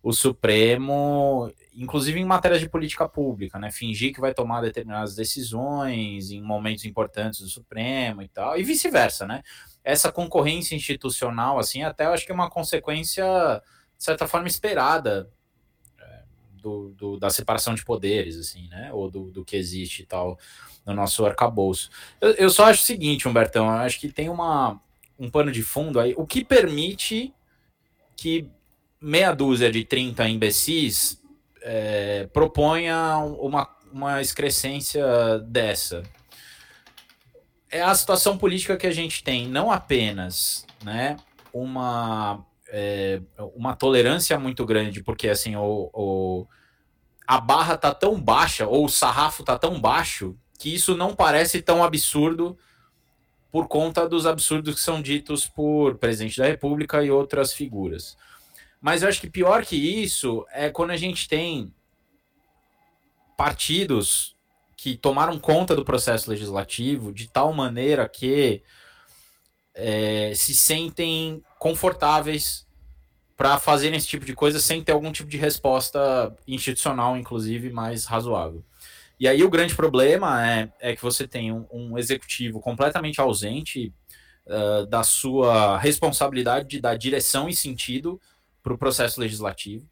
o 0.04 0.12
Supremo, 0.12 1.52
inclusive 1.76 2.20
em 2.20 2.26
matérias 2.26 2.60
de 2.60 2.68
política 2.68 3.08
pública, 3.08 3.60
né? 3.60 3.72
Fingir 3.72 4.14
que 4.14 4.20
vai 4.20 4.34
tomar 4.34 4.62
determinadas 4.62 5.16
decisões 5.16 6.32
em 6.32 6.42
momentos 6.42 6.86
importantes 6.86 7.40
do 7.40 7.48
Supremo 7.48 8.22
e 8.22 8.28
tal, 8.28 8.58
e 8.58 8.64
vice-versa, 8.64 9.26
né? 9.26 9.42
Essa 9.84 10.12
concorrência 10.12 10.76
institucional, 10.76 11.60
assim, 11.60 11.84
até 11.84 12.06
eu 12.06 12.14
acho 12.14 12.26
que 12.26 12.32
é 12.32 12.36
uma 12.36 12.50
consequência, 12.50 13.24
de 13.98 14.04
certa 14.04 14.28
forma, 14.28 14.48
esperada 14.48 15.30
do, 16.62 16.90
do, 16.90 17.18
da 17.18 17.30
separação 17.30 17.74
de 17.74 17.84
poderes, 17.84 18.38
assim, 18.38 18.68
né? 18.70 18.92
Ou 18.94 19.10
do, 19.10 19.32
do 19.32 19.44
que 19.44 19.56
existe 19.56 20.04
e 20.04 20.06
tal 20.06 20.38
no 20.86 20.94
nosso 20.94 21.26
arcabouço. 21.26 21.90
Eu, 22.20 22.32
eu 22.32 22.50
só 22.50 22.66
acho 22.66 22.84
o 22.84 22.86
seguinte, 22.86 23.28
Humbertão, 23.28 23.66
eu 23.66 23.74
acho 23.74 24.00
que 24.00 24.10
tem 24.10 24.30
uma, 24.30 24.80
um 25.20 25.30
pano 25.30 25.52
de 25.52 25.64
fundo 25.64 26.00
aí, 26.00 26.14
o 26.18 26.26
que 26.26 26.44
permite 26.44 27.34
que 28.16 28.48
meia 29.00 29.34
dúzia 29.34 29.72
de 29.72 29.84
30 29.84 30.28
imbecis 30.28 31.22
é, 31.62 32.28
proponha 32.34 33.18
uma, 33.18 33.68
uma 33.92 34.22
excrescência 34.22 35.06
dessa. 35.40 36.04
É 37.70 37.82
a 37.82 37.94
situação 37.96 38.38
política 38.38 38.76
que 38.76 38.88
a 38.88 38.92
gente 38.92 39.24
tem, 39.24 39.48
não 39.48 39.72
apenas 39.72 40.66
né, 40.84 41.18
uma 41.54 42.46
é, 42.72 43.22
uma 43.54 43.76
tolerância 43.76 44.40
muito 44.40 44.66
grande, 44.66 45.04
porque 45.04 45.28
assim, 45.28 45.56
o, 45.56 45.90
o, 45.94 46.48
a 47.28 47.40
barra 47.40 47.78
tá 47.78 47.94
tão 47.94 48.20
baixa, 48.20 48.66
ou 48.66 48.86
o 48.86 48.90
sarrafo 48.90 49.44
tá 49.44 49.60
tão 49.60 49.80
baixo, 49.80 50.36
que 50.58 50.74
isso 50.74 50.96
não 50.96 51.14
parece 51.14 51.62
tão 51.62 51.84
absurdo 51.84 52.58
por 53.52 53.68
conta 53.68 54.08
dos 54.08 54.26
absurdos 54.26 54.76
que 54.76 54.82
são 54.82 55.02
ditos 55.02 55.46
por 55.46 55.98
presidente 55.98 56.38
da 56.38 56.46
República 56.46 57.04
e 57.04 57.12
outras 57.12 57.52
figuras. 57.52 58.16
Mas 58.80 59.04
eu 59.04 59.10
acho 59.10 59.20
que 59.20 59.30
pior 59.30 59.66
que 59.66 59.76
isso 59.76 60.46
é 60.52 60.70
quando 60.70 60.92
a 60.92 60.98
gente 60.98 61.28
tem 61.28 61.74
partidos 63.36 64.36
que 64.78 64.96
tomaram 64.96 65.38
conta 65.38 65.76
do 65.76 65.84
processo 65.84 66.30
legislativo 66.30 67.12
de 67.12 67.28
tal 67.28 67.54
maneira 67.54 68.08
que 68.08 68.64
é, 69.76 70.34
se 70.36 70.56
sentem 70.56 71.44
confortáveis 71.62 72.66
para 73.38 73.60
fazerem 73.60 73.96
esse 73.96 74.08
tipo 74.08 74.26
de 74.26 74.34
coisa 74.34 74.60
sem 74.60 74.84
ter 74.84 74.94
algum 74.94 75.12
tipo 75.12 75.30
de 75.30 75.38
resposta 75.38 76.36
institucional, 76.48 77.16
inclusive, 77.16 77.70
mais 77.70 78.06
razoável. 78.06 78.66
E 79.20 79.28
aí 79.28 79.44
o 79.44 79.50
grande 79.50 79.76
problema 79.76 80.44
é, 80.44 80.72
é 80.80 80.96
que 80.96 81.04
você 81.04 81.28
tem 81.28 81.52
um, 81.52 81.68
um 81.72 82.00
executivo 82.00 82.60
completamente 82.60 83.22
ausente 83.22 83.94
uh, 84.48 84.88
da 84.88 85.04
sua 85.04 85.78
responsabilidade 85.78 86.68
de 86.68 86.82
dar 86.82 86.98
direção 86.98 87.48
e 87.48 87.56
sentido 87.56 88.20
para 88.64 88.74
o 88.74 88.78
processo 88.78 89.22
legislativo. 89.22 89.88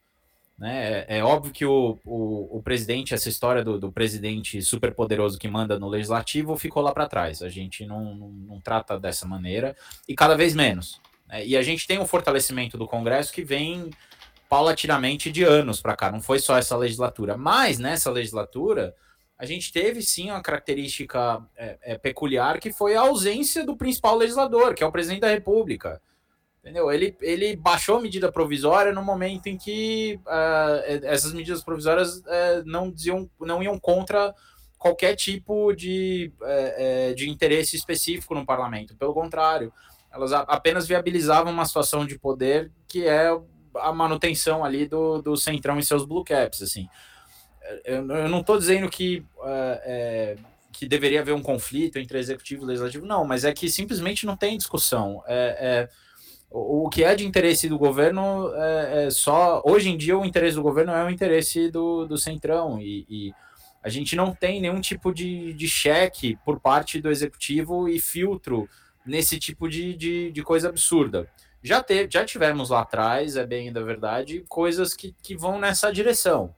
Né? 0.57 1.05
É, 1.07 1.19
é 1.19 1.23
óbvio 1.23 1.53
que 1.53 1.65
o, 1.65 1.99
o, 2.03 2.57
o, 2.57 2.63
presidente, 2.63 3.13
essa 3.13 3.29
história 3.29 3.63
do, 3.63 3.79
do 3.79 3.91
presidente 3.91 4.59
superpoderoso 4.63 5.37
que 5.37 5.47
manda 5.47 5.77
no 5.77 5.87
legislativo, 5.87 6.57
ficou 6.57 6.81
lá 6.81 6.91
para 6.91 7.07
trás. 7.07 7.43
A 7.43 7.49
gente 7.49 7.85
não, 7.85 8.15
não, 8.15 8.29
não, 8.29 8.59
trata 8.59 8.99
dessa 8.99 9.27
maneira 9.27 9.75
e 10.07 10.15
cada 10.15 10.35
vez 10.35 10.55
menos. 10.55 10.99
Né? 11.29 11.45
E 11.45 11.55
a 11.55 11.61
gente 11.61 11.87
tem 11.87 11.99
um 11.99 12.07
fortalecimento 12.07 12.77
do 12.77 12.87
Congresso 12.87 13.31
que 13.31 13.43
vem 13.43 13.91
paulatinamente 14.49 15.31
de 15.31 15.43
anos 15.43 15.79
para 15.79 15.95
cá, 15.95 16.11
não 16.11 16.21
foi 16.21 16.39
só 16.39 16.57
essa 16.57 16.75
legislatura. 16.75 17.37
Mas 17.37 17.77
nessa 17.77 18.09
legislatura, 18.09 18.95
a 19.37 19.45
gente 19.45 19.71
teve 19.71 20.01
sim 20.01 20.31
uma 20.31 20.41
característica 20.41 21.41
é, 21.55 21.77
é, 21.83 21.97
peculiar 21.97 22.59
que 22.59 22.73
foi 22.73 22.95
a 22.95 23.01
ausência 23.01 23.63
do 23.63 23.77
principal 23.77 24.17
legislador, 24.17 24.73
que 24.73 24.83
é 24.83 24.87
o 24.87 24.91
presidente 24.91 25.21
da 25.21 25.29
República. 25.29 26.01
Entendeu? 26.61 26.91
Ele, 26.91 27.15
ele 27.21 27.55
baixou 27.55 27.97
a 27.97 28.01
medida 28.01 28.31
provisória 28.31 28.91
no 28.91 29.01
momento 29.01 29.47
em 29.47 29.57
que 29.57 30.19
uh, 30.25 31.05
essas 31.05 31.31
medidas 31.31 31.63
provisórias 31.63 32.17
uh, 32.17 32.63
não, 32.65 32.91
diziam, 32.91 33.29
não 33.39 33.63
iam 33.63 33.79
contra 33.79 34.35
qualquer 34.77 35.15
tipo 35.15 35.73
de, 35.73 36.33
uh, 36.41 37.15
de 37.15 37.29
interesse 37.29 37.77
específico 37.77 38.35
no 38.35 38.45
parlamento. 38.45 38.95
Pelo 38.97 39.13
contrário, 39.13 39.71
elas 40.11 40.33
apenas 40.33 40.87
viabilizavam 40.87 41.51
uma 41.51 41.65
situação 41.65 42.05
de 42.05 42.17
poder 42.17 42.71
que 42.87 43.07
é 43.07 43.29
a 43.75 43.93
manutenção 43.93 44.65
ali 44.65 44.87
do, 44.87 45.21
do 45.21 45.37
centrão 45.37 45.77
e 45.77 45.83
seus 45.83 46.05
blue 46.05 46.23
caps. 46.23 46.61
Assim. 46.61 46.87
Eu, 47.85 48.07
eu 48.09 48.29
não 48.29 48.41
estou 48.41 48.57
dizendo 48.57 48.89
que, 48.89 49.23
é, 49.45 50.35
que 50.71 50.87
deveria 50.87 51.21
haver 51.21 51.33
um 51.33 51.41
conflito 51.41 51.99
entre 51.99 52.17
executivo 52.17 52.63
e 52.63 52.67
legislativo, 52.67 53.05
não, 53.05 53.25
mas 53.25 53.45
é 53.45 53.53
que 53.53 53.69
simplesmente 53.69 54.25
não 54.25 54.35
tem 54.35 54.57
discussão. 54.57 55.23
É, 55.27 55.57
é 55.59 55.89
o, 56.51 56.89
que 56.89 57.03
é 57.03 57.15
de 57.15 57.27
interesse 57.27 57.69
do 57.69 57.77
governo 57.77 58.51
é, 58.55 59.05
é, 59.05 59.09
só. 59.11 59.61
Hoje 59.63 59.89
em 59.89 59.97
dia, 59.97 60.17
o 60.17 60.25
interesse 60.25 60.55
do 60.55 60.63
governo 60.63 60.91
é 60.91 61.05
o 61.05 61.09
interesse 61.09 61.69
do, 61.69 62.05
do 62.05 62.17
Centrão. 62.17 62.79
E, 62.81 63.05
e 63.07 63.33
a 63.83 63.89
gente 63.89 64.15
não 64.15 64.33
tem 64.33 64.59
nenhum 64.59 64.81
tipo 64.81 65.13
de, 65.13 65.53
de 65.53 65.67
cheque 65.67 66.37
por 66.43 66.59
parte 66.59 66.99
do 66.99 67.11
executivo 67.11 67.87
e 67.87 67.99
filtro 67.99 68.67
nesse 69.09 69.39
tipo 69.39 69.67
de, 69.67 69.95
de, 69.95 70.31
de 70.31 70.43
coisa 70.43 70.69
absurda. 70.69 71.27
Já, 71.61 71.83
teve, 71.83 72.09
já 72.09 72.23
tivemos 72.23 72.69
lá 72.69 72.81
atrás, 72.81 73.35
é 73.35 73.45
bem 73.45 73.73
da 73.73 73.81
verdade, 73.81 74.45
coisas 74.47 74.93
que, 74.93 75.13
que 75.21 75.35
vão 75.35 75.59
nessa 75.59 75.91
direção. 75.91 76.55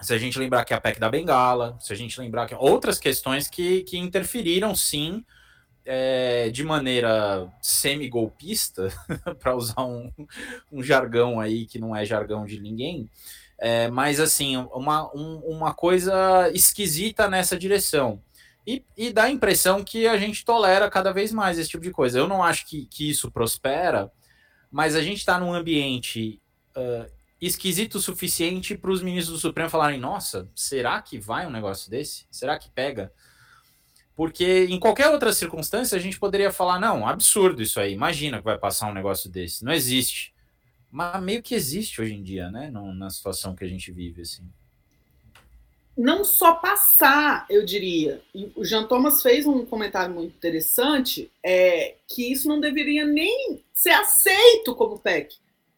Se 0.00 0.12
a 0.12 0.18
gente 0.18 0.38
lembrar 0.38 0.64
que 0.64 0.74
a 0.74 0.80
PEC 0.80 1.00
da 1.00 1.08
Bengala, 1.08 1.76
se 1.80 1.92
a 1.92 1.96
gente 1.96 2.20
lembrar 2.20 2.46
que 2.46 2.54
outras 2.54 2.98
questões 2.98 3.48
que, 3.48 3.82
que 3.82 3.98
interferiram 3.98 4.74
sim 4.74 5.24
é, 5.84 6.50
de 6.50 6.62
maneira 6.62 7.50
semi-golpista, 7.62 8.88
para 9.40 9.56
usar 9.56 9.84
um, 9.84 10.12
um, 10.70 10.82
jargão 10.82 11.40
aí 11.40 11.64
que 11.64 11.78
não 11.78 11.96
é 11.96 12.04
jargão 12.04 12.44
de 12.44 12.60
ninguém, 12.60 13.08
é, 13.58 13.88
mas 13.88 14.20
assim, 14.20 14.56
uma, 14.56 15.10
um, 15.16 15.38
uma 15.38 15.72
coisa 15.72 16.48
esquisita 16.52 17.28
nessa 17.28 17.58
direção. 17.58 18.22
E, 18.68 18.84
e, 18.94 19.10
dá 19.10 19.24
a 19.24 19.30
impressão 19.30 19.82
que 19.82 20.06
a 20.06 20.18
gente 20.18 20.44
tolera 20.44 20.90
cada 20.90 21.10
vez 21.10 21.32
mais 21.32 21.58
esse 21.58 21.70
tipo 21.70 21.82
de 21.82 21.90
coisa. 21.90 22.18
Eu 22.18 22.28
não 22.28 22.44
acho 22.44 22.66
que, 22.66 22.84
que 22.84 23.08
isso 23.08 23.30
prospera, 23.30 24.12
mas 24.70 24.94
a 24.94 25.00
gente 25.00 25.16
está 25.16 25.40
num 25.40 25.54
ambiente 25.54 26.38
uh, 26.76 27.10
esquisito 27.40 27.94
o 27.94 28.00
suficiente 28.00 28.76
para 28.76 28.90
os 28.90 29.00
ministros 29.00 29.38
do 29.38 29.40
Supremo 29.40 29.70
falarem: 29.70 29.98
nossa, 29.98 30.50
será 30.54 31.00
que 31.00 31.18
vai 31.18 31.46
um 31.46 31.50
negócio 31.50 31.90
desse? 31.90 32.26
Será 32.30 32.58
que 32.58 32.68
pega? 32.68 33.10
Porque 34.14 34.66
em 34.68 34.78
qualquer 34.78 35.08
outra 35.08 35.32
circunstância 35.32 35.96
a 35.96 36.00
gente 36.00 36.18
poderia 36.18 36.52
falar, 36.52 36.78
não, 36.78 37.08
absurdo 37.08 37.62
isso 37.62 37.80
aí, 37.80 37.94
imagina 37.94 38.36
que 38.36 38.44
vai 38.44 38.58
passar 38.58 38.90
um 38.90 38.92
negócio 38.92 39.30
desse. 39.30 39.64
Não 39.64 39.72
existe. 39.72 40.34
Mas 40.90 41.22
meio 41.22 41.42
que 41.42 41.54
existe 41.54 42.02
hoje 42.02 42.12
em 42.12 42.22
dia, 42.22 42.50
né? 42.50 42.70
Na 42.70 43.08
situação 43.08 43.54
que 43.54 43.64
a 43.64 43.68
gente 43.68 43.90
vive, 43.90 44.20
assim. 44.20 44.46
Não 45.98 46.22
só 46.22 46.54
passar, 46.54 47.44
eu 47.50 47.64
diria. 47.64 48.22
o 48.54 48.64
Jean 48.64 48.84
Thomas 48.84 49.20
fez 49.20 49.48
um 49.48 49.66
comentário 49.66 50.14
muito 50.14 50.36
interessante, 50.36 51.28
é, 51.44 51.96
que 52.06 52.30
isso 52.32 52.46
não 52.46 52.60
deveria 52.60 53.04
nem 53.04 53.60
ser 53.74 53.90
aceito 53.90 54.76
como 54.76 55.00
PEC. 55.00 55.34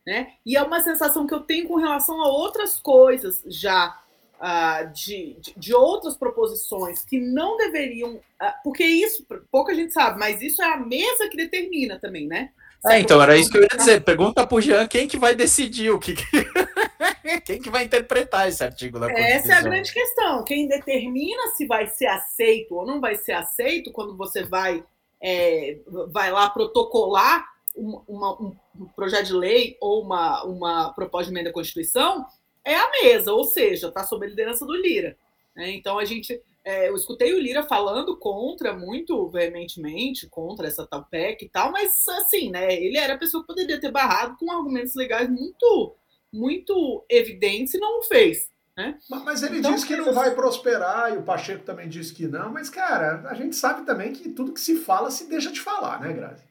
Né? 0.07 0.35
E 0.45 0.59
é 0.59 0.63
uma 0.63 0.81
sensação 0.81 1.27
que 1.27 1.33
eu 1.33 1.41
tenho 1.41 1.67
com 1.67 1.77
relação 1.77 2.21
a 2.21 2.29
outras 2.29 2.79
coisas 2.79 3.43
já 3.47 3.99
uh, 4.41 4.93
de, 4.93 5.37
de, 5.41 5.55
de, 5.57 5.75
outras 5.75 6.17
proposições 6.17 7.03
que 7.05 7.19
não 7.19 7.57
deveriam. 7.57 8.17
Uh, 8.17 8.53
porque 8.63 8.85
isso, 8.85 9.27
pouca 9.51 9.75
gente 9.75 9.93
sabe, 9.93 10.19
mas 10.19 10.43
isso 10.43 10.63
é 10.63 10.73
a 10.73 10.77
mesa 10.77 11.29
que 11.31 11.37
determina 11.37 11.99
também, 11.99 12.27
né? 12.27 12.51
É, 12.87 12.99
então, 12.99 13.23
era 13.23 13.37
isso 13.37 13.51
que 13.51 13.59
eu 13.59 13.63
ia 13.63 13.77
dizer. 13.77 14.03
Pergunta 14.03 14.47
pro 14.47 14.61
Jean 14.61 14.87
quem 14.89 15.07
que 15.07 15.19
vai 15.19 15.35
decidir 15.35 15.91
o 15.91 15.99
que. 15.99 16.15
quem 17.45 17.61
que 17.61 17.71
vai 17.71 17.85
interpretar 17.85 18.49
esse 18.49 18.63
artigo 18.63 18.99
da 18.99 19.09
Constituição? 19.09 19.39
Essa 19.39 19.53
é 19.53 19.57
a 19.57 19.63
grande 19.63 19.93
questão. 19.93 20.45
Quem 20.45 20.69
determina 20.69 21.49
se 21.57 21.67
vai 21.67 21.87
ser 21.87 22.07
aceito 22.07 22.75
ou 22.75 22.87
não 22.87 23.01
vai 23.01 23.17
ser 23.17 23.33
aceito 23.33 23.93
quando 23.93 24.17
você 24.17 24.43
vai, 24.43 24.85
é, 25.23 25.79
vai 26.09 26.31
lá 26.31 26.49
protocolar 26.51 27.45
uma, 27.77 28.41
um 28.41 28.57
projeto 28.97 29.27
de 29.27 29.33
lei 29.35 29.77
ou 29.81 30.03
uma, 30.03 30.45
uma 30.45 30.93
proposta 30.93 31.27
de 31.27 31.33
emenda 31.33 31.51
à 31.51 31.53
Constituição 31.53 32.27
é 32.65 32.75
a 32.75 32.91
mesa, 33.03 33.33
ou 33.33 33.45
seja, 33.45 33.89
está 33.89 34.05
sob 34.05 34.25
a 34.25 34.29
liderança 34.29 34.67
do 34.67 34.75
Lira. 34.75 35.17
Né? 35.55 35.71
Então 35.73 35.99
a 35.99 36.05
gente, 36.05 36.41
é, 36.65 36.89
eu 36.89 36.95
escutei 36.95 37.33
o 37.33 37.41
Lira 37.41 37.63
falando 37.63 38.17
contra, 38.17 38.75
muito 38.75 39.29
veementemente, 39.29 40.29
contra 40.29 40.67
essa 40.67 40.87
tal 40.87 41.05
PEC 41.05 41.45
e 41.45 41.49
tal, 41.49 41.73
mas 41.73 42.07
assim, 42.09 42.51
né? 42.51 42.75
Ele 42.75 42.99
era 42.99 43.15
a 43.15 43.19
pessoa 43.19 43.43
que 43.43 43.49
poderia 43.49 43.81
ter 43.81 43.91
barrado 43.91 44.37
com 44.39 44.51
argumentos 44.51 44.95
legais 44.95 45.29
muito, 45.29 45.95
muito 46.33 47.05
evidentes 47.09 47.75
e 47.75 47.79
não 47.79 47.99
o 47.99 48.03
fez. 48.03 48.51
Né? 48.77 48.99
Mas 49.09 49.43
ele 49.43 49.59
então, 49.59 49.75
diz 49.75 49.85
que 49.85 49.97
não 49.97 50.13
vai 50.13 50.35
prosperar 50.35 51.13
e 51.13 51.19
o 51.19 51.23
Pacheco 51.23 51.65
também 51.65 51.89
disse 51.89 52.15
que 52.15 52.27
não, 52.27 52.51
mas, 52.51 52.71
cara, 52.71 53.29
a 53.29 53.35
gente 53.35 53.55
sabe 53.57 53.85
também 53.85 54.13
que 54.13 54.31
tudo 54.31 54.53
que 54.55 54.61
se 54.61 54.77
fala 54.77 55.11
se 55.11 55.29
deixa 55.29 55.51
de 55.51 55.61
falar, 55.61 56.01
né, 56.01 56.13
Grazi? 56.13 56.51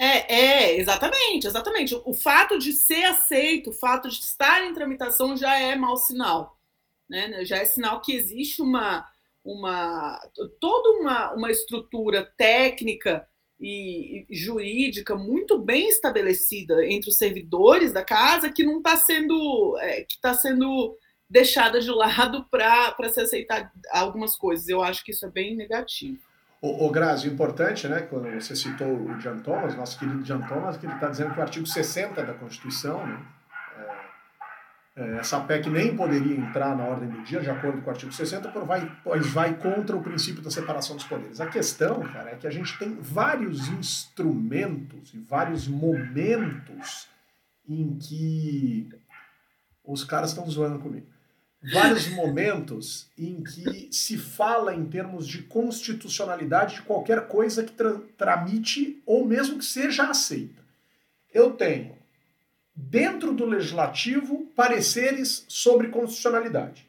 É, 0.00 0.34
é, 0.34 0.80
exatamente, 0.80 1.46
exatamente. 1.46 1.94
O 2.04 2.14
fato 2.14 2.58
de 2.58 2.72
ser 2.72 3.04
aceito, 3.04 3.70
o 3.70 3.72
fato 3.72 4.08
de 4.08 4.16
estar 4.16 4.64
em 4.64 4.74
tramitação 4.74 5.36
já 5.36 5.56
é 5.58 5.76
mau 5.76 5.96
sinal. 5.96 6.58
Né? 7.08 7.44
Já 7.44 7.58
é 7.58 7.64
sinal 7.64 8.00
que 8.00 8.12
existe 8.12 8.62
uma, 8.62 9.06
uma 9.44 10.18
toda 10.58 10.90
uma, 10.98 11.32
uma 11.34 11.50
estrutura 11.50 12.24
técnica 12.36 13.28
e, 13.62 14.26
jurídica 14.30 15.14
muito 15.14 15.58
bem 15.58 15.88
estabelecida 15.88 16.84
entre 16.84 17.08
os 17.08 17.16
servidores 17.16 17.92
da 17.92 18.04
casa 18.04 18.50
que 18.50 18.64
não 18.64 18.78
está 18.78 18.96
sendo 18.96 19.78
é, 19.80 20.02
que 20.02 20.14
está 20.14 20.34
sendo 20.34 20.96
deixada 21.30 21.80
de 21.80 21.90
lado 21.90 22.44
para 22.50 23.08
se 23.08 23.20
aceitar 23.20 23.72
algumas 23.90 24.36
coisas. 24.36 24.68
Eu 24.68 24.82
acho 24.82 25.04
que 25.04 25.12
isso 25.12 25.24
é 25.24 25.30
bem 25.30 25.56
negativo. 25.56 26.18
O, 26.60 26.86
o 26.86 26.90
Grazi, 26.90 27.28
importante, 27.28 27.88
né, 27.88 28.02
quando 28.02 28.30
você 28.30 28.54
citou 28.54 28.86
o 28.86 29.18
John 29.18 29.40
Thomas, 29.40 29.74
nosso 29.74 29.98
querido 29.98 30.22
John 30.22 30.42
Thomas, 30.42 30.76
que 30.76 30.86
ele 30.86 30.94
está 30.94 31.08
dizendo 31.08 31.32
que 31.32 31.40
o 31.40 31.42
artigo 31.42 31.66
60 31.66 32.22
da 32.22 32.34
Constituição, 32.34 33.04
né, 33.04 33.20
essa 34.94 35.40
PEC 35.40 35.70
nem 35.70 35.96
poderia 35.96 36.36
entrar 36.36 36.76
na 36.76 36.84
ordem 36.84 37.08
do 37.08 37.22
dia, 37.22 37.40
de 37.40 37.48
acordo 37.48 37.80
com 37.80 37.88
o 37.88 37.90
artigo 37.90 38.12
60, 38.12 38.48
pois 38.50 38.66
vai, 38.66 38.98
pois 39.02 39.26
vai 39.26 39.54
contra 39.54 39.96
o 39.96 40.02
princípio 40.02 40.42
da 40.42 40.50
separação 40.50 40.96
dos 40.96 41.04
poderes. 41.04 41.40
A 41.40 41.46
questão, 41.46 42.00
cara, 42.00 42.30
é 42.30 42.36
que 42.36 42.46
a 42.46 42.50
gente 42.50 42.78
tem 42.78 42.96
vários 43.00 43.68
instrumentos 43.68 45.14
e 45.14 45.18
vários 45.18 45.66
momentos 45.66 47.08
em 47.66 47.96
que 47.96 48.88
os 49.82 50.04
caras 50.04 50.30
estão 50.30 50.48
zoando 50.48 50.78
comigo 50.78 51.06
vários 51.70 52.08
momentos 52.16 53.08
em 53.16 53.42
que 53.42 53.88
se 53.92 54.18
fala 54.18 54.74
em 54.74 54.84
termos 54.86 55.26
de 55.26 55.42
constitucionalidade 55.42 56.76
de 56.76 56.82
qualquer 56.82 57.28
coisa 57.28 57.62
que 57.62 57.72
tra 57.72 58.00
tramite 58.16 59.00
ou 59.06 59.24
mesmo 59.24 59.58
que 59.58 59.64
seja 59.64 60.04
aceita. 60.04 60.62
Eu 61.32 61.52
tenho, 61.52 61.96
dentro 62.74 63.32
do 63.32 63.44
legislativo, 63.44 64.46
pareceres 64.56 65.44
sobre 65.48 65.88
constitucionalidade. 65.88 66.86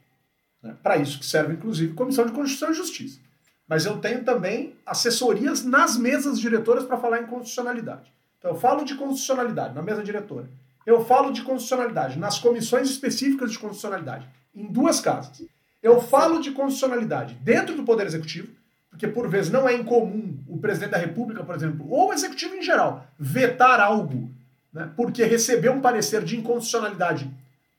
Né? 0.61 0.75
Para 0.81 0.97
isso 0.97 1.19
que 1.19 1.25
serve, 1.25 1.53
inclusive, 1.53 1.93
Comissão 1.93 2.25
de 2.25 2.31
Constituição 2.31 2.71
e 2.71 2.73
Justiça. 2.73 3.19
Mas 3.67 3.85
eu 3.85 3.97
tenho 3.99 4.23
também 4.23 4.75
assessorias 4.85 5.63
nas 5.63 5.97
mesas 5.97 6.39
diretoras 6.39 6.85
para 6.85 6.97
falar 6.97 7.21
em 7.21 7.27
constitucionalidade. 7.27 8.11
Então, 8.37 8.51
eu 8.51 8.57
falo 8.59 8.83
de 8.83 8.95
constitucionalidade 8.95 9.73
na 9.73 9.81
mesa 9.81 10.03
diretora. 10.03 10.49
Eu 10.85 11.05
falo 11.05 11.31
de 11.31 11.41
constitucionalidade 11.41 12.19
nas 12.19 12.39
comissões 12.39 12.89
específicas 12.89 13.51
de 13.51 13.59
constitucionalidade 13.59 14.27
em 14.53 14.65
duas 14.67 14.99
casas. 14.99 15.43
Eu 15.81 16.01
falo 16.01 16.39
de 16.39 16.51
constitucionalidade 16.51 17.35
dentro 17.35 17.75
do 17.75 17.83
Poder 17.83 18.05
Executivo, 18.05 18.49
porque 18.89 19.07
por 19.07 19.27
vezes 19.27 19.51
não 19.51 19.67
é 19.67 19.73
incomum 19.73 20.37
o 20.47 20.57
presidente 20.57 20.91
da 20.91 20.97
República, 20.97 21.43
por 21.43 21.55
exemplo, 21.55 21.89
ou 21.89 22.09
o 22.09 22.13
Executivo 22.13 22.55
em 22.55 22.61
geral, 22.61 23.05
vetar 23.17 23.79
algo, 23.79 24.29
né, 24.73 24.89
porque 24.95 25.23
recebeu 25.23 25.73
um 25.73 25.81
parecer 25.81 26.23
de 26.23 26.37
inconstitucionalidade 26.37 27.29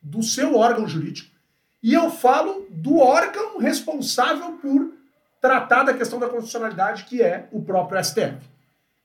do 0.01 0.23
seu 0.23 0.57
órgão 0.57 0.87
jurídico. 0.87 1.31
E 1.83 1.93
eu 1.93 2.11
falo 2.11 2.67
do 2.71 2.99
órgão 2.99 3.59
responsável 3.59 4.53
por 4.53 4.93
tratar 5.41 5.83
da 5.83 5.95
questão 5.95 6.19
da 6.19 6.29
constitucionalidade, 6.29 7.05
que 7.05 7.23
é 7.23 7.49
o 7.53 7.61
próprio 7.63 8.03
STF. 8.03 8.39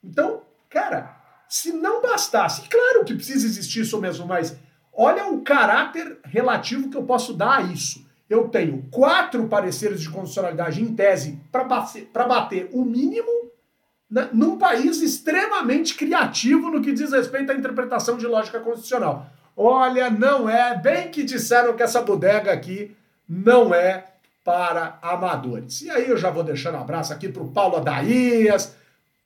Então, 0.04 0.42
cara, 0.70 1.18
se 1.50 1.74
não 1.74 2.02
bastasse, 2.02 2.62
claro 2.70 3.04
que 3.04 3.16
precisa 3.16 3.46
existir 3.46 3.82
isso 3.82 4.00
mesmo, 4.00 4.26
mas 4.26 4.58
Olha 5.02 5.28
o 5.28 5.42
caráter 5.42 6.18
relativo 6.26 6.90
que 6.90 6.98
eu 6.98 7.04
posso 7.04 7.34
dar 7.34 7.60
a 7.60 7.62
isso. 7.62 8.06
Eu 8.30 8.50
tenho 8.50 8.86
quatro 8.92 9.48
pareceres 9.48 10.02
de 10.02 10.10
constitucionalidade 10.10 10.84
em 10.84 10.94
tese 10.94 11.40
para 11.50 11.64
bater, 11.64 12.10
bater 12.14 12.70
o 12.74 12.84
mínimo 12.84 13.49
né, 14.10 14.30
num 14.34 14.58
país 14.58 15.02
extremamente 15.02 15.96
criativo 15.96 16.70
no 16.70 16.82
que 16.82 16.92
diz 16.92 17.12
respeito 17.12 17.52
à 17.52 17.56
interpretação 17.56 18.18
de 18.18 18.26
lógica 18.26 18.60
constitucional. 18.60 19.30
Olha, 19.56 20.10
não 20.10 20.50
é, 20.50 20.78
bem 20.78 21.10
que 21.10 21.24
disseram 21.24 21.76
que 21.76 21.84
essa 21.84 22.02
bodega 22.02 22.52
aqui 22.52 22.96
não 23.28 23.74
é 23.74 24.06
para 24.44 24.98
amadores. 25.02 25.82
E 25.82 25.90
aí 25.92 26.10
eu 26.10 26.18
já 26.18 26.30
vou 26.32 26.44
deixando 26.44 26.76
um 26.76 26.82
abraço 26.82 27.14
aqui 27.14 27.30
para 27.30 27.44
o 27.44 27.52
Paulo 27.52 27.78
Adaías, 27.78 28.76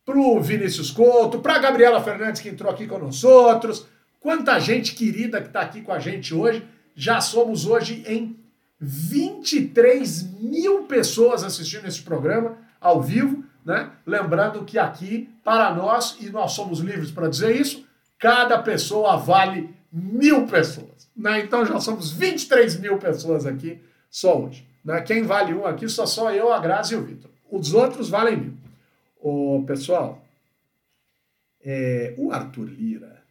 pro 0.05 0.41
Vinícius 0.41 0.91
Couto, 0.91 1.39
pra 1.39 1.59
Gabriela 1.59 2.03
Fernandes 2.03 2.41
que 2.41 2.49
entrou 2.49 2.71
aqui 2.71 2.85
nós 2.85 3.23
outros. 3.23 3.85
Quanta 4.19 4.59
gente 4.59 4.95
querida 4.95 5.39
que 5.39 5.47
está 5.47 5.61
aqui 5.61 5.81
com 5.81 5.93
a 5.93 5.99
gente 5.99 6.33
hoje. 6.33 6.67
Já 6.95 7.21
somos 7.21 7.65
hoje 7.65 8.03
em 8.05 8.37
23 8.79 10.41
mil 10.41 10.83
pessoas 10.83 11.43
assistindo 11.43 11.87
esse 11.87 12.01
programa 12.01 12.57
ao 12.81 13.01
vivo, 13.01 13.43
né? 13.65 13.91
Lembrando 14.05 14.63
que 14.65 14.77
aqui, 14.77 15.29
para 15.43 15.73
nós, 15.73 16.17
e 16.19 16.29
nós 16.29 16.51
somos 16.51 16.79
livres 16.79 17.11
para 17.11 17.29
dizer 17.29 17.55
isso, 17.55 17.85
cada 18.19 18.61
pessoa 18.61 19.17
vale 19.17 19.73
mil 19.91 20.47
pessoas. 20.47 21.09
Né? 21.15 21.41
Então 21.41 21.65
já 21.65 21.79
somos 21.79 22.11
23 22.11 22.79
mil 22.79 22.97
pessoas 22.97 23.45
aqui 23.45 23.79
só 24.09 24.39
hoje. 24.39 24.67
Né? 24.83 25.01
Quem 25.01 25.23
vale 25.23 25.53
um 25.53 25.65
aqui 25.65 25.87
só 25.87 26.05
sou 26.05 26.31
eu, 26.31 26.51
a 26.51 26.59
Grazi 26.59 26.93
e 26.93 26.97
o 26.97 27.03
Vitor. 27.03 27.29
Os 27.51 27.73
outros 27.73 28.09
valem 28.09 28.37
mil. 28.37 28.53
Ô, 29.21 29.63
pessoal, 29.65 30.21
é, 31.63 32.13
o 32.17 32.31
Arthur 32.31 32.65
Lira, 32.65 33.23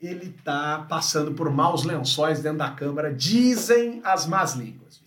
ele 0.00 0.34
tá 0.44 0.86
passando 0.88 1.32
por 1.32 1.50
maus 1.50 1.84
lençóis 1.84 2.40
dentro 2.40 2.58
da 2.58 2.70
Câmara, 2.70 3.12
dizem 3.12 4.00
as 4.04 4.26
más 4.26 4.54
línguas. 4.54 5.03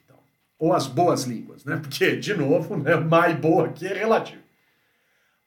Ou 0.59 0.73
as 0.73 0.87
boas 0.87 1.23
línguas, 1.23 1.63
né? 1.63 1.77
Porque, 1.77 2.15
de 2.15 2.33
novo, 2.33 2.75
né, 2.77 2.91
e 3.29 3.33
boa 3.35 3.67
aqui 3.67 3.85
é 3.85 3.93
relativo. 3.93 4.41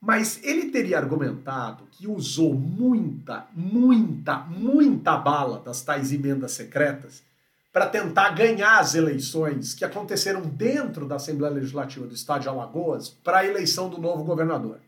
Mas 0.01 0.43
ele 0.43 0.71
teria 0.71 0.97
argumentado 0.97 1.85
que 1.91 2.07
usou 2.07 2.55
muita, 2.55 3.47
muita, 3.53 4.39
muita 4.39 5.17
bala 5.17 5.61
das 5.61 5.83
tais 5.83 6.13
emendas 6.13 6.53
secretas 6.53 7.23
para 7.73 7.87
tentar 7.87 8.31
ganhar 8.31 8.79
as 8.79 8.95
eleições 8.95 9.75
que 9.75 9.85
aconteceram 9.85 10.41
dentro 10.43 11.07
da 11.07 11.17
Assembleia 11.17 11.55
Legislativa 11.55 12.07
do 12.07 12.15
Estado 12.15 12.43
de 12.43 12.49
Alagoas 12.49 13.09
para 13.09 13.39
a 13.39 13.47
eleição 13.47 13.89
do 13.89 13.99
novo 13.99 14.25
governador. 14.25 14.79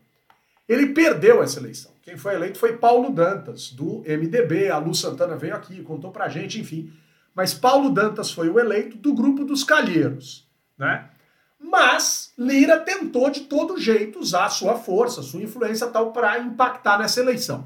Ele 0.67 0.87
perdeu 0.87 1.43
essa 1.43 1.59
eleição. 1.59 1.91
Quem 2.01 2.17
foi 2.17 2.33
eleito 2.33 2.57
foi 2.57 2.77
Paulo 2.77 3.11
Dantas, 3.11 3.71
do 3.71 4.03
MDB. 4.05 4.69
A 4.69 4.77
Lu 4.77 4.95
Santana 4.95 5.35
veio 5.35 5.55
aqui, 5.55 5.81
contou 5.83 6.11
pra 6.11 6.27
gente, 6.27 6.59
enfim. 6.59 6.91
Mas 7.35 7.53
Paulo 7.53 7.89
Dantas 7.89 8.31
foi 8.31 8.49
o 8.49 8.59
eleito 8.59 8.97
do 8.97 9.13
grupo 9.13 9.43
dos 9.43 9.63
Calheiros, 9.63 10.47
né? 10.77 11.09
Mas 11.59 12.31
Lira 12.37 12.79
tentou 12.79 13.29
de 13.29 13.41
todo 13.41 13.79
jeito 13.79 14.19
usar 14.19 14.49
sua 14.49 14.75
força, 14.75 15.23
sua 15.23 15.41
influência 15.41 15.87
tal 15.87 16.11
para 16.11 16.37
impactar 16.37 16.99
nessa 16.99 17.21
eleição. 17.21 17.65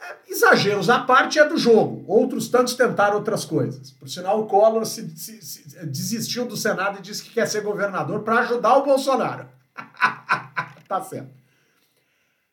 É, 0.00 0.32
exageros 0.32 0.88
à 0.88 1.00
parte 1.00 1.38
é 1.38 1.44
do 1.46 1.58
jogo. 1.58 2.04
Outros 2.06 2.48
tantos 2.48 2.74
tentaram 2.74 3.16
outras 3.16 3.44
coisas. 3.44 3.90
Por 3.90 4.08
sinal, 4.08 4.40
o 4.40 4.46
Collor 4.46 4.86
se, 4.86 5.08
se, 5.16 5.42
se, 5.42 5.86
desistiu 5.86 6.46
do 6.46 6.56
Senado 6.56 6.98
e 6.98 7.02
disse 7.02 7.22
que 7.22 7.30
quer 7.30 7.46
ser 7.46 7.62
governador 7.62 8.20
para 8.20 8.38
ajudar 8.40 8.76
o 8.78 8.84
Bolsonaro. 8.84 9.46
tá 10.88 11.02
certo. 11.02 11.30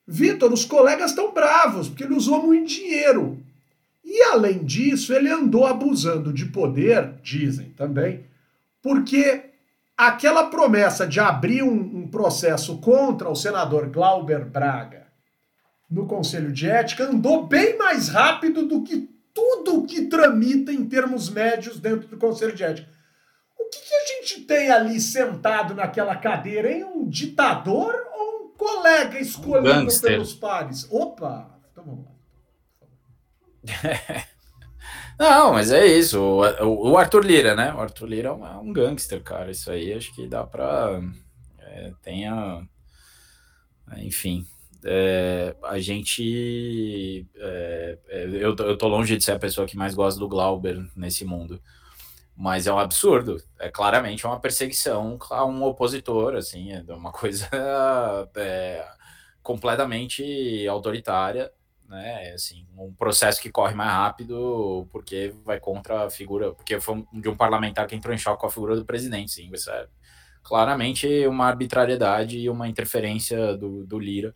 Vitor, 0.06 0.52
os 0.52 0.66
colegas 0.66 1.12
estão 1.12 1.32
bravos 1.32 1.88
porque 1.88 2.04
ele 2.04 2.16
usou 2.16 2.42
muito 2.42 2.68
dinheiro. 2.68 3.44
E 4.10 4.24
além 4.24 4.64
disso, 4.64 5.14
ele 5.14 5.30
andou 5.30 5.68
abusando 5.68 6.34
de 6.34 6.46
poder, 6.46 7.14
dizem 7.22 7.70
também, 7.70 8.26
porque 8.82 9.52
aquela 9.96 10.50
promessa 10.50 11.06
de 11.06 11.20
abrir 11.20 11.62
um, 11.62 11.80
um, 11.80 12.08
processo 12.08 12.80
contra 12.80 13.30
o 13.30 13.36
senador 13.36 13.88
Glauber 13.92 14.46
Braga 14.46 15.06
no 15.88 16.08
Conselho 16.08 16.52
de 16.52 16.68
Ética 16.68 17.04
andou 17.04 17.46
bem 17.46 17.78
mais 17.78 18.10
rápido 18.10 18.66
do 18.66 18.82
que 18.82 19.08
tudo 19.32 19.86
que 19.86 20.08
tramita 20.08 20.72
em 20.74 20.86
termos 20.86 21.30
médios 21.30 21.80
dentro 21.80 22.08
do 22.08 22.18
Conselho 22.18 22.56
de 22.56 22.64
Ética. 22.64 22.90
O 23.60 23.70
que, 23.70 23.80
que 23.80 23.94
a 23.94 24.06
gente 24.08 24.42
tem 24.42 24.72
ali 24.72 25.00
sentado 25.00 25.76
naquela 25.76 26.16
cadeira, 26.16 26.72
hein? 26.72 26.84
Um 26.84 27.08
ditador 27.08 27.94
ou 28.12 28.46
um 28.46 28.58
colega 28.58 29.20
escolhido 29.20 29.94
um 29.94 30.02
pelos 30.02 30.34
pares? 30.34 30.88
Opa! 30.90 31.60
Então 31.72 31.84
vamos 31.84 32.06
lá. 32.06 32.19
Não, 35.20 35.52
mas 35.52 35.72
é 35.72 35.86
isso. 35.86 36.18
O, 36.20 36.92
o, 36.92 36.98
Arthur 36.98 37.26
Lira, 37.26 37.54
né? 37.54 37.74
O 37.74 37.80
Arthur 37.80 38.08
Lira 38.08 38.30
é 38.30 38.32
um, 38.32 38.46
é 38.46 38.58
um 38.58 38.72
gangster, 38.72 39.22
cara. 39.22 39.52
Isso 39.52 39.70
aí 39.70 39.94
acho 39.94 40.16
que 40.16 40.28
dá 40.28 40.46
pra. 40.46 41.02
É, 41.60 41.92
tenha. 42.02 42.66
Enfim. 43.98 44.46
É, 44.86 45.56
a 45.64 45.78
gente. 45.80 47.28
É, 47.36 47.98
é, 48.08 48.26
eu, 48.28 48.56
eu 48.56 48.78
tô 48.78 48.88
longe 48.88 49.18
de 49.18 49.24
ser 49.24 49.34
a 49.34 49.40
pessoa 49.40 49.68
que 49.68 49.76
mais 49.76 49.94
gosta 49.94 50.20
do 50.20 50.30
Glauber 50.30 50.90
nesse 50.96 51.26
mundo. 51.26 51.62
Mas 52.36 52.68
é 52.68 52.74
um 52.74 52.80
absurdo. 52.80 53.44
É 53.60 53.70
claramente 53.70 54.26
uma 54.26 54.40
perseguição 54.40 55.18
a 55.30 55.46
um 55.46 55.64
opositor, 55.64 56.36
assim, 56.36 56.72
é 56.72 56.82
uma 56.94 57.12
coisa 57.12 57.50
é, 58.38 58.88
completamente 59.44 60.66
autoritária 60.70 61.52
né? 61.90 62.32
Assim, 62.34 62.66
um 62.78 62.94
processo 62.94 63.42
que 63.42 63.52
corre 63.52 63.74
mais 63.74 63.90
rápido 63.90 64.88
porque 64.92 65.34
vai 65.44 65.60
contra 65.60 66.06
a 66.06 66.10
figura, 66.10 66.54
porque 66.54 66.80
foi 66.80 67.04
de 67.12 67.28
um 67.28 67.36
parlamentar 67.36 67.88
que 67.88 67.96
entrou 67.96 68.14
em 68.14 68.18
choque 68.18 68.40
com 68.40 68.48
a 68.48 68.52
figura 68.52 68.76
do 68.76 68.86
presidente, 68.86 69.32
sim, 69.32 69.50
isso 69.52 69.70
é 69.72 69.88
claramente 70.44 71.26
uma 71.28 71.48
arbitrariedade 71.48 72.38
e 72.38 72.50
uma 72.50 72.68
interferência 72.68 73.58
do, 73.58 73.86
do 73.86 74.00
Lira. 74.00 74.34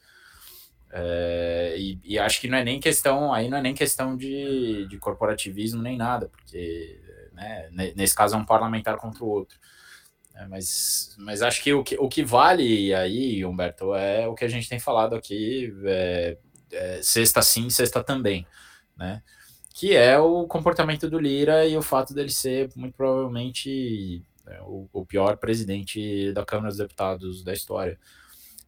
É, 0.91 1.75
e, 1.77 1.99
e, 2.03 2.19
acho 2.19 2.39
que 2.39 2.47
não 2.47 2.57
é 2.57 2.63
nem 2.63 2.79
questão, 2.79 3.33
aí 3.33 3.49
não 3.49 3.57
é 3.57 3.61
nem 3.61 3.73
questão 3.73 4.15
de, 4.15 4.85
de 4.87 4.97
corporativismo 4.99 5.81
nem 5.81 5.97
nada, 5.97 6.29
porque 6.29 7.01
né, 7.33 7.69
nesse 7.95 8.15
caso 8.15 8.35
é 8.35 8.37
um 8.37 8.45
parlamentar 8.45 8.97
contra 8.97 9.23
o 9.23 9.27
outro. 9.27 9.57
É, 10.35 10.47
mas, 10.47 11.15
mas 11.19 11.41
acho 11.41 11.63
que 11.63 11.73
o, 11.73 11.83
que 11.83 11.95
o 11.99 12.07
que 12.07 12.23
vale 12.23 12.93
aí, 12.93 13.45
Humberto, 13.45 13.93
é 13.95 14.27
o 14.27 14.35
que 14.35 14.45
a 14.45 14.47
gente 14.47 14.69
tem 14.69 14.79
falado 14.79 15.15
aqui, 15.15 15.73
é, 15.85 16.37
é, 16.73 17.01
sexta 17.01 17.41
sim, 17.41 17.69
sexta 17.69 18.03
também, 18.03 18.45
né? 18.97 19.21
Que 19.73 19.95
é 19.95 20.19
o 20.19 20.45
comportamento 20.47 21.09
do 21.09 21.19
Lira 21.19 21.65
e 21.65 21.75
o 21.77 21.81
fato 21.81 22.13
dele 22.13 22.29
ser 22.29 22.69
muito 22.75 22.95
provavelmente 22.95 24.23
é, 24.47 24.61
o, 24.61 24.87
o, 24.91 25.05
pior 25.05 25.37
presidente 25.37 26.31
da 26.33 26.45
Câmara 26.45 26.69
dos 26.69 26.77
Deputados 26.77 27.43
da 27.43 27.53
história. 27.53 27.99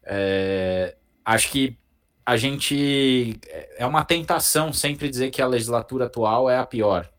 É, 0.03 0.95
acho 1.23 1.51
que 1.51 1.77
a 2.25 2.37
gente 2.37 3.39
é, 3.47 3.83
é 3.83 3.85
uma 3.85 4.03
tentação 4.03 4.73
sempre 4.73 5.09
dizer 5.09 5.29
que 5.29 5.41
a 5.41 5.47
legislatura 5.47 6.05
atual 6.05 6.49
é 6.49 6.57
a 6.57 6.65
pior, 6.65 7.09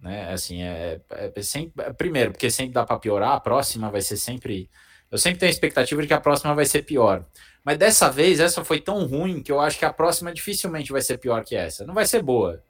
né? 0.00 0.32
Assim, 0.32 0.62
é, 0.62 1.00
é, 1.10 1.32
é 1.34 1.42
sempre, 1.42 1.92
primeiro, 1.94 2.32
porque 2.32 2.50
sempre 2.50 2.72
dá 2.72 2.84
para 2.86 2.98
piorar, 2.98 3.32
a 3.32 3.40
próxima 3.40 3.90
vai 3.90 4.00
ser 4.00 4.16
sempre. 4.16 4.70
Eu 5.10 5.18
sempre 5.18 5.38
tenho 5.38 5.50
a 5.50 5.52
expectativa 5.52 6.02
de 6.02 6.08
que 6.08 6.14
a 6.14 6.20
próxima 6.20 6.54
vai 6.54 6.64
ser 6.64 6.82
pior. 6.82 7.24
Mas 7.66 7.78
dessa 7.78 8.08
vez, 8.08 8.38
essa 8.38 8.64
foi 8.64 8.80
tão 8.80 9.04
ruim 9.06 9.42
que 9.42 9.50
eu 9.50 9.60
acho 9.60 9.76
que 9.76 9.84
a 9.84 9.92
próxima 9.92 10.32
dificilmente 10.32 10.92
vai 10.92 11.02
ser 11.02 11.18
pior 11.18 11.44
que 11.44 11.56
essa. 11.56 11.84
Não 11.84 11.94
vai 11.94 12.06
ser 12.06 12.22
boa. 12.22 12.62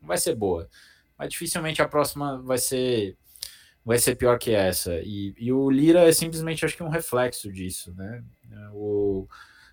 Não 0.00 0.06
vai 0.06 0.16
ser 0.16 0.36
boa. 0.36 0.70
Mas 1.18 1.30
dificilmente 1.30 1.82
a 1.82 1.88
próxima 1.88 2.40
vai 2.40 2.58
ser 2.58 3.16
vai 3.84 3.98
ser 3.98 4.14
pior 4.14 4.38
que 4.38 4.52
essa. 4.52 4.94
E, 5.02 5.34
e 5.36 5.52
o 5.52 5.68
Lira 5.68 6.08
é 6.08 6.12
simplesmente, 6.12 6.64
acho 6.64 6.76
que, 6.76 6.84
um 6.84 6.88
reflexo 6.88 7.52
disso, 7.52 7.92
né? 7.96 8.22
O, 8.72 9.26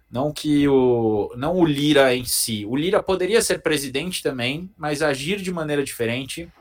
não 0.09 0.33
que 0.33 0.67
o. 0.67 1.31
Não 1.37 1.57
o 1.57 1.63
Lira 1.63 2.15
em 2.15 2.25
si. 2.25 2.65
O 2.65 2.75
Lira 2.75 3.03
poderia 3.03 3.41
ser 3.43 3.61
presidente 3.61 4.23
também, 4.23 4.67
mas 4.75 5.03
agir 5.03 5.39
de 5.43 5.51
maneira 5.51 5.83
diferente, 5.83 6.51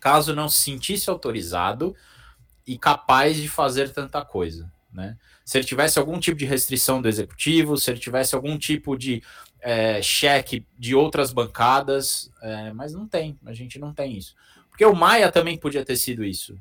caso 0.00 0.36
não 0.36 0.48
se 0.48 0.60
sentisse 0.60 1.10
autorizado 1.10 1.96
e 2.64 2.78
capaz 2.78 3.36
de 3.36 3.48
fazer 3.48 3.92
tanta 3.92 4.24
coisa, 4.24 4.70
né? 4.96 5.16
se 5.44 5.58
ele 5.58 5.64
tivesse 5.64 5.96
algum 5.98 6.18
tipo 6.18 6.36
de 6.36 6.44
restrição 6.44 7.00
do 7.00 7.08
executivo, 7.08 7.76
se 7.76 7.88
ele 7.88 8.00
tivesse 8.00 8.34
algum 8.34 8.58
tipo 8.58 8.96
de 8.96 9.22
é, 9.60 10.02
cheque 10.02 10.66
de 10.76 10.92
outras 10.92 11.32
bancadas, 11.32 12.32
é, 12.42 12.72
mas 12.72 12.92
não 12.92 13.06
tem, 13.06 13.38
a 13.46 13.52
gente 13.52 13.78
não 13.78 13.94
tem 13.94 14.16
isso. 14.16 14.34
Porque 14.68 14.84
o 14.84 14.94
Maia 14.94 15.30
também 15.30 15.56
podia 15.56 15.84
ter 15.84 15.96
sido 15.96 16.24
isso. 16.24 16.58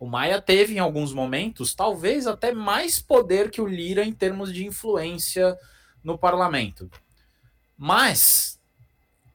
O 0.00 0.06
Maia 0.06 0.42
teve 0.42 0.74
em 0.74 0.80
alguns 0.80 1.12
momentos, 1.14 1.76
talvez 1.76 2.26
até 2.26 2.52
mais 2.52 2.98
poder 2.98 3.50
que 3.50 3.60
o 3.60 3.68
Lira 3.68 4.04
em 4.04 4.12
termos 4.12 4.52
de 4.52 4.66
influência 4.66 5.56
no 6.02 6.18
parlamento. 6.18 6.90
Mas 7.78 8.53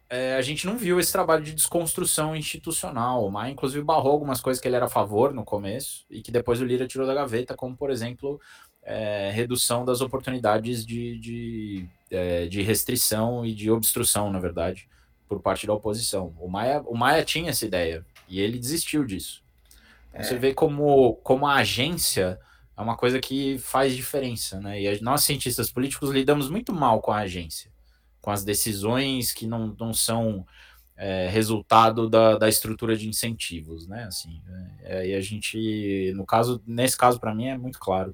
é, 0.09 0.35
a 0.35 0.41
gente 0.41 0.65
não 0.65 0.75
viu 0.75 0.99
esse 0.99 1.11
trabalho 1.11 1.43
de 1.43 1.53
desconstrução 1.53 2.35
institucional. 2.35 3.25
O 3.25 3.31
Maia, 3.31 3.51
inclusive, 3.51 3.83
barrou 3.83 4.11
algumas 4.11 4.41
coisas 4.41 4.59
que 4.59 4.67
ele 4.67 4.75
era 4.75 4.85
a 4.85 4.89
favor 4.89 5.33
no 5.33 5.45
começo 5.45 6.05
e 6.09 6.21
que 6.21 6.31
depois 6.31 6.59
o 6.59 6.65
Lira 6.65 6.87
tirou 6.87 7.05
da 7.05 7.13
gaveta, 7.13 7.55
como, 7.55 7.77
por 7.77 7.91
exemplo, 7.91 8.41
é, 8.81 9.29
redução 9.31 9.85
das 9.85 10.01
oportunidades 10.01 10.83
de, 10.83 11.19
de, 11.19 11.85
é, 12.09 12.47
de 12.47 12.61
restrição 12.63 13.45
e 13.45 13.53
de 13.53 13.69
obstrução, 13.69 14.31
na 14.31 14.39
verdade, 14.39 14.89
por 15.27 15.39
parte 15.41 15.67
da 15.67 15.73
oposição. 15.73 16.33
O 16.39 16.47
Maia, 16.47 16.81
o 16.87 16.97
Maia 16.97 17.23
tinha 17.23 17.51
essa 17.51 17.65
ideia 17.65 18.03
e 18.27 18.39
ele 18.39 18.57
desistiu 18.57 19.05
disso. 19.05 19.43
Então, 20.09 20.21
é. 20.21 20.23
Você 20.23 20.37
vê 20.39 20.55
como, 20.55 21.15
como 21.17 21.45
a 21.45 21.55
agência 21.57 22.39
é 22.75 22.81
uma 22.81 22.97
coisa 22.97 23.19
que 23.19 23.59
faz 23.59 23.95
diferença, 23.95 24.59
né? 24.59 24.81
E 24.81 25.01
nós, 25.01 25.23
cientistas 25.23 25.69
políticos, 25.69 26.09
lidamos 26.09 26.49
muito 26.49 26.73
mal 26.73 26.99
com 26.99 27.11
a 27.11 27.19
agência, 27.19 27.69
com 28.21 28.31
as 28.31 28.43
decisões 28.43 29.33
que 29.33 29.47
não, 29.47 29.75
não 29.79 29.93
são 29.93 30.45
é, 30.95 31.27
resultado 31.29 32.09
da, 32.09 32.37
da 32.37 32.49
estrutura 32.49 32.95
de 32.95 33.07
incentivos, 33.07 33.87
né? 33.87 34.03
Assim, 34.03 34.41
é, 34.81 35.07
e 35.07 35.15
a 35.15 35.21
gente, 35.21 36.11
no 36.15 36.25
caso, 36.25 36.61
nesse 36.67 36.97
caso, 36.97 37.19
para 37.19 37.33
mim, 37.33 37.47
é 37.47 37.57
muito 37.57 37.79
claro. 37.79 38.13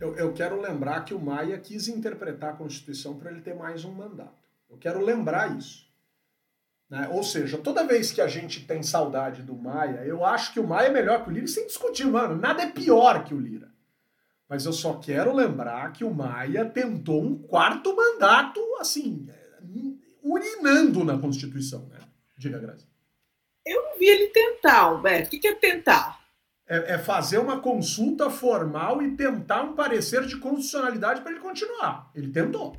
Eu, 0.00 0.16
eu 0.16 0.32
quero 0.32 0.60
lembrar 0.60 1.04
que 1.04 1.14
o 1.14 1.20
Maia 1.20 1.58
quis 1.58 1.86
interpretar 1.86 2.50
a 2.50 2.56
Constituição 2.56 3.16
para 3.16 3.30
ele 3.30 3.40
ter 3.40 3.54
mais 3.54 3.84
um 3.84 3.92
mandato. 3.92 4.42
Eu 4.70 4.78
quero 4.78 5.04
lembrar 5.04 5.56
isso. 5.56 5.84
Né? 6.88 7.08
Ou 7.12 7.22
seja, 7.22 7.58
toda 7.58 7.86
vez 7.86 8.10
que 8.10 8.20
a 8.20 8.26
gente 8.26 8.64
tem 8.64 8.82
saudade 8.82 9.42
do 9.42 9.54
Maia, 9.54 10.04
eu 10.04 10.24
acho 10.24 10.52
que 10.52 10.60
o 10.60 10.66
Maia 10.66 10.88
é 10.88 10.92
melhor 10.92 11.22
que 11.22 11.30
o 11.30 11.32
Lira, 11.32 11.46
sem 11.46 11.66
discutir, 11.66 12.06
mano. 12.06 12.36
Nada 12.36 12.62
é 12.62 12.70
pior 12.70 13.24
que 13.24 13.34
o 13.34 13.40
Lira. 13.40 13.73
Mas 14.48 14.66
eu 14.66 14.72
só 14.72 14.94
quero 14.94 15.34
lembrar 15.34 15.92
que 15.92 16.04
o 16.04 16.12
Maia 16.12 16.64
tentou 16.64 17.22
um 17.22 17.36
quarto 17.36 17.94
mandato, 17.96 18.60
assim, 18.78 19.26
urinando 20.22 21.04
na 21.04 21.18
Constituição, 21.18 21.86
né? 21.88 21.98
Diga, 22.36 22.58
Grazi. 22.58 22.86
Eu 23.66 23.82
não 23.82 23.98
vi 23.98 24.06
ele 24.06 24.28
tentar, 24.28 24.80
Alberto. 24.80 25.34
O 25.34 25.40
que 25.40 25.46
é 25.46 25.54
tentar? 25.54 26.20
É, 26.66 26.94
é, 26.94 26.98
fazer 26.98 27.38
uma 27.38 27.60
consulta 27.60 28.30
formal 28.30 29.02
e 29.02 29.16
tentar 29.16 29.62
um 29.62 29.74
parecer 29.74 30.26
de 30.26 30.36
constitucionalidade 30.36 31.20
para 31.20 31.30
ele 31.30 31.40
continuar. 31.40 32.10
Ele 32.14 32.30
tentou. 32.30 32.76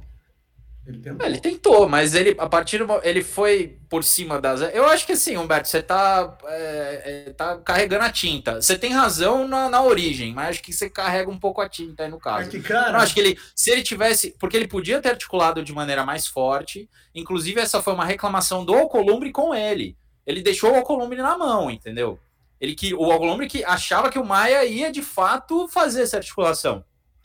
Ele 0.88 1.00
tentou. 1.00 1.28
Ele 1.28 1.40
tentou, 1.40 1.90
mas 1.90 2.14
ele, 2.14 2.36
a 2.38 2.48
partir 2.48 2.78
do 2.78 2.86
ele 3.02 3.24
foi 3.24 3.80
por 3.90 4.04
cima 4.04 4.40
das. 4.40 4.62
Eu 4.74 4.86
acho 4.86 5.06
que 5.06 5.14
assim, 5.14 5.36
Humberto, 5.36 5.68
você 5.68 5.82
tá, 5.82 6.38
é, 6.46 7.26
é, 7.28 7.34
tá 7.34 7.58
carregando 7.58 8.04
a 8.04 8.12
tinta. 8.12 8.62
Você 8.62 8.78
tem 8.78 8.94
razão 8.94 9.48
na, 9.48 9.68
na 9.68 9.82
origem, 9.82 10.32
mas 10.32 10.50
acho 10.50 10.64
que 10.64 10.72
você 10.72 10.88
carrega 10.88 11.30
um 11.30 11.40
pouco 11.40 11.60
a 11.60 11.68
tinta 11.68 12.04
aí 12.04 12.10
no 12.10 12.20
caso. 12.20 12.48
É 12.48 12.52
que, 12.52 12.62
cara... 12.62 13.00
Acho 13.00 13.16
que 13.16 13.20
ele, 13.20 13.40
se 13.56 13.72
ele 13.72 13.82
tivesse. 13.82 14.36
Porque 14.40 14.56
ele 14.56 14.68
podia 14.68 15.02
ter 15.02 15.10
articulado 15.10 15.64
de 15.64 15.74
maneira 15.74 16.06
mais 16.06 16.28
forte. 16.28 16.88
Inclusive, 17.16 17.60
essa 17.60 17.82
foi 17.82 17.94
uma 17.94 18.06
reclamação 18.06 18.64
do 18.64 18.76
Alcolumbre 18.76 19.32
com 19.32 19.56
ele. 19.56 19.98
Ele 20.26 20.44
deixou 20.44 20.72
o 20.72 20.76
Alcolumbre 20.76 21.18
na 21.18 21.36
mão, 21.36 21.72
entendeu? 21.72 22.20
Ele 22.62 22.76
que 22.76 22.94
o 22.94 23.12
Alcolumbre 23.12 23.48
que 23.48 23.64
achava 23.64 24.12
que 24.12 24.20
o 24.20 24.26
Maia 24.26 24.64
ia 24.66 24.92
de 24.92 25.02
fato 25.02 25.68
fazer 25.68 26.04
essa 26.04 26.18
articulação. 26.18 26.84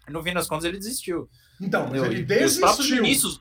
No 0.08 0.22
fim 0.22 0.32
das 0.32 0.48
contas, 0.48 0.64
ele 0.64 0.78
desistiu. 0.78 1.28
Então, 1.60 1.94
ele 1.94 2.22
desistiu. 2.22 2.46
Os 2.46 2.58
próprios 2.58 2.90
ministros, 2.90 3.40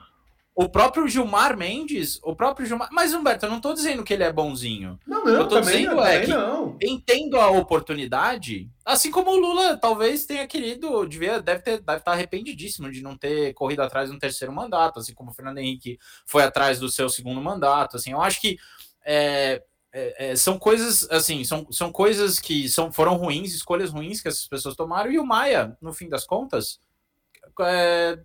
o 0.62 0.68
próprio 0.68 1.08
Gilmar 1.08 1.56
Mendes, 1.56 2.20
o 2.22 2.36
próprio 2.36 2.66
Gilmar. 2.66 2.90
Mas, 2.92 3.14
Humberto, 3.14 3.46
eu 3.46 3.50
não 3.50 3.62
tô 3.62 3.74
dizendo 3.74 4.04
que 4.04 4.14
ele 4.14 4.26
é 4.26 4.34
bonzinho. 4.34 5.00
Não, 5.08 5.24
não, 5.24 5.32
eu 5.32 5.48
tô 5.48 5.62
também, 5.62 5.84
dizendo 5.86 6.02
é 6.02 6.20
que 6.20 6.28
não. 6.28 6.78
entendo 6.84 7.40
a 7.40 7.50
oportunidade, 7.50 8.70
assim 8.84 9.10
como 9.10 9.32
o 9.32 9.38
Lula 9.38 9.78
talvez 9.78 10.26
tenha 10.26 10.46
querido, 10.46 11.08
devia, 11.08 11.42
deve, 11.42 11.62
ter, 11.62 11.80
deve 11.80 12.00
estar 12.00 12.12
arrependidíssimo 12.12 12.92
de 12.92 13.02
não 13.02 13.18
ter 13.18 13.54
corrido 13.54 13.82
atrás 13.82 14.10
de 14.10 14.16
um 14.18 14.20
terceiro 14.20 14.52
mandato, 14.52 15.00
assim 15.00 15.14
como 15.14 15.32
o 15.32 15.34
Fernando 15.34 15.60
Henrique 15.60 15.98
foi 16.26 16.44
atrás 16.44 16.78
do 16.78 16.92
seu 16.92 17.08
segundo 17.08 17.40
mandato. 17.42 17.96
Assim, 17.96 18.12
eu 18.12 18.22
acho 18.22 18.42
que 18.42 18.58
é, 19.06 19.64
é, 19.94 20.32
é, 20.32 20.36
são 20.36 20.60
coisas 20.60 21.10
assim, 21.10 21.42
são, 21.46 21.72
são 21.72 21.90
coisas 21.90 22.38
que 22.38 22.68
são, 22.68 22.92
foram 22.92 23.16
ruins, 23.16 23.54
escolhas 23.54 23.92
ruins 23.92 24.20
que 24.20 24.28
essas 24.28 24.46
pessoas 24.46 24.76
tomaram, 24.76 25.10
e 25.10 25.20
o 25.20 25.26
Maia, 25.26 25.78
no 25.82 25.94
fim 25.94 26.10
das 26.10 26.26
contas, 26.26 26.82
é, 27.62 28.20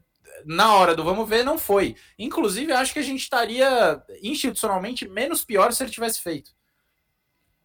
na 0.45 0.75
hora 0.75 0.95
do 0.95 1.05
vamos 1.05 1.29
ver, 1.29 1.45
não 1.45 1.59
foi. 1.59 1.97
Inclusive, 2.19 2.73
acho 2.73 2.93
que 2.93 2.99
a 2.99 3.03
gente 3.03 3.21
estaria 3.21 4.03
institucionalmente 4.23 5.09
menos 5.09 5.45
pior 5.45 5.73
se 5.73 5.83
ele 5.83 5.91
tivesse 5.91 6.21
feito. 6.21 6.51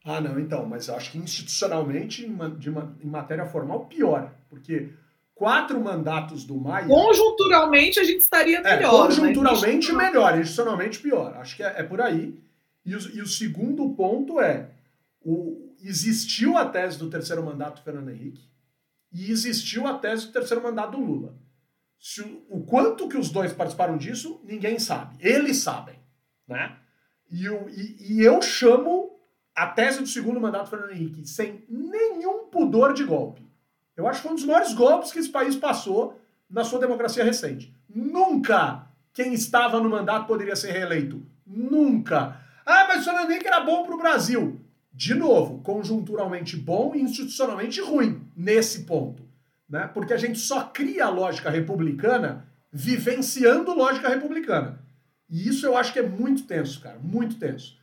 Ah, 0.03 0.21
não, 0.21 0.39
então, 0.39 0.65
mas 0.65 0.89
acho 0.89 1.11
que 1.11 1.17
institucionalmente, 1.17 2.25
em, 2.25 2.35
de, 2.57 2.69
em 2.69 3.07
matéria 3.07 3.45
formal, 3.45 3.85
pior. 3.85 4.31
Porque 4.49 4.89
quatro 5.35 5.79
mandatos 5.79 6.43
do 6.43 6.55
Maia. 6.55 6.87
Conjunturalmente 6.87 7.99
a 7.99 8.03
gente 8.03 8.21
estaria 8.21 8.59
é, 8.59 8.75
melhor. 8.75 9.05
É, 9.05 9.07
conjunturalmente 9.07 9.91
melhor, 9.93 10.37
institucionalmente 10.37 10.99
pior. 10.99 11.35
Acho 11.37 11.55
que 11.55 11.63
é, 11.63 11.75
é 11.77 11.83
por 11.83 12.01
aí. 12.01 12.37
E 12.85 12.95
o, 12.95 12.99
e 13.15 13.21
o, 13.21 13.27
segundo 13.27 13.89
ponto 13.89 14.39
é: 14.39 14.69
o, 15.21 15.73
existiu 15.81 16.57
a 16.57 16.65
tese 16.65 16.97
do 16.97 17.09
terceiro 17.09 17.43
mandato 17.43 17.75
do 17.79 17.83
Fernando 17.83 18.09
Henrique 18.09 18.49
e 19.11 19.31
existiu 19.31 19.87
a 19.87 19.97
tese 19.97 20.27
do 20.27 20.33
terceiro 20.33 20.61
mandato 20.61 20.91
do 20.91 21.03
Lula. 21.03 21.33
O, 22.49 22.63
quanto 22.63 23.09
que 23.09 23.17
os 23.17 23.29
dois 23.29 23.51
participaram 23.51 23.97
disso, 23.97 24.39
ninguém 24.43 24.79
sabe. 24.79 25.17
Eles 25.19 25.57
sabem. 25.57 25.99
Né? 26.47 26.77
E, 27.29 27.45
eu, 27.45 27.69
e, 27.69 28.13
e 28.13 28.23
eu 28.23 28.41
chamo 28.41 29.19
a 29.53 29.67
tese 29.67 29.99
do 29.99 30.07
segundo 30.07 30.39
mandato 30.39 30.65
do 30.65 30.69
Fernando 30.69 30.93
Henrique 30.93 31.27
sem 31.27 31.65
nenhum 31.67 32.47
pudor 32.47 32.93
de 32.93 33.03
golpe. 33.03 33.45
Eu 33.97 34.07
acho 34.07 34.21
que 34.21 34.23
foi 34.23 34.31
um 34.31 34.35
dos 34.35 34.45
maiores 34.45 34.73
golpes 34.73 35.11
que 35.11 35.19
esse 35.19 35.29
país 35.29 35.57
passou 35.57 36.17
na 36.49 36.63
sua 36.63 36.79
democracia 36.79 37.23
recente. 37.23 37.75
Nunca 37.89 38.87
quem 39.13 39.33
estava 39.33 39.81
no 39.81 39.89
mandato 39.89 40.25
poderia 40.25 40.55
ser 40.55 40.71
reeleito. 40.71 41.21
Nunca. 41.45 42.39
Ah, 42.65 42.85
mas 42.87 43.01
o 43.01 43.05
Fernando 43.05 43.29
Henrique 43.29 43.47
era 43.47 43.59
bom 43.59 43.83
para 43.83 43.95
o 43.95 43.97
Brasil. 43.97 44.61
De 44.93 45.13
novo, 45.13 45.61
conjunturalmente 45.61 46.55
bom 46.55 46.95
e 46.95 47.01
institucionalmente 47.01 47.81
ruim 47.81 48.25
nesse 48.35 48.85
ponto 48.85 49.28
né? 49.69 49.89
porque 49.93 50.13
a 50.13 50.17
gente 50.17 50.39
só 50.39 50.63
cria 50.63 51.05
a 51.05 51.09
lógica 51.09 51.49
republicana 51.49 52.45
vivenciando 52.71 53.73
lógica 53.73 54.09
republicana. 54.09 54.79
E 55.29 55.47
isso 55.47 55.65
eu 55.65 55.77
acho 55.77 55.93
que 55.93 55.99
é 55.99 56.07
muito 56.07 56.43
tenso, 56.43 56.81
cara, 56.81 56.97
muito 56.99 57.37
tenso. 57.37 57.77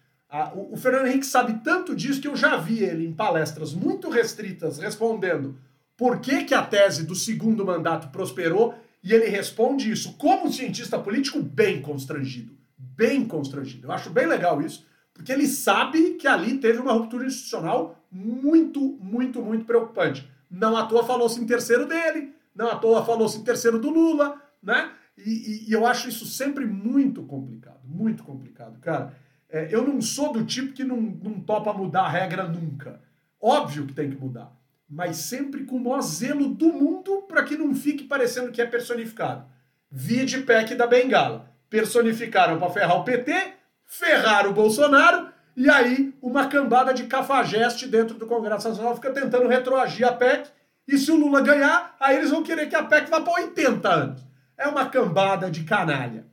o, 0.55 0.74
o 0.74 0.76
Fernando 0.76 1.07
Henrique 1.07 1.26
sabe 1.26 1.61
tanto 1.62 1.95
disso 1.95 2.20
que 2.20 2.28
eu 2.28 2.37
já 2.37 2.57
vi 2.57 2.82
ele 2.82 3.07
em 3.07 3.12
palestras 3.12 3.72
muito 3.72 4.11
restritas 4.11 4.78
respondendo 4.78 5.57
por 5.97 6.20
que, 6.20 6.45
que 6.45 6.55
a 6.55 6.62
tese 6.62 7.07
do 7.07 7.14
segundo 7.14 7.64
mandato 7.64 8.09
prosperou 8.09 8.74
e 9.03 9.12
ele 9.12 9.28
responde 9.28 9.91
isso 9.91 10.14
como 10.14 10.53
cientista 10.53 10.99
político 10.99 11.41
bem 11.41 11.80
constrangido. 11.80 12.53
Bem 12.76 13.24
constrangido. 13.24 13.87
Eu 13.87 13.93
acho 13.93 14.11
bem 14.11 14.26
legal 14.26 14.61
isso, 14.61 14.84
porque 15.14 15.32
ele 15.32 15.47
sabe 15.47 16.14
que 16.14 16.26
ali 16.26 16.59
teve 16.59 16.78
uma 16.78 16.93
ruptura 16.93 17.26
institucional 17.26 18.05
muito, 18.11 18.80
muito, 19.01 19.41
muito 19.41 19.64
preocupante. 19.64 20.28
Não 20.51 20.77
à 20.77 20.87
toa 20.87 21.05
falou-se 21.05 21.41
em 21.41 21.47
terceiro 21.47 21.87
dele, 21.87 22.35
não 22.55 22.69
à 22.69 22.77
toa 22.77 23.05
falou-se 23.05 23.39
em 23.39 23.45
terceiro 23.45 23.79
do 23.79 23.91
Lula, 23.91 24.41
né? 24.63 24.91
E, 25.17 25.31
e, 25.31 25.71
e, 25.71 25.73
eu 25.73 25.87
acho 25.87 26.09
isso 26.09 26.27
sempre 26.27 26.67
muito 26.67 27.23
complicado, 27.23 27.81
muito 27.85 28.23
complicado. 28.23 28.79
Cara, 28.81 29.15
é, 29.49 29.69
eu 29.71 29.87
não 29.87 30.01
sou 30.01 30.33
do 30.33 30.45
tipo 30.45 30.73
que 30.73 30.85
não, 30.85 31.01
não 31.01 31.41
topa 31.41 31.73
mudar 31.73 32.03
a 32.03 32.09
regra 32.09 32.47
nunca. 32.47 33.01
Óbvio 33.41 33.87
que 33.87 33.95
tem 33.95 34.11
que 34.11 34.17
mudar, 34.17 34.53
mas 34.89 35.17
sempre 35.17 35.65
com 35.65 35.77
o 35.77 35.81
maior 35.81 36.03
zelo 36.03 36.49
do 36.49 36.73
mundo 36.73 37.23
para 37.23 37.45
que 37.45 37.57
não 37.57 37.75
fique 37.75 38.05
parecendo 38.05 38.53
que 38.53 38.61
é 38.61 38.67
personificado. 38.67 39.47
Vide 39.91 40.43
PEC 40.43 40.75
da 40.75 40.87
Bengala. 40.87 41.51
Personificaram 41.71 42.59
para 42.59 42.71
ferrar 42.71 42.97
o 42.97 43.05
PT, 43.05 43.55
ferraram 43.85 44.51
o 44.51 44.55
Bolsonaro 44.55 45.29
e 45.57 45.71
aí, 45.71 46.15
uma 46.21 46.49
cambada 46.49 46.93
de 46.93 47.05
cafajeste 47.05 47.89
dentro 47.89 48.19
do 48.19 48.27
Congresso 48.27 48.69
Nacional 48.69 48.95
fica 48.95 49.11
tentando 49.11 49.49
retroagir 49.49 50.07
a 50.07 50.13
PEC. 50.13 50.51
E 50.87 50.99
se 50.99 51.11
o 51.11 51.17
Lula 51.17 51.41
ganhar, 51.41 51.97
aí 51.99 52.17
eles 52.17 52.31
vão 52.31 52.43
querer 52.43 52.69
que 52.69 52.77
a 52.77 52.85
PEC 52.85 53.09
vá 53.09 53.23
para 53.23 53.43
80 53.43 53.89
anos. 53.89 54.27
É 54.59 54.69
uma 54.69 54.87
cambada 54.87 55.51
de 55.51 55.65
canalha. 55.65 56.27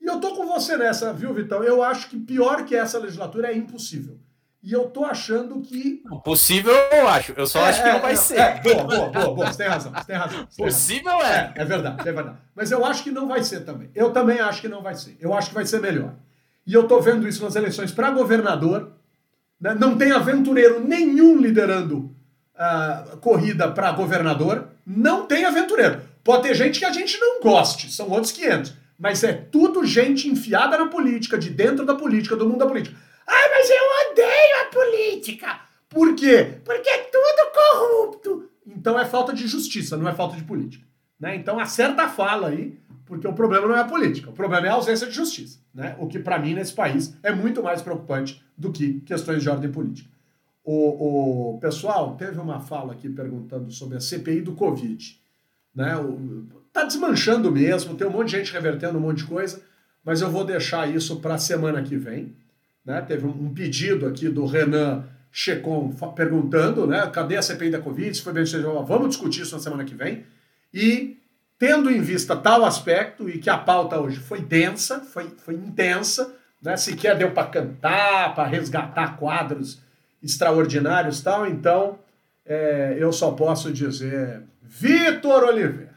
E 0.00 0.06
eu 0.06 0.18
tô 0.18 0.34
com 0.34 0.46
você 0.46 0.76
nessa, 0.76 1.12
viu, 1.12 1.34
Vitão? 1.34 1.62
Eu 1.62 1.82
acho 1.82 2.08
que 2.08 2.18
pior 2.18 2.64
que 2.64 2.74
essa 2.74 2.98
legislatura 2.98 3.52
é 3.52 3.56
impossível. 3.56 4.18
E 4.62 4.72
eu 4.72 4.88
tô 4.88 5.04
achando 5.04 5.60
que. 5.60 6.02
Possível, 6.24 6.72
eu 6.90 7.06
acho. 7.06 7.34
Eu 7.36 7.46
só 7.46 7.60
é, 7.60 7.68
acho 7.68 7.82
que 7.82 7.92
não 7.92 8.00
vai 8.00 8.12
é, 8.14 8.16
ser. 8.16 8.38
É, 8.38 8.60
boa, 8.62 8.84
boa, 8.84 9.10
boa, 9.10 9.34
boa. 9.34 9.46
Você 9.46 9.58
tem 9.58 9.68
razão. 9.68 9.92
Você 9.92 10.04
tem 10.06 10.16
razão. 10.16 10.46
Você 10.48 10.62
Possível 10.62 11.12
razão. 11.12 11.26
é. 11.26 11.52
é. 11.54 11.62
É 11.62 11.64
verdade, 11.66 12.08
é 12.08 12.12
verdade. 12.12 12.38
Mas 12.54 12.70
eu 12.70 12.82
acho 12.82 13.02
que 13.02 13.10
não 13.10 13.28
vai 13.28 13.44
ser 13.44 13.60
também. 13.60 13.90
Eu 13.94 14.10
também 14.10 14.40
acho 14.40 14.62
que 14.62 14.68
não 14.68 14.82
vai 14.82 14.94
ser. 14.94 15.18
Eu 15.20 15.34
acho 15.34 15.50
que 15.50 15.54
vai 15.54 15.66
ser 15.66 15.82
melhor. 15.82 16.14
E 16.66 16.72
eu 16.72 16.82
estou 16.82 17.00
vendo 17.00 17.28
isso 17.28 17.42
nas 17.44 17.56
eleições 17.56 17.92
para 17.92 18.10
governador. 18.10 18.92
Né? 19.60 19.74
Não 19.74 19.96
tem 19.96 20.12
aventureiro 20.12 20.80
nenhum 20.80 21.36
liderando 21.36 22.14
uh, 22.54 23.16
corrida 23.18 23.70
para 23.70 23.92
governador. 23.92 24.68
Não 24.86 25.26
tem 25.26 25.44
aventureiro. 25.44 26.00
Pode 26.22 26.44
ter 26.44 26.54
gente 26.54 26.78
que 26.78 26.84
a 26.84 26.92
gente 26.92 27.18
não 27.18 27.40
goste, 27.40 27.92
são 27.92 28.10
outros 28.10 28.32
500. 28.32 28.74
Mas 28.98 29.22
é 29.22 29.32
tudo 29.32 29.84
gente 29.84 30.28
enfiada 30.28 30.78
na 30.78 30.86
política, 30.86 31.36
de 31.36 31.50
dentro 31.50 31.84
da 31.84 31.94
política, 31.94 32.36
do 32.36 32.48
mundo 32.48 32.60
da 32.60 32.66
política. 32.66 32.96
Ai, 33.26 33.50
mas 33.50 33.70
eu 33.70 34.12
odeio 34.12 34.60
a 34.60 34.64
política! 34.72 35.60
Por 35.88 36.14
quê? 36.14 36.58
Porque 36.64 36.88
é 36.88 36.98
tudo 36.98 37.52
corrupto. 37.52 38.50
Então 38.66 38.98
é 38.98 39.04
falta 39.04 39.32
de 39.32 39.46
justiça, 39.46 39.96
não 39.96 40.08
é 40.08 40.14
falta 40.14 40.36
de 40.36 40.44
política. 40.44 40.84
Né? 41.20 41.36
Então 41.36 41.60
acerta 41.60 42.02
a 42.02 42.08
fala 42.08 42.48
aí 42.48 42.78
porque 43.14 43.28
o 43.28 43.32
problema 43.32 43.68
não 43.68 43.76
é 43.76 43.80
a 43.80 43.84
política, 43.84 44.30
o 44.30 44.32
problema 44.32 44.66
é 44.66 44.70
a 44.70 44.74
ausência 44.74 45.06
de 45.06 45.12
justiça, 45.12 45.58
né? 45.72 45.94
O 46.00 46.08
que 46.08 46.18
para 46.18 46.36
mim 46.36 46.52
nesse 46.52 46.72
país 46.72 47.16
é 47.22 47.32
muito 47.32 47.62
mais 47.62 47.80
preocupante 47.80 48.42
do 48.58 48.72
que 48.72 49.00
questões 49.00 49.40
de 49.40 49.48
ordem 49.48 49.70
política. 49.70 50.10
O, 50.64 51.54
o 51.54 51.58
pessoal 51.60 52.16
teve 52.16 52.40
uma 52.40 52.58
fala 52.58 52.92
aqui 52.92 53.08
perguntando 53.08 53.70
sobre 53.70 53.96
a 53.96 54.00
CPI 54.00 54.40
do 54.40 54.52
Covid, 54.52 55.20
né? 55.74 55.96
O, 55.96 56.44
tá 56.72 56.84
desmanchando 56.84 57.52
mesmo, 57.52 57.94
tem 57.94 58.04
um 58.06 58.10
monte 58.10 58.30
de 58.30 58.38
gente 58.38 58.52
revertendo 58.52 58.98
um 58.98 59.00
monte 59.00 59.18
de 59.18 59.26
coisa, 59.26 59.62
mas 60.04 60.20
eu 60.20 60.28
vou 60.28 60.44
deixar 60.44 60.92
isso 60.92 61.20
para 61.20 61.34
a 61.34 61.38
semana 61.38 61.82
que 61.82 61.96
vem, 61.96 62.34
né? 62.84 63.00
Teve 63.00 63.26
um, 63.26 63.54
pedido 63.54 64.06
aqui 64.06 64.28
do 64.28 64.44
Renan 64.44 65.04
Checon 65.30 65.94
perguntando, 66.16 66.84
né? 66.84 67.06
Cadê 67.12 67.36
a 67.36 67.42
CPI 67.42 67.70
da 67.70 67.80
Covid? 67.80 68.16
Se 68.16 68.22
foi 68.22 68.32
bem, 68.32 68.44
vamos 68.84 69.10
discutir 69.10 69.42
isso 69.42 69.54
na 69.54 69.62
semana 69.62 69.84
que 69.84 69.94
vem. 69.94 70.24
E 70.72 71.16
tendo 71.58 71.90
em 71.90 72.00
vista 72.00 72.36
tal 72.36 72.64
aspecto 72.64 73.28
e 73.28 73.38
que 73.38 73.50
a 73.50 73.58
pauta 73.58 73.98
hoje 74.00 74.18
foi 74.18 74.40
densa, 74.40 75.00
foi, 75.00 75.30
foi 75.38 75.54
intensa, 75.54 76.34
né? 76.60 76.76
sequer 76.76 77.16
deu 77.16 77.32
para 77.32 77.48
cantar, 77.48 78.34
para 78.34 78.48
resgatar 78.48 79.16
quadros 79.16 79.82
extraordinários 80.22 81.20
tal, 81.20 81.46
então 81.46 81.98
é, 82.44 82.96
eu 82.98 83.12
só 83.12 83.32
posso 83.32 83.72
dizer: 83.72 84.42
Vitor 84.62 85.44
Oliveira, 85.44 85.94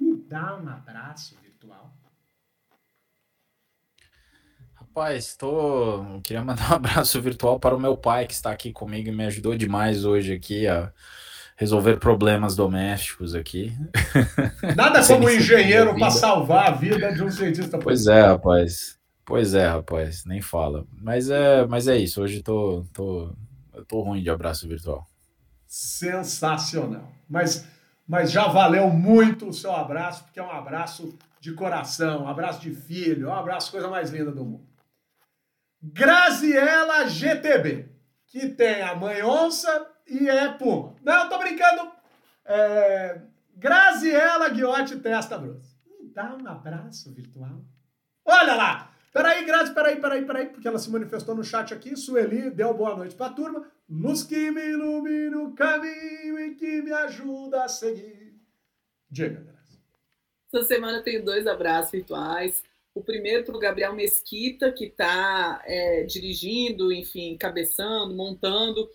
me 0.00 0.16
dá 0.16 0.56
um 0.56 0.68
abraço 0.68 1.36
virtual. 1.42 1.92
Rapaz, 4.74 5.36
tô... 5.36 6.20
queria 6.22 6.42
mandar 6.42 6.72
um 6.72 6.74
abraço 6.76 7.20
virtual 7.20 7.60
para 7.60 7.76
o 7.76 7.80
meu 7.80 7.96
pai 7.96 8.26
que 8.26 8.34
está 8.34 8.50
aqui 8.50 8.72
comigo 8.72 9.08
e 9.08 9.12
me 9.12 9.26
ajudou 9.26 9.56
demais 9.56 10.04
hoje 10.04 10.32
aqui 10.32 10.66
a 10.66 10.92
resolver 11.56 11.98
problemas 11.98 12.54
domésticos 12.54 13.34
aqui. 13.34 13.72
Nada 14.76 15.04
como 15.06 15.26
um 15.26 15.30
engenheiro 15.30 15.98
para 15.98 16.10
salvar 16.10 16.68
a 16.68 16.70
vida 16.72 17.12
de 17.12 17.24
um 17.24 17.30
cientista. 17.30 17.78
Pois 17.78 18.06
é, 18.06 18.20
rapaz. 18.20 18.96
Pois 19.24 19.54
é, 19.54 19.66
rapaz, 19.66 20.24
nem 20.24 20.40
fala. 20.40 20.86
Mas 20.92 21.30
é, 21.30 21.66
mas 21.66 21.88
é 21.88 21.96
isso. 21.96 22.22
Hoje 22.22 22.42
tô, 22.42 22.84
tô, 22.92 23.34
tô 23.88 24.02
ruim 24.02 24.22
de 24.22 24.30
abraço 24.30 24.68
virtual. 24.68 25.04
Sensacional. 25.66 27.10
Mas, 27.28 27.66
mas 28.06 28.30
já 28.30 28.46
valeu 28.46 28.88
muito 28.88 29.48
o 29.48 29.52
seu 29.52 29.74
abraço, 29.74 30.24
porque 30.24 30.38
é 30.38 30.42
um 30.42 30.50
abraço 30.50 31.18
de 31.40 31.52
coração, 31.54 32.24
um 32.24 32.28
abraço 32.28 32.60
de 32.60 32.72
filho, 32.72 33.28
um 33.28 33.34
abraço, 33.34 33.72
coisa 33.72 33.88
mais 33.88 34.10
linda 34.10 34.30
do 34.30 34.44
mundo. 34.44 34.66
Graziela 35.82 37.08
GTB, 37.08 37.88
que 38.26 38.48
tem 38.48 38.82
a 38.82 38.94
mãe 38.94 39.22
onça 39.22 39.95
e 40.06 40.28
é 40.28 40.52
Puma. 40.52 40.94
Não, 41.02 41.28
tô 41.28 41.38
brincando. 41.38 41.90
É... 42.44 43.20
Graziela 43.56 44.48
Guiotti 44.50 44.96
Testa 44.98 45.38
Grossa. 45.38 45.76
Me 46.00 46.08
dá 46.10 46.36
um 46.36 46.46
abraço 46.46 47.12
virtual. 47.12 47.64
Olha 48.24 48.54
lá! 48.54 48.92
Peraí, 49.12 49.46
Grazi, 49.46 49.72
peraí, 49.72 49.96
peraí, 49.98 50.26
peraí, 50.26 50.46
porque 50.46 50.68
ela 50.68 50.78
se 50.78 50.90
manifestou 50.90 51.34
no 51.34 51.42
chat 51.42 51.72
aqui. 51.72 51.96
Sueli 51.96 52.50
deu 52.50 52.74
boa 52.74 52.94
noite 52.94 53.14
pra 53.14 53.30
turma. 53.30 53.66
Luz 53.88 54.22
que 54.22 54.50
me 54.50 54.60
ilumina 54.60 55.38
o 55.38 55.54
caminho 55.54 56.38
e 56.38 56.54
que 56.54 56.82
me 56.82 56.92
ajuda 56.92 57.64
a 57.64 57.68
seguir. 57.68 58.38
Diga, 59.10 59.40
Grazi. 59.40 59.80
Essa 60.52 60.66
semana 60.66 60.98
eu 60.98 61.02
tenho 61.02 61.24
dois 61.24 61.46
abraços 61.46 61.92
virtuais. 61.92 62.62
O 62.94 63.02
primeiro 63.02 63.44
para 63.44 63.56
o 63.56 63.58
Gabriel 63.58 63.94
Mesquita, 63.94 64.70
que 64.70 64.84
está 64.84 65.62
é, 65.64 66.02
dirigindo, 66.02 66.92
enfim, 66.92 67.38
cabeçando, 67.38 68.14
montando 68.14 68.86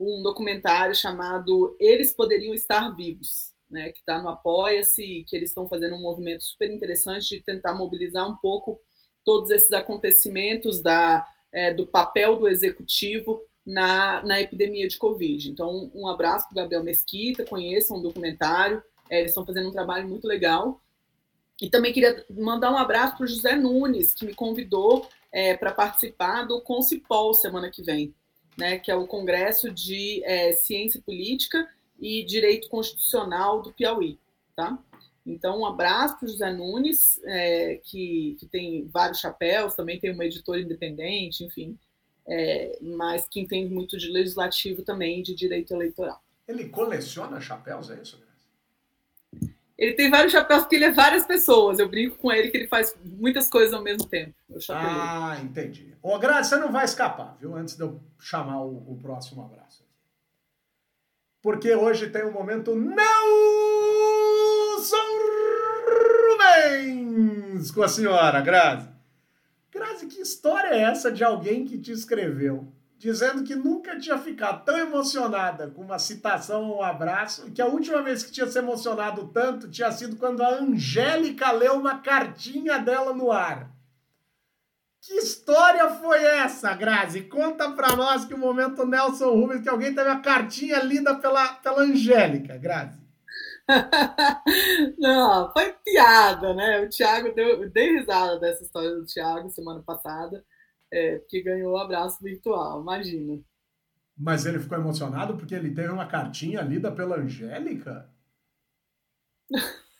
um 0.00 0.22
documentário 0.22 0.94
chamado 0.94 1.76
Eles 1.78 2.14
Poderiam 2.14 2.54
Estar 2.54 2.88
Vivos, 2.96 3.52
né, 3.70 3.90
que 3.90 3.98
está 3.98 4.20
no 4.20 4.30
Apoia-se, 4.30 5.24
que 5.28 5.36
eles 5.36 5.50
estão 5.50 5.68
fazendo 5.68 5.94
um 5.94 6.00
movimento 6.00 6.42
super 6.42 6.70
interessante 6.70 7.36
de 7.36 7.42
tentar 7.42 7.74
mobilizar 7.74 8.28
um 8.28 8.36
pouco 8.36 8.80
todos 9.22 9.50
esses 9.50 9.70
acontecimentos 9.72 10.80
da, 10.80 11.28
é, 11.52 11.74
do 11.74 11.86
papel 11.86 12.36
do 12.38 12.48
executivo 12.48 13.42
na, 13.64 14.22
na 14.24 14.40
epidemia 14.40 14.88
de 14.88 14.96
Covid. 14.96 15.50
Então, 15.50 15.90
um 15.94 16.08
abraço 16.08 16.48
para 16.48 16.62
Gabriel 16.62 16.82
Mesquita, 16.82 17.44
conheçam 17.44 17.98
o 17.98 18.02
documentário, 18.02 18.82
é, 19.10 19.18
eles 19.18 19.32
estão 19.32 19.44
fazendo 19.44 19.68
um 19.68 19.72
trabalho 19.72 20.08
muito 20.08 20.26
legal. 20.26 20.80
E 21.60 21.68
também 21.68 21.92
queria 21.92 22.24
mandar 22.30 22.72
um 22.72 22.78
abraço 22.78 23.18
para 23.18 23.24
o 23.24 23.28
José 23.28 23.54
Nunes, 23.54 24.14
que 24.14 24.24
me 24.24 24.34
convidou 24.34 25.06
é, 25.30 25.54
para 25.54 25.72
participar 25.72 26.44
do 26.44 26.62
Concipol 26.62 27.34
semana 27.34 27.70
que 27.70 27.82
vem 27.82 28.14
né, 28.60 28.78
que 28.78 28.90
é 28.90 28.94
o 28.94 29.06
Congresso 29.06 29.70
de 29.70 30.22
é, 30.24 30.52
Ciência 30.52 31.00
Política 31.00 31.66
e 31.98 32.22
Direito 32.24 32.68
Constitucional 32.68 33.62
do 33.62 33.72
Piauí. 33.72 34.18
Tá? 34.54 34.78
Então, 35.26 35.60
um 35.60 35.66
abraço 35.66 36.18
para 36.18 36.26
o 36.26 36.28
José 36.28 36.52
Nunes, 36.52 37.18
é, 37.24 37.80
que, 37.82 38.36
que 38.38 38.46
tem 38.46 38.86
vários 38.88 39.18
chapéus, 39.18 39.74
também 39.74 39.98
tem 39.98 40.12
uma 40.12 40.26
editora 40.26 40.60
independente, 40.60 41.42
enfim, 41.42 41.78
é, 42.26 42.78
mas 42.82 43.26
que 43.26 43.40
entende 43.40 43.72
muito 43.72 43.96
de 43.96 44.08
legislativo 44.08 44.82
também, 44.82 45.22
de 45.22 45.34
direito 45.34 45.72
eleitoral. 45.72 46.22
Ele 46.46 46.68
coleciona 46.68 47.40
chapéus, 47.40 47.90
é 47.90 48.00
isso? 48.00 48.20
Ele 49.80 49.94
tem 49.94 50.10
vários 50.10 50.30
chapéus 50.30 50.60
porque 50.60 50.76
ele 50.76 50.84
é 50.84 50.92
várias 50.92 51.24
pessoas. 51.24 51.78
Eu 51.78 51.88
brinco 51.88 52.18
com 52.18 52.30
ele 52.30 52.50
que 52.50 52.56
ele 52.58 52.68
faz 52.68 52.94
muitas 53.02 53.48
coisas 53.48 53.72
ao 53.72 53.82
mesmo 53.82 54.06
tempo. 54.06 54.34
Ah, 54.68 55.38
entendi. 55.42 55.96
Ô, 56.02 56.18
Grazi, 56.18 56.50
você 56.50 56.56
não 56.58 56.70
vai 56.70 56.84
escapar, 56.84 57.34
viu? 57.40 57.56
Antes 57.56 57.76
de 57.76 57.82
eu 57.82 57.98
chamar 58.18 58.60
o, 58.60 58.92
o 58.92 58.98
próximo 59.00 59.42
abraço. 59.42 59.82
Porque 61.40 61.74
hoje 61.74 62.10
tem 62.10 62.26
um 62.26 62.30
momento 62.30 62.76
Nelson 62.76 63.00
Rubens 66.28 67.70
com 67.70 67.82
a 67.82 67.88
senhora, 67.88 68.42
Grazi. 68.42 68.90
Grazi, 69.72 70.06
que 70.08 70.20
história 70.20 70.74
é 70.74 70.82
essa 70.82 71.10
de 71.10 71.24
alguém 71.24 71.64
que 71.64 71.78
te 71.78 71.90
escreveu 71.90 72.70
dizendo 73.00 73.42
que 73.42 73.56
nunca 73.56 73.98
tinha 73.98 74.18
ficado 74.18 74.62
tão 74.62 74.76
emocionada 74.76 75.70
com 75.70 75.80
uma 75.80 75.98
citação 75.98 76.68
ou 76.68 76.80
um 76.80 76.82
abraço, 76.82 77.50
que 77.50 77.62
a 77.62 77.66
última 77.66 78.02
vez 78.02 78.22
que 78.22 78.30
tinha 78.30 78.46
se 78.46 78.58
emocionado 78.58 79.28
tanto 79.28 79.70
tinha 79.70 79.90
sido 79.90 80.16
quando 80.16 80.42
a 80.42 80.50
Angélica 80.50 81.50
leu 81.50 81.76
uma 81.76 81.98
cartinha 82.00 82.78
dela 82.78 83.14
no 83.14 83.32
ar. 83.32 83.70
Que 85.00 85.14
história 85.14 85.88
foi 85.92 86.22
essa, 86.22 86.74
Grazi? 86.74 87.22
Conta 87.22 87.70
pra 87.70 87.96
nós 87.96 88.26
que 88.26 88.34
o 88.34 88.38
momento 88.38 88.84
Nelson 88.84 89.30
Rubens, 89.30 89.62
que 89.62 89.70
alguém 89.70 89.94
teve 89.94 90.10
a 90.10 90.20
cartinha 90.20 90.80
lida 90.80 91.14
pela, 91.14 91.54
pela 91.54 91.80
Angélica, 91.80 92.58
Grazi. 92.58 93.00
Não, 94.98 95.50
foi 95.54 95.74
piada, 95.82 96.52
né? 96.52 96.82
O 96.82 96.90
Thiago 96.90 97.34
deu, 97.34 97.70
dei 97.70 97.96
risada 97.96 98.38
dessa 98.38 98.62
história 98.62 98.90
do 98.90 99.06
Thiago 99.06 99.48
semana 99.48 99.82
passada 99.82 100.44
é, 100.92 101.18
que 101.28 101.42
ganhou 101.42 101.72
o 101.72 101.78
abraço 101.78 102.22
virtual, 102.22 102.80
imagina. 102.80 103.40
Mas 104.16 104.44
ele 104.44 104.58
ficou 104.58 104.76
emocionado 104.78 105.36
porque 105.36 105.54
ele 105.54 105.74
teve 105.74 105.88
uma 105.88 106.06
cartinha 106.06 106.60
lida 106.60 106.92
pela 106.92 107.16
Angélica? 107.16 108.10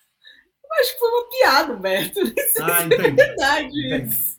acho 0.80 0.94
que 0.94 0.98
foi 0.98 1.08
uma 1.08 1.28
piada, 1.28 1.72
Humberto. 1.72 2.20
Sei 2.26 2.62
ah, 2.62 2.84
entendi. 2.84 3.06
é 3.06 3.10
verdade 3.10 3.86
entendi. 3.86 4.12
isso. 4.12 4.38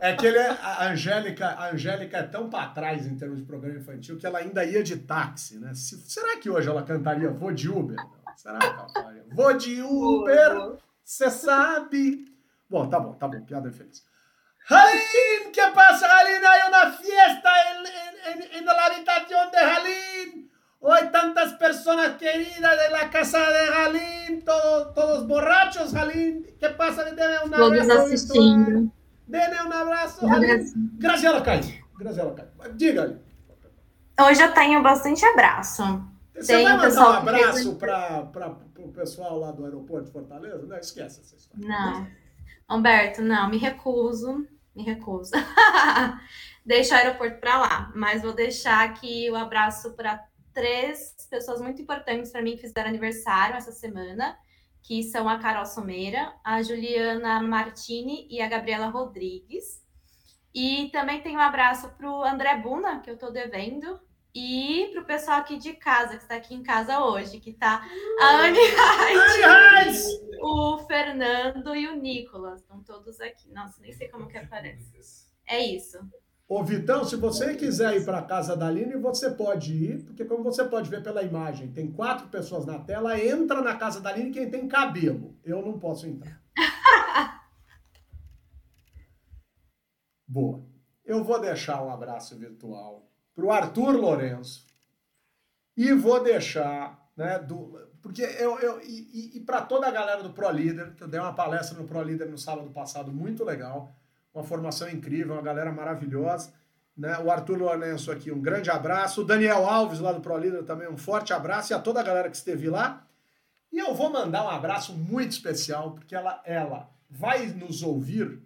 É 0.00 0.14
que 0.14 0.26
ele 0.26 0.38
é, 0.38 0.48
a 0.50 0.90
Angélica, 0.90 1.46
a 1.46 1.70
Angélica 1.70 2.18
é 2.18 2.22
tão 2.24 2.50
para 2.50 2.68
trás 2.70 3.06
em 3.06 3.16
termos 3.16 3.38
de 3.38 3.44
programa 3.44 3.78
infantil 3.78 4.18
que 4.18 4.26
ela 4.26 4.40
ainda 4.40 4.64
ia 4.64 4.82
de 4.82 4.96
táxi, 4.96 5.58
né? 5.58 5.72
Se, 5.74 5.96
será 6.10 6.36
que 6.36 6.50
hoje 6.50 6.68
ela 6.68 6.82
cantaria 6.82 7.30
Vou 7.30 7.52
de 7.52 7.70
Uber? 7.70 7.96
Não, 7.96 8.36
será 8.36 8.58
que 8.58 8.66
ela 8.66 8.88
falaria? 8.88 9.24
Vou 9.30 9.56
de 9.56 9.80
Uber, 9.82 10.78
você 11.04 11.30
sabe. 11.30 12.24
Bom, 12.68 12.88
tá 12.88 12.98
bom, 12.98 13.12
tá 13.14 13.28
bom, 13.28 13.40
piada 13.44 13.70
feliz. 13.70 14.04
Jalín, 14.66 15.52
¿qué 15.52 15.62
pasa, 15.74 16.08
Jalín? 16.08 16.42
Hay 16.42 16.60
una 16.68 16.92
fiesta 16.92 17.50
en, 17.70 18.42
en, 18.42 18.56
en, 18.58 18.64
la 18.64 18.86
habitación 18.86 19.50
de 19.50 19.58
Jalín. 19.58 20.50
Hoy 20.80 21.00
tantas 21.12 21.52
personas 21.54 22.16
queridas 22.16 22.78
de 22.78 22.90
la 22.90 23.10
casa 23.10 23.38
de 23.38 23.66
Jalín, 23.66 24.44
todos, 24.44 24.94
todos 24.94 25.28
borrachos, 25.28 25.92
Jalín. 25.92 26.46
¿Qué 26.58 26.70
pasa? 26.70 27.04
Deme 27.04 27.40
un 27.44 27.54
abrazo. 27.54 27.88
Todos 27.88 28.06
assistindo. 28.06 28.92
Deme 29.26 29.62
um 29.66 29.72
abraço. 29.72 30.26
Graciela 30.98 31.42
Caio. 31.42 31.84
Graciela 31.98 32.34
Caio. 32.34 32.74
Diga-lhe. 32.74 33.18
Hoje 34.18 34.42
eu 34.42 34.54
tenho 34.54 34.82
bastante 34.82 35.24
abraço. 35.26 35.82
Você 36.34 36.56
Tem 36.56 36.64
vai 36.64 36.76
mandar 36.76 37.10
um 37.10 37.12
abraço 37.12 37.76
para 37.76 38.56
o 38.78 38.88
pessoal 38.92 39.38
lá 39.38 39.50
do 39.50 39.64
aeroporto 39.64 40.06
de 40.06 40.12
Fortaleza? 40.12 40.66
Não, 40.66 40.78
esquece 40.78 41.20
essa 41.20 41.36
história. 41.36 41.68
Não. 41.68 42.06
Humberto, 42.68 43.20
não, 43.20 43.50
me 43.50 43.58
recuso 43.58 44.46
me 44.74 44.82
recuso. 44.82 45.32
Deixa 46.64 46.94
o 46.94 46.98
aeroporto 46.98 47.38
para 47.40 47.58
lá, 47.58 47.92
mas 47.94 48.22
vou 48.22 48.32
deixar 48.32 48.88
aqui 48.88 49.30
o 49.30 49.36
abraço 49.36 49.94
para 49.94 50.26
três 50.52 51.14
pessoas 51.28 51.60
muito 51.60 51.82
importantes 51.82 52.30
para 52.30 52.40
mim 52.40 52.56
que 52.56 52.62
fizeram 52.62 52.88
aniversário 52.88 53.56
essa 53.56 53.72
semana, 53.72 54.38
que 54.82 55.02
são 55.02 55.28
a 55.28 55.38
Carol 55.38 55.66
Someira, 55.66 56.32
a 56.42 56.62
Juliana 56.62 57.42
Martini 57.42 58.26
e 58.30 58.40
a 58.40 58.48
Gabriela 58.48 58.86
Rodrigues. 58.86 59.82
E 60.54 60.88
também 60.92 61.20
tem 61.20 61.36
um 61.36 61.40
abraço 61.40 61.90
para 61.90 62.08
o 62.08 62.22
André 62.22 62.56
Buna, 62.56 63.00
que 63.00 63.10
eu 63.10 63.14
estou 63.14 63.32
devendo, 63.32 64.00
e 64.34 64.90
para 64.92 65.02
o 65.02 65.04
pessoal 65.04 65.38
aqui 65.38 65.56
de 65.56 65.74
casa, 65.74 66.16
que 66.16 66.22
está 66.24 66.34
aqui 66.34 66.54
em 66.54 66.62
casa 66.62 67.04
hoje, 67.04 67.38
que 67.38 67.50
está 67.50 67.86
a 68.20 68.44
Anne 68.44 68.58
Reis, 68.58 70.04
o 70.42 70.78
Fernando 70.78 71.76
e 71.76 71.86
o 71.86 71.94
Nicolas. 71.94 72.60
Estão 72.60 72.82
todos 72.82 73.20
aqui. 73.20 73.48
Nossa, 73.52 73.80
nem 73.80 73.92
sei 73.92 74.08
como 74.08 74.26
que 74.26 74.36
aparece. 74.36 75.28
É 75.46 75.64
isso. 75.64 75.98
Ô, 76.48 76.64
Vitão, 76.64 77.04
se 77.04 77.14
você 77.16 77.54
quiser 77.54 77.96
ir 77.96 78.04
para 78.04 78.18
a 78.18 78.22
casa 78.22 78.56
da 78.56 78.66
Aline, 78.66 78.96
você 78.96 79.30
pode 79.30 79.72
ir, 79.72 80.04
porque 80.04 80.24
como 80.24 80.42
você 80.42 80.64
pode 80.64 80.90
ver 80.90 81.02
pela 81.02 81.22
imagem, 81.22 81.72
tem 81.72 81.90
quatro 81.90 82.28
pessoas 82.28 82.66
na 82.66 82.80
tela, 82.80 83.18
entra 83.18 83.62
na 83.62 83.76
casa 83.76 84.00
da 84.00 84.10
Aline 84.10 84.32
quem 84.32 84.50
tem 84.50 84.66
cabelo. 84.66 85.38
Eu 85.44 85.62
não 85.62 85.78
posso 85.78 86.08
entrar. 86.08 86.42
Boa. 90.26 90.66
Eu 91.04 91.22
vou 91.22 91.40
deixar 91.40 91.82
um 91.84 91.90
abraço 91.90 92.36
virtual 92.36 93.08
para 93.34 93.44
o 93.44 93.52
Arthur 93.52 93.92
Lourenço 93.92 94.64
e 95.76 95.92
vou 95.92 96.22
deixar, 96.22 97.10
né, 97.16 97.38
do, 97.38 97.78
porque 98.00 98.22
eu, 98.22 98.58
eu 98.60 98.80
e, 98.82 99.36
e 99.36 99.40
para 99.40 99.62
toda 99.62 99.88
a 99.88 99.90
galera 99.90 100.22
do 100.22 100.30
Pro 100.30 100.50
Líder, 100.50 100.94
que 100.94 101.02
eu 101.02 101.08
dei 101.08 101.18
uma 101.18 101.34
palestra 101.34 101.78
no 101.78 101.86
Pro 101.86 102.02
Líder 102.02 102.28
no 102.28 102.38
sábado 102.38 102.70
passado, 102.70 103.12
muito 103.12 103.44
legal, 103.44 103.94
uma 104.34 104.44
formação 104.44 104.88
incrível, 104.88 105.34
uma 105.34 105.42
galera 105.42 105.70
maravilhosa, 105.70 106.52
Né? 106.96 107.16
O 107.18 107.30
Arthur 107.30 107.58
Lourenço 107.58 108.10
aqui, 108.10 108.30
um 108.30 108.40
grande 108.40 108.70
abraço. 108.70 109.22
O 109.22 109.24
Daniel 109.24 109.66
Alves, 109.68 110.00
lá 110.00 110.12
do 110.12 110.20
ProLíder, 110.20 110.64
também 110.64 110.88
um 110.88 110.96
forte 110.96 111.32
abraço. 111.32 111.72
E 111.72 111.74
a 111.74 111.78
toda 111.78 112.00
a 112.00 112.04
galera 112.04 112.30
que 112.30 112.36
esteve 112.36 112.68
lá. 112.68 113.06
E 113.72 113.78
eu 113.78 113.94
vou 113.94 114.10
mandar 114.10 114.44
um 114.44 114.48
abraço 114.48 114.92
muito 114.92 115.32
especial, 115.32 115.92
porque 115.92 116.14
ela, 116.14 116.40
ela 116.44 116.88
vai 117.10 117.46
nos 117.46 117.82
ouvir 117.82 118.40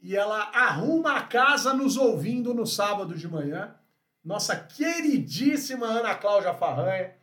e 0.00 0.16
ela 0.16 0.50
arruma 0.52 1.16
a 1.16 1.22
casa 1.22 1.72
nos 1.72 1.96
ouvindo 1.96 2.52
no 2.52 2.66
sábado 2.66 3.14
de 3.14 3.28
manhã. 3.28 3.74
Nossa 4.28 4.54
queridíssima 4.54 5.86
Ana 5.86 6.14
Cláudia 6.14 6.52
Farranha 6.52 7.14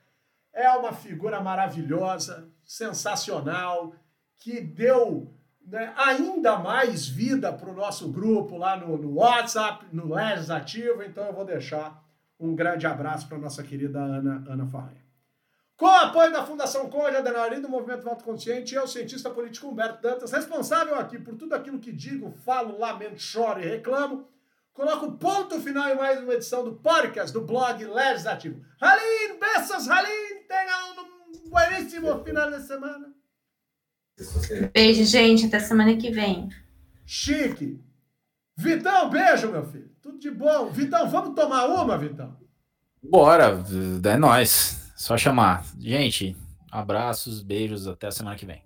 é 0.52 0.68
uma 0.72 0.92
figura 0.92 1.40
maravilhosa, 1.40 2.50
sensacional, 2.66 3.94
que 4.38 4.60
deu 4.60 5.32
né, 5.64 5.94
ainda 5.96 6.58
mais 6.58 7.08
vida 7.08 7.54
para 7.54 7.70
o 7.70 7.76
nosso 7.76 8.12
grupo 8.12 8.58
lá 8.58 8.76
no, 8.76 8.98
no 8.98 9.18
WhatsApp, 9.18 9.86
no 9.94 10.16
Legislativo. 10.16 11.04
Então 11.04 11.26
eu 11.26 11.34
vou 11.34 11.46
deixar 11.46 12.04
um 12.40 12.56
grande 12.56 12.88
abraço 12.88 13.28
para 13.28 13.38
nossa 13.38 13.62
querida 13.62 14.00
Ana, 14.00 14.44
Ana 14.50 14.66
Farranha. 14.66 15.06
Com 15.78 15.86
o 15.86 15.90
apoio 15.90 16.32
da 16.32 16.44
Fundação 16.44 16.90
Conde 16.90 17.18
Adenauer 17.18 17.62
do 17.62 17.70
Movimento 17.70 18.04
Voto 18.04 18.24
Consciente, 18.24 18.74
eu, 18.74 18.88
cientista 18.88 19.30
político 19.30 19.68
Humberto 19.68 20.02
Dantas, 20.02 20.32
responsável 20.32 20.96
aqui 20.96 21.20
por 21.20 21.36
tudo 21.36 21.54
aquilo 21.54 21.78
que 21.78 21.92
digo, 21.92 22.32
falo, 22.32 22.80
lamento, 22.80 23.20
choro 23.20 23.62
e 23.62 23.68
reclamo, 23.68 24.28
coloco 24.76 25.14
ponto 25.14 25.60
final 25.62 25.90
em 25.90 25.96
mais 25.96 26.22
uma 26.22 26.34
edição 26.34 26.64
do 26.66 26.74
podcast 26.74 27.32
do 27.32 27.42
blog 27.42 27.84
Legislativo. 27.84 28.62
Halim, 28.80 29.40
beijos, 29.40 29.88
Halim, 29.88 30.44
tenha 30.48 30.92
um 30.92 31.50
bueníssimo 31.50 32.24
final 32.24 32.52
de 32.52 32.62
semana. 32.62 33.16
Beijo, 34.74 35.06
gente, 35.06 35.46
até 35.46 35.60
semana 35.60 35.96
que 35.96 36.12
vem. 36.12 36.50
Chique. 37.06 37.82
Vitão, 38.58 39.10
beijo, 39.10 39.50
meu 39.50 39.66
filho. 39.66 39.90
Tudo 40.02 40.20
de 40.20 40.30
bom. 40.30 40.70
Vitão, 40.70 41.10
vamos 41.10 41.36
tomar 41.36 41.66
uma, 41.68 41.98
Vitão? 41.98 42.38
Bora, 43.02 43.64
é 44.04 44.18
nóis. 44.18 44.92
Só 44.98 45.18
chamar. 45.18 45.66
Gente, 45.80 46.36
abraços, 46.70 47.42
beijos, 47.42 47.88
até 47.88 48.08
a 48.08 48.12
semana 48.12 48.36
que 48.36 48.46
vem. 48.46 48.62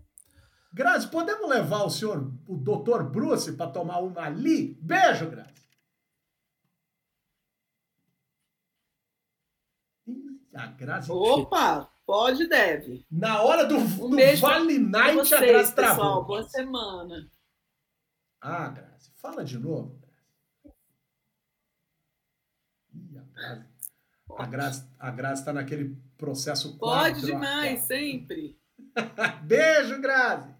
Grazi, 0.73 1.07
podemos 1.07 1.47
levar 1.49 1.83
o 1.83 1.89
senhor, 1.89 2.31
o 2.47 2.55
doutor 2.55 3.03
Bruce, 3.03 3.53
para 3.53 3.71
tomar 3.71 3.99
uma 3.99 4.21
ali? 4.21 4.77
Beijo, 4.81 5.29
Grazi. 5.29 5.59
A 10.59 10.67
Grazi. 10.67 11.09
Opa, 11.09 11.89
pode 12.05 12.45
deve. 12.45 13.05
Na 13.09 13.41
hora 13.41 13.65
do, 13.65 13.77
um 13.77 14.09
do 14.09 14.17
Vale 14.41 14.77
Night, 14.77 15.15
vocês, 15.15 15.41
a 15.41 15.45
Grazi 15.45 15.73
travou. 15.75 15.95
Pessoal, 15.95 16.25
boa 16.25 16.43
semana. 16.49 17.31
Ah, 18.41 18.67
Grazi, 18.67 19.09
fala 19.15 19.45
de 19.45 19.57
novo. 19.57 19.97
Ih, 22.93 23.17
a 23.17 23.21
Grazi. 23.21 23.65
A 24.37 24.45
Grazi, 24.45 24.87
a 24.99 25.11
Grazi 25.11 25.41
está 25.41 25.53
naquele 25.53 25.97
processo 26.17 26.77
Pode 26.77 27.21
demais, 27.21 27.79
sempre. 27.81 28.59
Beijo, 29.43 30.01
Grazi. 30.01 30.58